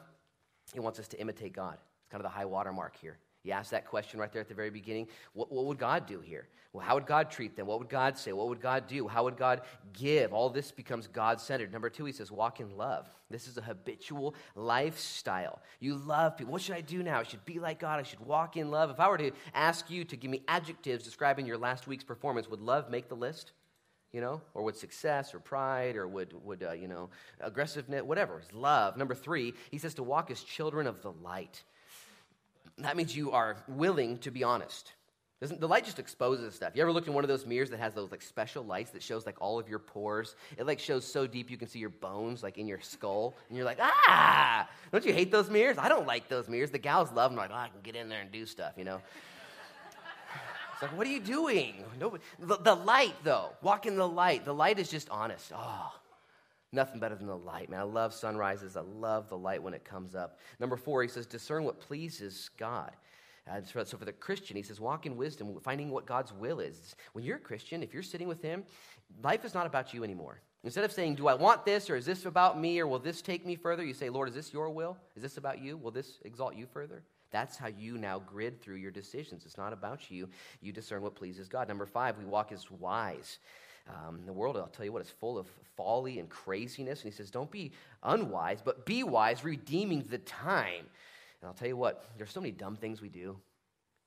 he 0.74 0.80
wants 0.80 1.00
us 1.00 1.08
to 1.10 1.20
imitate 1.20 1.54
God. 1.54 1.78
It's 2.02 2.10
kind 2.10 2.24
of 2.24 2.32
the 2.32 2.36
high 2.36 2.46
water 2.46 2.72
mark 2.72 2.98
here. 2.98 3.18
He 3.44 3.52
asked 3.52 3.72
that 3.72 3.88
question 3.88 4.20
right 4.20 4.32
there 4.32 4.42
at 4.42 4.50
the 4.50 4.54
very 4.54 4.70
beginning. 4.70 5.08
What, 5.34 5.52
what, 5.52 5.66
would 5.66 5.78
God 5.78 6.06
do 6.06 6.20
here? 6.20 6.48
Well, 6.74 6.86
how 6.86 6.96
would 6.96 7.06
God 7.06 7.32
treat 7.32 7.56
them? 7.56 7.68
What 7.68 7.80
would 7.80 7.90
God 7.90 8.18
say? 8.18 8.34
What 8.34 8.50
would 8.50 8.62
God 8.62 8.86
do? 8.86 9.08
How 9.08 9.24
would 9.24 9.38
God 9.38 9.62
give? 9.94 10.34
All 10.34 10.50
this 10.50 10.72
becomes 10.72 11.08
God 11.08 11.40
centered. 11.40 11.72
Number 11.72 11.90
two, 11.90 12.06
he 12.06 12.12
says, 12.12 12.32
walk 12.32 12.60
in 12.60 12.76
love. 12.76 13.10
This 13.32 13.48
is 13.48 13.58
a 13.58 13.62
habitual 13.62 14.36
lifestyle. 14.56 15.62
You 15.80 15.96
love 15.96 16.38
people. 16.38 16.52
What 16.52 16.62
should 16.62 16.76
I 16.76 16.82
do 16.82 17.02
now? 17.02 17.20
I 17.20 17.24
should 17.24 17.46
be 17.46 17.60
like 17.60 17.80
God. 17.80 18.00
I 18.00 18.04
should 18.04 18.20
walk 18.20 18.58
in 18.58 18.72
love. 18.72 18.90
If 18.90 19.00
I 19.00 19.08
were 19.08 19.18
to 19.18 19.32
ask 19.54 19.90
you 19.90 20.04
to 20.04 20.18
give 20.18 20.30
me 20.30 20.44
adjectives 20.48 21.04
describing 21.04 21.46
your 21.46 21.58
last 21.58 21.88
week's 21.88 22.04
performance, 22.04 22.50
would 22.50 22.62
love 22.62 22.90
make 22.90 23.08
the 23.08 23.16
list? 23.16 23.54
You 24.12 24.22
know, 24.22 24.42
or 24.54 24.64
would 24.64 24.76
success 24.76 25.34
or 25.34 25.40
pride 25.40 25.96
or 25.96 26.08
would, 26.08 26.34
would 26.44 26.64
uh, 26.64 26.72
you 26.72 26.88
know, 26.88 27.10
aggressiveness, 27.40 28.04
whatever, 28.04 28.42
love. 28.54 28.98
Number 28.98 29.16
three, 29.16 29.54
he 29.72 29.78
says 29.78 29.94
to 29.96 30.04
walk 30.04 30.32
as 30.32 30.42
children 30.42 30.88
of 30.88 31.02
the 31.02 31.12
light. 31.12 31.64
That 32.80 32.98
means 32.98 33.16
you 33.16 33.32
are 33.32 33.58
willing 33.68 34.18
to 34.20 34.32
be 34.32 34.44
honest. 34.44 34.94
Doesn't, 35.42 35.62
the 35.62 35.68
light 35.70 35.86
just 35.86 36.00
exposes 36.00 36.54
stuff. 36.54 36.74
You 36.76 36.82
ever 36.82 36.92
looked 36.92 37.08
in 37.08 37.14
one 37.14 37.24
of 37.24 37.30
those 37.30 37.46
mirrors 37.46 37.70
that 37.70 37.80
has 37.80 37.94
those 37.94 38.12
like 38.12 38.22
special 38.22 38.62
lights 38.64 38.92
that 38.92 39.02
shows 39.02 39.26
like 39.26 39.38
all 39.40 39.58
of 39.58 39.70
your 39.70 39.80
pores? 39.80 40.36
It 40.58 40.66
like 40.68 40.80
shows 40.80 41.06
so 41.06 41.28
deep 41.28 41.50
you 41.50 41.56
can 41.56 41.70
see 41.70 41.80
your 41.80 41.92
bones 41.92 42.44
like 42.44 42.58
in 42.58 42.68
your 42.68 42.82
skull, 42.82 43.38
and 43.48 43.56
you're 43.56 43.66
like, 43.66 43.78
ah! 43.80 44.68
Don't 44.92 45.06
you 45.06 45.14
hate 45.14 45.32
those 45.32 45.50
mirrors? 45.50 45.78
I 45.78 45.88
don't 45.88 46.06
like 46.06 46.28
those 46.28 46.50
mirrors. 46.50 46.72
The 46.72 46.80
gals 46.80 47.14
love 47.14 47.32
them. 47.32 47.38
Like, 47.38 47.52
oh, 47.54 47.56
I 47.56 47.70
can 47.70 47.80
get 47.84 47.96
in 47.96 48.10
there 48.10 48.20
and 48.20 48.32
do 48.32 48.46
stuff, 48.46 48.74
you 48.76 48.84
know. 48.84 49.00
It's 50.80 50.84
like, 50.84 50.98
what 50.98 51.08
are 51.08 51.10
you 51.10 51.20
doing? 51.20 51.84
Nobody, 52.00 52.24
the, 52.40 52.56
the 52.56 52.74
light, 52.74 53.16
though, 53.26 53.50
walk 53.62 53.86
in 53.86 53.98
the 53.98 54.08
light. 54.08 54.46
The 54.46 54.54
light 54.54 54.80
is 54.80 54.90
just 54.90 55.10
honest. 55.10 55.52
Oh, 55.54 55.92
nothing 56.72 57.02
better 57.02 57.16
than 57.16 57.28
the 57.28 57.36
light, 57.36 57.70
man. 57.70 57.82
I 57.82 57.84
love 57.84 58.14
sunrises. 58.14 58.78
I 58.78 58.82
love 58.82 59.28
the 59.28 59.38
light 59.38 59.62
when 59.62 59.74
it 59.74 59.84
comes 59.84 60.16
up. 60.16 60.40
Number 60.58 60.78
four, 60.78 61.04
he 61.04 61.10
says, 61.10 61.26
discern 61.26 61.66
what 61.66 61.82
pleases 61.82 62.50
God. 62.58 62.92
Uh, 63.46 63.60
so 63.62 63.98
for 63.98 64.06
the 64.06 64.14
Christian, 64.14 64.56
he 64.56 64.64
says, 64.64 64.80
walk 64.80 65.06
in 65.06 65.18
wisdom, 65.18 65.60
finding 65.62 65.90
what 65.90 66.06
God's 66.06 66.32
will 66.32 66.62
is. 66.62 66.96
When 67.12 67.26
you're 67.26 67.36
a 67.36 67.42
Christian, 67.42 67.84
if 67.84 67.94
you're 67.94 68.02
sitting 68.02 68.30
with 68.30 68.42
Him, 68.42 68.64
life 69.22 69.44
is 69.44 69.54
not 69.54 69.68
about 69.68 69.94
you 69.94 70.06
anymore. 70.06 70.40
Instead 70.64 70.86
of 70.86 70.94
saying, 70.94 71.16
Do 71.16 71.28
I 71.28 71.34
want 71.34 71.66
this, 71.66 71.90
or 71.90 71.98
is 71.98 72.06
this 72.06 72.26
about 72.26 72.58
me, 72.58 72.80
or 72.80 72.88
will 72.88 73.00
this 73.00 73.22
take 73.22 73.46
me 73.46 73.56
further? 73.56 73.84
You 73.84 73.94
say, 73.94 74.10
Lord, 74.10 74.30
is 74.30 74.36
this 74.36 74.54
your 74.54 74.70
will? 74.70 74.96
Is 75.18 75.24
this 75.24 75.36
about 75.36 75.60
you? 75.60 75.76
Will 75.76 75.92
this 75.92 76.20
exalt 76.24 76.56
you 76.56 76.68
further? 76.72 77.04
That's 77.32 77.58
how 77.58 77.68
you 77.68 77.98
now 77.98 78.20
grid 78.20 78.62
through 78.62 78.78
your 78.78 78.92
decisions. 78.92 79.46
It's 79.46 79.58
not 79.58 79.74
about 79.74 80.10
you. 80.10 80.30
You 80.62 80.72
discern 80.72 81.02
what 81.02 81.16
pleases 81.16 81.48
God. 81.48 81.68
Number 81.68 81.86
five, 81.86 82.18
we 82.18 82.26
walk 82.26 82.52
as 82.52 82.70
wise. 82.72 83.40
Um, 83.88 84.22
the 84.26 84.34
world, 84.34 84.58
I'll 84.58 84.68
tell 84.68 84.86
you 84.86 84.92
what, 84.92 85.02
is 85.02 85.10
full 85.10 85.38
of 85.38 85.48
folly 85.76 86.20
and 86.20 86.30
craziness. 86.30 87.04
And 87.04 87.12
he 87.12 87.16
says, 87.16 87.32
don't 87.32 87.52
be 87.52 87.72
unwise, 88.04 88.62
but 88.64 88.86
be 88.86 89.04
wise, 89.04 89.44
redeeming 89.44 90.06
the 90.10 90.20
time. 90.20 90.86
And 91.42 91.48
I'll 91.48 91.54
tell 91.54 91.68
you 91.68 91.78
what, 91.78 92.06
there's 92.18 92.32
so 92.32 92.42
many 92.42 92.52
dumb 92.52 92.76
things 92.76 93.02
we 93.02 93.10
do 93.10 93.38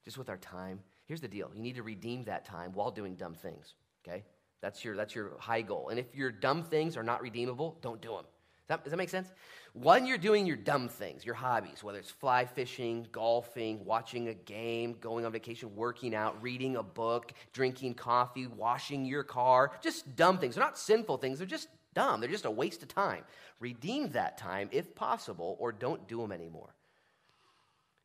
just 0.05 0.19
with 0.19 0.29
our 0.29 0.37
time. 0.37 0.81
Here's 1.07 1.21
the 1.21 1.29
deal 1.29 1.51
you 1.55 1.63
need 1.63 1.77
to 1.77 1.83
redeem 1.83 2.25
that 2.25 2.45
time 2.45 2.73
while 2.73 2.91
doing 2.91 3.15
dumb 3.15 3.35
things, 3.35 3.75
okay? 4.07 4.25
That's 4.61 4.85
your, 4.85 4.97
that's 4.97 5.15
your 5.15 5.33
high 5.39 5.63
goal. 5.63 5.89
And 5.89 5.99
if 5.99 6.15
your 6.15 6.31
dumb 6.31 6.63
things 6.63 6.97
are 6.97 7.03
not 7.03 7.21
redeemable, 7.21 7.79
don't 7.83 8.01
do 8.01 8.11
them. 8.11 8.25
Does 8.69 8.77
that, 8.77 8.85
does 8.85 8.91
that 8.93 8.97
make 8.97 9.09
sense? 9.09 9.29
When 9.73 10.07
you're 10.07 10.19
doing 10.19 10.47
your 10.47 10.57
dumb 10.57 10.89
things, 10.89 11.25
your 11.25 11.35
hobbies, 11.35 11.83
whether 11.83 11.99
it's 11.99 12.11
fly 12.11 12.45
fishing, 12.45 13.07
golfing, 13.11 13.85
watching 13.85 14.29
a 14.29 14.35
game, 14.35 14.97
going 15.01 15.27
on 15.27 15.33
vacation, 15.33 15.75
working 15.75 16.15
out, 16.15 16.41
reading 16.43 16.77
a 16.77 16.83
book, 16.83 17.33
drinking 17.53 17.95
coffee, 17.95 18.47
washing 18.47 19.05
your 19.05 19.25
car, 19.25 19.73
just 19.83 20.15
dumb 20.15 20.39
things. 20.39 20.55
They're 20.55 20.65
not 20.65 20.79
sinful 20.79 21.19
things, 21.19 21.39
they're 21.39 21.47
just 21.47 21.69
dumb. 21.95 22.21
They're 22.21 22.31
just 22.31 22.45
a 22.45 22.51
waste 22.51 22.83
of 22.83 22.89
time. 22.89 23.25
Redeem 23.61 24.11
that 24.11 24.39
time 24.39 24.69
if 24.73 24.95
possible, 24.95 25.57
or 25.59 25.73
don't 25.73 26.07
do 26.09 26.21
them 26.21 26.33
anymore. 26.33 26.75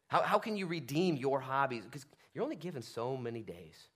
How, 0.07 0.21
how 0.21 0.39
can 0.39 0.55
you 0.55 0.67
redeem 0.67 1.15
your 1.17 1.39
hobbies? 1.39 1.83
Because 1.83 2.05
you're 2.33 2.43
only 2.43 2.55
given 2.55 2.81
so 2.81 3.17
many 3.17 3.41
days. 3.41 3.87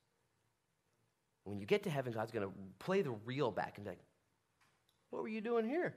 When 1.43 1.59
you 1.59 1.65
get 1.65 1.83
to 1.83 1.89
heaven, 1.89 2.13
God's 2.13 2.31
going 2.31 2.47
to 2.47 2.53
play 2.79 3.01
the 3.01 3.11
reel 3.25 3.51
back 3.51 3.77
and 3.77 3.85
be 3.85 3.91
like, 3.91 3.99
What 5.09 5.21
were 5.21 5.27
you 5.27 5.41
doing 5.41 5.65
here? 5.65 5.95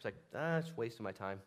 It's 0.00 0.04
like, 0.06 0.16
ah, 0.34 0.62
wasting 0.76 1.04
my 1.04 1.12
time. 1.12 1.40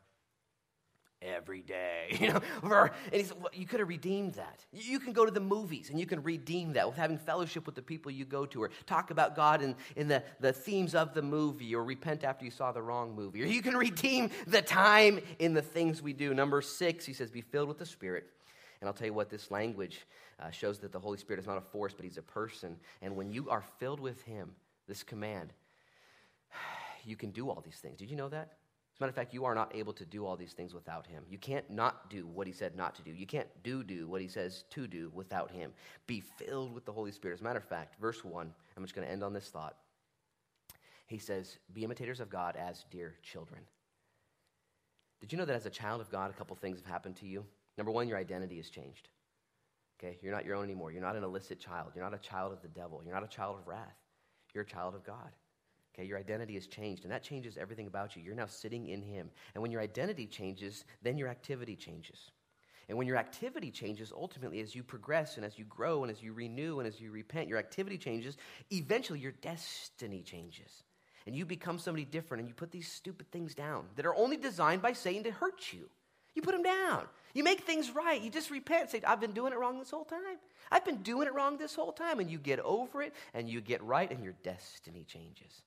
Every 1.24 1.62
day, 1.62 2.18
you 2.20 2.34
know, 2.34 2.42
and 2.62 2.92
he 3.12 3.24
said, 3.24 3.38
well, 3.40 3.50
you 3.52 3.66
could 3.66 3.80
have 3.80 3.88
redeemed 3.90 4.34
that. 4.34 4.64
You 4.72 5.00
can 5.00 5.12
go 5.12 5.26
to 5.26 5.32
the 5.32 5.40
movies 5.40 5.90
and 5.90 6.00
you 6.00 6.06
can 6.06 6.22
redeem 6.22 6.74
that 6.74 6.86
with 6.86 6.96
having 6.96 7.18
fellowship 7.18 7.66
with 7.66 7.74
the 7.74 7.82
people 7.82 8.12
you 8.12 8.26
go 8.26 8.46
to, 8.46 8.62
or 8.62 8.70
talk 8.86 9.10
about 9.10 9.36
God 9.36 9.64
in, 9.64 9.76
in 9.96 10.08
the, 10.08 10.22
the 10.40 10.54
themes 10.54 10.94
of 10.94 11.16
the 11.16 11.24
movie, 11.24 11.74
or 11.74 11.84
repent 11.84 12.24
after 12.24 12.46
you 12.46 12.52
saw 12.52 12.72
the 12.72 12.82
wrong 12.82 13.16
movie, 13.16 13.42
or 13.42 13.48
you 13.48 13.64
can 13.64 13.76
redeem 13.76 14.30
the 14.46 14.62
time 14.62 15.20
in 15.40 15.56
the 15.56 15.62
things 15.64 16.04
we 16.04 16.14
do. 16.14 16.32
Number 16.34 16.62
six, 16.62 17.06
he 17.06 17.14
says, 17.14 17.32
be 17.32 17.42
filled 17.42 17.70
with 17.70 17.80
the 17.80 17.88
Spirit. 17.88 18.26
And 18.82 18.88
I'll 18.88 18.94
tell 18.94 19.08
you 19.08 19.14
what, 19.14 19.32
this 19.32 19.50
language 19.50 20.06
uh, 20.40 20.52
shows 20.52 20.78
that 20.80 20.92
the 20.92 21.00
Holy 21.00 21.18
Spirit 21.18 21.40
is 21.40 21.48
not 21.48 21.58
a 21.58 21.62
force, 21.62 21.94
but 21.94 22.04
He's 22.04 22.18
a 22.18 22.22
person. 22.22 22.76
And 23.02 23.16
when 23.16 23.32
you 23.32 23.50
are 23.50 23.64
filled 23.80 24.02
with 24.02 24.22
Him, 24.24 24.52
this 24.88 25.02
command, 25.02 25.54
you 27.06 27.16
can 27.16 27.32
do 27.32 27.50
all 27.50 27.62
these 27.64 27.78
things. 27.78 28.00
Did 28.00 28.10
you 28.10 28.16
know 28.16 28.30
that? 28.30 28.58
As 28.94 29.00
a 29.00 29.04
matter 29.04 29.10
of 29.10 29.16
fact, 29.16 29.34
you 29.34 29.44
are 29.46 29.56
not 29.56 29.76
able 29.76 29.94
to 29.94 30.06
do 30.06 30.24
all 30.24 30.38
these 30.38 30.54
things 30.54 30.74
without 30.74 31.08
him. 31.08 31.24
You 31.28 31.40
can't 31.40 31.68
not 31.70 32.12
do 32.12 32.28
what 32.28 32.46
he 32.46 32.54
said 32.54 32.76
not 32.76 32.94
to 32.96 33.02
do. 33.02 33.12
You 33.12 33.26
can't 33.26 33.48
do 33.64 33.84
do 33.84 34.08
what 34.08 34.22
he 34.22 34.28
says 34.28 34.66
to 34.70 34.88
do 34.88 35.12
without 35.16 35.50
him. 35.50 35.74
Be 36.06 36.22
filled 36.22 36.76
with 36.76 36.86
the 36.86 36.92
Holy 36.92 37.12
Spirit. 37.12 37.34
As 37.34 37.42
a 37.42 37.44
matter 37.44 37.58
of 37.58 37.66
fact, 37.66 38.00
verse 38.00 38.24
1, 38.24 38.54
I'm 38.78 38.84
just 38.84 38.94
going 38.94 39.08
to 39.08 39.12
end 39.12 39.24
on 39.24 39.34
this 39.34 39.50
thought. 39.50 39.78
He 41.08 41.18
says, 41.18 41.58
Be 41.74 41.84
imitators 41.84 42.20
of 42.20 42.30
God 42.30 42.56
as 42.56 42.86
dear 42.92 43.16
children. 43.24 43.62
Did 45.22 45.32
you 45.32 45.40
know 45.40 45.46
that 45.46 45.56
as 45.56 45.66
a 45.66 45.72
child 45.72 46.00
of 46.00 46.12
God, 46.12 46.30
a 46.30 46.34
couple 46.34 46.56
things 46.56 46.80
have 46.80 46.92
happened 46.92 47.16
to 47.18 47.26
you? 47.26 47.46
Number 47.78 47.92
one, 47.92 48.08
your 48.08 48.18
identity 48.20 48.58
has 48.58 48.70
changed. 48.70 49.10
Okay, 50.00 50.18
you're 50.22 50.34
not 50.34 50.46
your 50.46 50.56
own 50.56 50.66
anymore. 50.66 50.92
You're 50.92 51.02
not 51.02 51.16
an 51.16 51.24
illicit 51.24 51.60
child. 51.60 51.94
You're 51.96 52.04
not 52.04 52.14
a 52.14 52.22
child 52.22 52.52
of 52.52 52.62
the 52.62 52.68
devil. 52.68 53.02
You're 53.04 53.16
not 53.16 53.24
a 53.24 53.28
child 53.28 53.58
of 53.58 53.68
wrath. 53.68 53.98
You're 54.54 54.64
a 54.64 54.68
child 54.68 54.94
of 54.96 55.04
God. 55.04 55.32
Okay, 55.94 56.08
your 56.08 56.18
identity 56.18 56.56
has 56.56 56.66
changed, 56.66 57.04
and 57.04 57.12
that 57.12 57.22
changes 57.22 57.58
everything 57.58 57.86
about 57.86 58.16
you. 58.16 58.24
You're 58.24 58.34
now 58.34 58.48
sitting 58.48 58.88
in 58.88 59.02
Him. 59.02 59.30
And 59.54 59.62
when 59.62 59.72
your 59.72 59.82
identity 59.82 60.26
changes, 60.26 60.86
then 61.04 61.18
your 61.18 61.28
activity 61.28 61.76
changes. 61.76 62.32
And 62.90 62.98
when 62.98 63.08
your 63.08 63.18
activity 63.18 63.72
changes, 63.72 64.12
ultimately, 64.16 64.60
as 64.60 64.76
you 64.76 64.84
progress 64.84 65.38
and 65.38 65.46
as 65.46 65.58
you 65.58 65.66
grow 65.66 66.04
and 66.04 66.12
as 66.12 66.22
you 66.22 66.34
renew 66.34 66.80
and 66.80 66.88
as 66.88 67.00
you 67.00 67.12
repent, 67.12 67.48
your 67.48 67.60
activity 67.60 67.98
changes. 67.98 68.38
Eventually, 68.72 69.20
your 69.20 69.32
destiny 69.32 70.22
changes. 70.22 70.84
And 71.26 71.36
you 71.36 71.46
become 71.46 71.80
somebody 71.80 72.04
different 72.04 72.42
and 72.42 72.50
you 72.50 72.54
put 72.54 72.72
these 72.72 72.92
stupid 72.92 73.32
things 73.32 73.56
down 73.56 73.86
that 73.96 74.06
are 74.06 74.16
only 74.16 74.36
designed 74.36 74.82
by 74.82 74.92
Satan 74.92 75.24
to 75.24 75.32
hurt 75.32 75.72
you. 75.72 75.90
You 76.36 76.42
put 76.42 76.52
them 76.52 76.64
down. 76.64 77.06
You 77.34 77.44
make 77.44 77.62
things 77.62 77.92
right. 77.92 78.22
You 78.22 78.30
just 78.30 78.52
repent. 78.52 78.90
Say, 78.90 79.02
I've 79.08 79.22
been 79.22 79.32
doing 79.32 79.54
it 79.54 79.60
wrong 79.60 79.80
this 79.80 79.92
whole 79.92 80.04
time. 80.04 80.38
I've 80.70 80.84
been 80.84 81.02
doing 81.04 81.28
it 81.28 81.34
wrong 81.34 81.58
this 81.58 81.76
whole 81.76 81.94
time. 81.94 82.20
And 82.20 82.30
you 82.30 82.40
get 82.40 82.60
over 82.60 83.02
it 83.02 83.14
and 83.34 83.48
you 83.48 83.62
get 83.62 83.82
right 83.84 84.12
and 84.12 84.24
your 84.24 84.34
destiny 84.44 85.06
changes. 85.08 85.62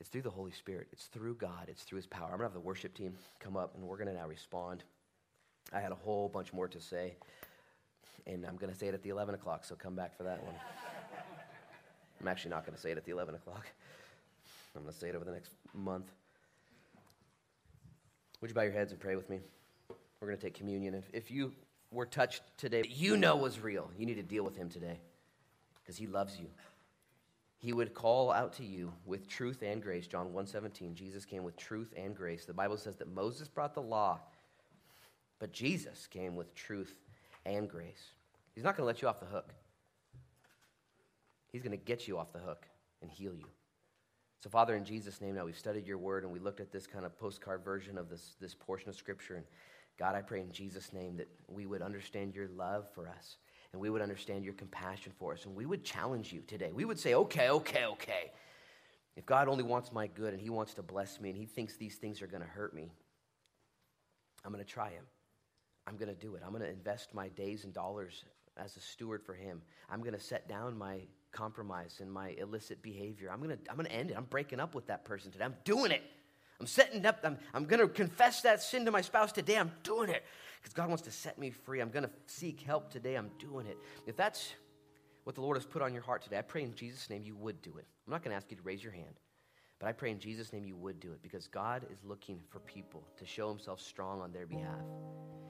It's 0.00 0.08
through 0.08 0.22
the 0.22 0.30
Holy 0.30 0.50
Spirit, 0.50 0.88
it's 0.92 1.06
through 1.06 1.36
God, 1.36 1.66
it's 1.68 1.82
through 1.82 1.96
His 1.96 2.06
power. 2.06 2.24
I'm 2.24 2.30
going 2.32 2.40
to 2.40 2.46
have 2.46 2.54
the 2.54 2.60
worship 2.60 2.94
team 2.94 3.14
come 3.40 3.56
up 3.56 3.74
and 3.74 3.84
we're 3.84 3.96
going 3.96 4.08
to 4.08 4.14
now 4.14 4.26
respond. 4.26 4.84
I 5.72 5.80
had 5.80 5.92
a 5.92 5.96
whole 5.96 6.28
bunch 6.28 6.52
more 6.52 6.68
to 6.68 6.80
say, 6.80 7.14
and 8.26 8.44
I'm 8.44 8.56
going 8.56 8.72
to 8.72 8.78
say 8.78 8.88
it 8.88 8.94
at 8.94 9.02
the 9.02 9.10
11 9.10 9.34
o'clock, 9.34 9.64
so 9.64 9.74
come 9.74 9.94
back 9.94 10.16
for 10.16 10.24
that 10.24 10.42
one. 10.42 10.54
I'm 12.20 12.28
actually 12.28 12.50
not 12.50 12.64
going 12.64 12.74
to 12.74 12.80
say 12.80 12.90
it 12.90 12.98
at 12.98 13.04
the 13.04 13.12
11 13.12 13.34
o'clock. 13.34 13.66
I'm 14.76 14.82
going 14.82 14.92
to 14.92 14.98
say 14.98 15.08
it 15.08 15.14
over 15.14 15.24
the 15.24 15.32
next 15.32 15.52
month. 15.72 16.10
Would 18.40 18.50
you 18.50 18.54
bow 18.54 18.62
your 18.62 18.72
heads 18.72 18.92
and 18.92 19.00
pray 19.00 19.16
with 19.16 19.30
me? 19.30 19.40
We're 20.20 20.28
going 20.28 20.38
to 20.38 20.44
take 20.44 20.54
communion. 20.54 20.94
If, 20.94 21.04
if 21.12 21.30
you 21.30 21.52
were 21.90 22.06
touched 22.06 22.42
today, 22.58 22.82
you 22.88 23.16
know 23.16 23.36
was 23.36 23.60
real, 23.60 23.90
you 23.96 24.06
need 24.06 24.16
to 24.16 24.22
deal 24.22 24.44
with 24.44 24.56
him 24.56 24.68
today 24.68 24.98
because 25.82 25.96
he 25.96 26.06
loves 26.06 26.38
you. 26.38 26.46
He 27.58 27.72
would 27.72 27.94
call 27.94 28.30
out 28.30 28.52
to 28.54 28.64
you 28.64 28.92
with 29.06 29.28
truth 29.28 29.62
and 29.62 29.82
grace. 29.82 30.06
John 30.06 30.32
1:17. 30.32 30.94
Jesus 30.94 31.24
came 31.24 31.44
with 31.44 31.56
truth 31.56 31.92
and 31.96 32.14
grace. 32.14 32.44
The 32.44 32.52
Bible 32.52 32.76
says 32.76 32.96
that 32.96 33.08
Moses 33.08 33.48
brought 33.48 33.74
the 33.74 33.82
law, 33.82 34.20
but 35.38 35.52
Jesus 35.52 36.06
came 36.06 36.36
with 36.36 36.54
truth 36.54 37.00
and 37.46 37.68
grace. 37.68 38.12
He's 38.54 38.64
not 38.64 38.76
going 38.76 38.82
to 38.82 38.86
let 38.86 39.02
you 39.02 39.08
off 39.08 39.20
the 39.20 39.26
hook. 39.26 39.54
He's 41.50 41.62
going 41.62 41.76
to 41.76 41.84
get 41.84 42.06
you 42.08 42.18
off 42.18 42.32
the 42.32 42.38
hook 42.38 42.66
and 43.00 43.10
heal 43.10 43.34
you. 43.34 43.46
So, 44.40 44.50
Father, 44.50 44.76
in 44.76 44.84
Jesus' 44.84 45.20
name, 45.20 45.36
now 45.36 45.46
we've 45.46 45.56
studied 45.56 45.86
your 45.86 45.98
word 45.98 46.22
and 46.22 46.32
we 46.32 46.38
looked 46.38 46.60
at 46.60 46.70
this 46.70 46.86
kind 46.86 47.06
of 47.06 47.18
postcard 47.18 47.64
version 47.64 47.96
of 47.96 48.10
this, 48.10 48.36
this 48.40 48.54
portion 48.54 48.88
of 48.90 48.94
Scripture. 48.94 49.36
And 49.36 49.46
God, 49.98 50.14
I 50.14 50.20
pray 50.20 50.40
in 50.40 50.52
Jesus' 50.52 50.92
name 50.92 51.16
that 51.16 51.28
we 51.48 51.64
would 51.64 51.80
understand 51.80 52.34
your 52.34 52.48
love 52.48 52.86
for 52.94 53.08
us 53.08 53.38
and 53.74 53.80
we 53.80 53.90
would 53.90 54.02
understand 54.02 54.44
your 54.44 54.54
compassion 54.54 55.10
for 55.18 55.32
us 55.32 55.46
and 55.46 55.56
we 55.56 55.66
would 55.66 55.82
challenge 55.82 56.32
you 56.32 56.40
today. 56.46 56.70
We 56.72 56.84
would 56.84 56.98
say, 56.98 57.14
okay, 57.14 57.50
okay, 57.50 57.86
okay. 57.86 58.30
If 59.16 59.26
God 59.26 59.48
only 59.48 59.64
wants 59.64 59.90
my 59.90 60.06
good 60.06 60.32
and 60.32 60.40
he 60.40 60.48
wants 60.48 60.74
to 60.74 60.82
bless 60.84 61.20
me 61.20 61.30
and 61.30 61.36
he 61.36 61.44
thinks 61.44 61.76
these 61.76 61.96
things 61.96 62.22
are 62.22 62.28
going 62.28 62.42
to 62.42 62.48
hurt 62.48 62.72
me, 62.72 62.92
I'm 64.44 64.52
going 64.52 64.64
to 64.64 64.70
try 64.70 64.90
him. 64.90 65.02
I'm 65.88 65.96
going 65.96 66.08
to 66.08 66.14
do 66.14 66.36
it. 66.36 66.42
I'm 66.46 66.52
going 66.52 66.62
to 66.62 66.70
invest 66.70 67.14
my 67.14 67.30
days 67.30 67.64
and 67.64 67.74
dollars 67.74 68.24
as 68.56 68.76
a 68.76 68.80
steward 68.80 69.24
for 69.24 69.34
him. 69.34 69.60
I'm 69.90 70.02
going 70.02 70.14
to 70.14 70.20
set 70.20 70.48
down 70.48 70.78
my 70.78 71.00
compromise 71.32 71.98
and 72.00 72.12
my 72.12 72.28
illicit 72.38 72.80
behavior. 72.80 73.28
I'm 73.32 73.42
going 73.42 73.58
to 73.58 73.58
I'm 73.68 73.74
going 73.74 73.88
to 73.88 73.92
end 73.92 74.12
it. 74.12 74.16
I'm 74.16 74.26
breaking 74.26 74.60
up 74.60 74.76
with 74.76 74.86
that 74.86 75.04
person 75.04 75.32
today. 75.32 75.46
I'm 75.46 75.56
doing 75.64 75.90
it. 75.90 76.02
I'm 76.60 76.68
setting 76.68 77.04
up, 77.04 77.18
I'm, 77.24 77.38
I'm 77.52 77.64
going 77.64 77.80
to 77.80 77.88
confess 77.88 78.42
that 78.42 78.62
sin 78.62 78.84
to 78.84 78.92
my 78.92 79.00
spouse 79.00 79.32
today. 79.32 79.58
I'm 79.58 79.72
doing 79.82 80.10
it 80.10 80.22
because 80.64 80.72
God 80.72 80.88
wants 80.88 81.02
to 81.02 81.10
set 81.10 81.38
me 81.38 81.50
free. 81.50 81.80
I'm 81.80 81.90
going 81.90 82.06
to 82.06 82.10
seek 82.24 82.62
help 82.62 82.90
today. 82.90 83.16
I'm 83.16 83.30
doing 83.38 83.66
it. 83.66 83.76
If 84.06 84.16
that's 84.16 84.54
what 85.24 85.34
the 85.34 85.42
Lord 85.42 85.58
has 85.58 85.66
put 85.66 85.82
on 85.82 85.92
your 85.92 86.02
heart 86.02 86.22
today, 86.22 86.38
I 86.38 86.42
pray 86.42 86.62
in 86.62 86.74
Jesus' 86.74 87.10
name 87.10 87.22
you 87.22 87.36
would 87.36 87.60
do 87.60 87.76
it. 87.76 87.84
I'm 88.06 88.10
not 88.10 88.22
going 88.22 88.30
to 88.30 88.36
ask 88.36 88.50
you 88.50 88.56
to 88.56 88.62
raise 88.62 88.82
your 88.82 88.94
hand, 88.94 89.20
but 89.78 89.90
I 89.90 89.92
pray 89.92 90.10
in 90.10 90.18
Jesus' 90.18 90.54
name 90.54 90.64
you 90.64 90.74
would 90.76 91.00
do 91.00 91.12
it 91.12 91.20
because 91.22 91.48
God 91.48 91.84
is 91.92 91.98
looking 92.02 92.40
for 92.48 92.60
people 92.60 93.06
to 93.18 93.26
show 93.26 93.50
himself 93.50 93.78
strong 93.78 94.22
on 94.22 94.32
their 94.32 94.46
behalf. 94.46 94.80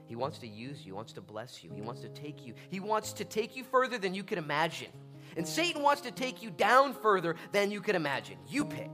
He 0.05 0.17
wants 0.17 0.37
to 0.39 0.47
use 0.47 0.79
you, 0.79 0.87
he 0.87 0.91
wants 0.91 1.13
to 1.13 1.21
bless 1.21 1.63
you, 1.63 1.71
he 1.73 1.81
wants 1.81 2.01
to 2.01 2.09
take 2.09 2.45
you, 2.45 2.53
he 2.69 2.81
wants 2.81 3.13
to 3.13 3.23
take 3.23 3.55
you 3.55 3.63
further 3.63 3.97
than 3.97 4.13
you 4.13 4.23
can 4.23 4.37
imagine. 4.37 4.91
And 5.37 5.47
Satan 5.47 5.81
wants 5.81 6.01
to 6.01 6.11
take 6.11 6.43
you 6.43 6.49
down 6.51 6.93
further 6.93 7.37
than 7.53 7.71
you 7.71 7.79
can 7.79 7.95
imagine. 7.95 8.37
You 8.49 8.65
pick. 8.65 8.91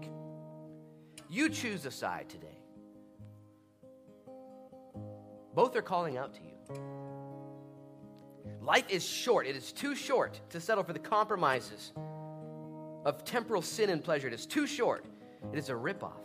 You 1.29 1.49
choose 1.49 1.83
a 1.87 1.91
side 1.91 2.29
today. 2.29 2.60
Both 5.53 5.75
are 5.75 5.81
calling 5.81 6.17
out 6.17 6.33
to 6.35 6.41
you. 6.41 6.51
Life 8.61 8.85
is 8.89 9.05
short. 9.05 9.47
It 9.47 9.55
is 9.55 9.71
too 9.71 9.95
short 9.95 10.39
to 10.49 10.59
settle 10.59 10.83
for 10.83 10.93
the 10.93 10.99
compromises 10.99 11.91
of 13.05 13.23
temporal 13.25 13.61
sin 13.61 13.89
and 13.89 14.03
pleasure. 14.03 14.27
It 14.27 14.33
is 14.33 14.45
too 14.45 14.67
short. 14.67 15.05
It 15.51 15.57
is 15.57 15.69
a 15.69 15.73
ripoff. 15.73 16.19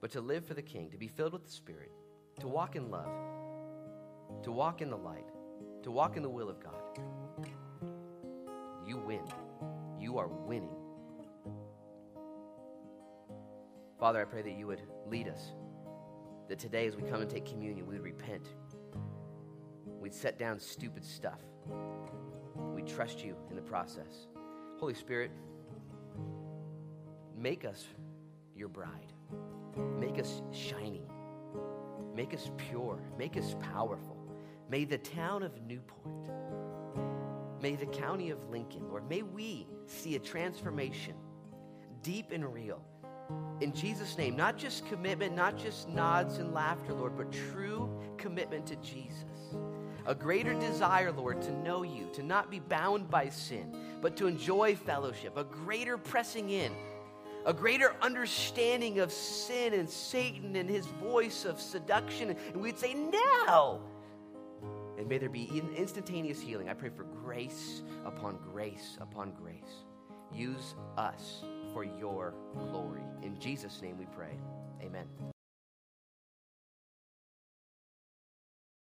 But 0.00 0.10
to 0.12 0.20
live 0.20 0.46
for 0.46 0.54
the 0.54 0.62
King, 0.62 0.90
to 0.90 0.96
be 0.96 1.08
filled 1.08 1.34
with 1.34 1.44
the 1.44 1.50
Spirit, 1.50 1.92
to 2.40 2.48
walk 2.48 2.74
in 2.74 2.90
love, 2.90 3.10
to 4.42 4.50
walk 4.50 4.80
in 4.80 4.88
the 4.88 4.96
light, 4.96 5.28
to 5.82 5.90
walk 5.90 6.16
in 6.16 6.22
the 6.22 6.30
will 6.30 6.48
of 6.48 6.58
God, 6.62 6.98
you 8.86 8.96
win. 8.96 9.22
You 9.98 10.16
are 10.16 10.28
winning. 10.28 10.74
Father, 13.98 14.22
I 14.22 14.24
pray 14.24 14.40
that 14.40 14.52
you 14.52 14.66
would 14.66 14.80
lead 15.06 15.28
us. 15.28 15.52
That 16.50 16.58
today, 16.58 16.86
as 16.86 16.96
we 16.96 17.02
come 17.04 17.22
and 17.22 17.30
take 17.30 17.46
communion, 17.46 17.86
we 17.86 17.94
would 17.94 18.04
repent. 18.04 18.48
We'd 19.86 20.12
set 20.12 20.38
down 20.38 20.58
stupid 20.58 21.02
stuff. 21.02 21.40
We'd 22.74 22.86
trust 22.86 23.24
you 23.24 23.36
in 23.48 23.56
the 23.56 23.62
process. 23.62 24.26
Holy 24.78 24.94
Spirit, 24.94 25.30
make 27.34 27.64
us 27.64 27.86
your 28.54 28.68
bride. 28.68 29.14
Make 29.98 30.18
us 30.18 30.42
shining. 30.52 31.08
Make 32.14 32.34
us 32.34 32.50
pure. 32.58 33.00
Make 33.16 33.38
us 33.38 33.54
powerful. 33.72 34.18
May 34.68 34.84
the 34.84 34.98
town 34.98 35.42
of 35.42 35.52
Newport 35.62 36.10
May 37.60 37.74
the 37.74 37.86
county 37.86 38.30
of 38.30 38.48
Lincoln, 38.48 38.88
Lord, 38.88 39.08
may 39.08 39.22
we 39.22 39.66
see 39.86 40.16
a 40.16 40.18
transformation 40.18 41.14
deep 42.02 42.32
and 42.32 42.52
real. 42.52 42.82
In 43.60 43.74
Jesus' 43.74 44.16
name, 44.16 44.36
not 44.36 44.56
just 44.56 44.86
commitment, 44.86 45.36
not 45.36 45.58
just 45.58 45.88
nods 45.88 46.38
and 46.38 46.54
laughter, 46.54 46.94
Lord, 46.94 47.16
but 47.16 47.30
true 47.30 47.90
commitment 48.16 48.66
to 48.66 48.76
Jesus. 48.76 49.24
A 50.06 50.14
greater 50.14 50.54
desire, 50.54 51.12
Lord, 51.12 51.42
to 51.42 51.52
know 51.62 51.82
you, 51.82 52.08
to 52.14 52.22
not 52.22 52.50
be 52.50 52.58
bound 52.58 53.10
by 53.10 53.28
sin, 53.28 53.76
but 54.00 54.16
to 54.16 54.26
enjoy 54.26 54.76
fellowship. 54.76 55.36
A 55.36 55.44
greater 55.44 55.98
pressing 55.98 56.50
in, 56.50 56.72
a 57.44 57.52
greater 57.52 57.94
understanding 58.00 59.00
of 59.00 59.12
sin 59.12 59.74
and 59.74 59.88
Satan 59.88 60.56
and 60.56 60.68
his 60.68 60.86
voice 60.86 61.44
of 61.44 61.60
seduction. 61.60 62.30
And 62.30 62.62
we'd 62.62 62.78
say, 62.78 62.94
No! 62.94 63.80
And 64.98 65.06
may 65.06 65.18
there 65.18 65.28
be 65.28 65.62
instantaneous 65.76 66.40
healing. 66.40 66.68
I 66.68 66.74
pray 66.74 66.90
for 66.90 67.04
grace 67.04 67.82
upon 68.04 68.38
grace 68.52 68.96
upon 69.00 69.32
grace. 69.32 69.84
Use 70.32 70.74
us 70.96 71.42
for 71.72 71.84
your 71.84 72.34
glory. 72.70 73.02
In 73.22 73.38
Jesus' 73.38 73.80
name 73.82 73.98
we 73.98 74.06
pray. 74.06 74.38
Amen. 74.82 75.06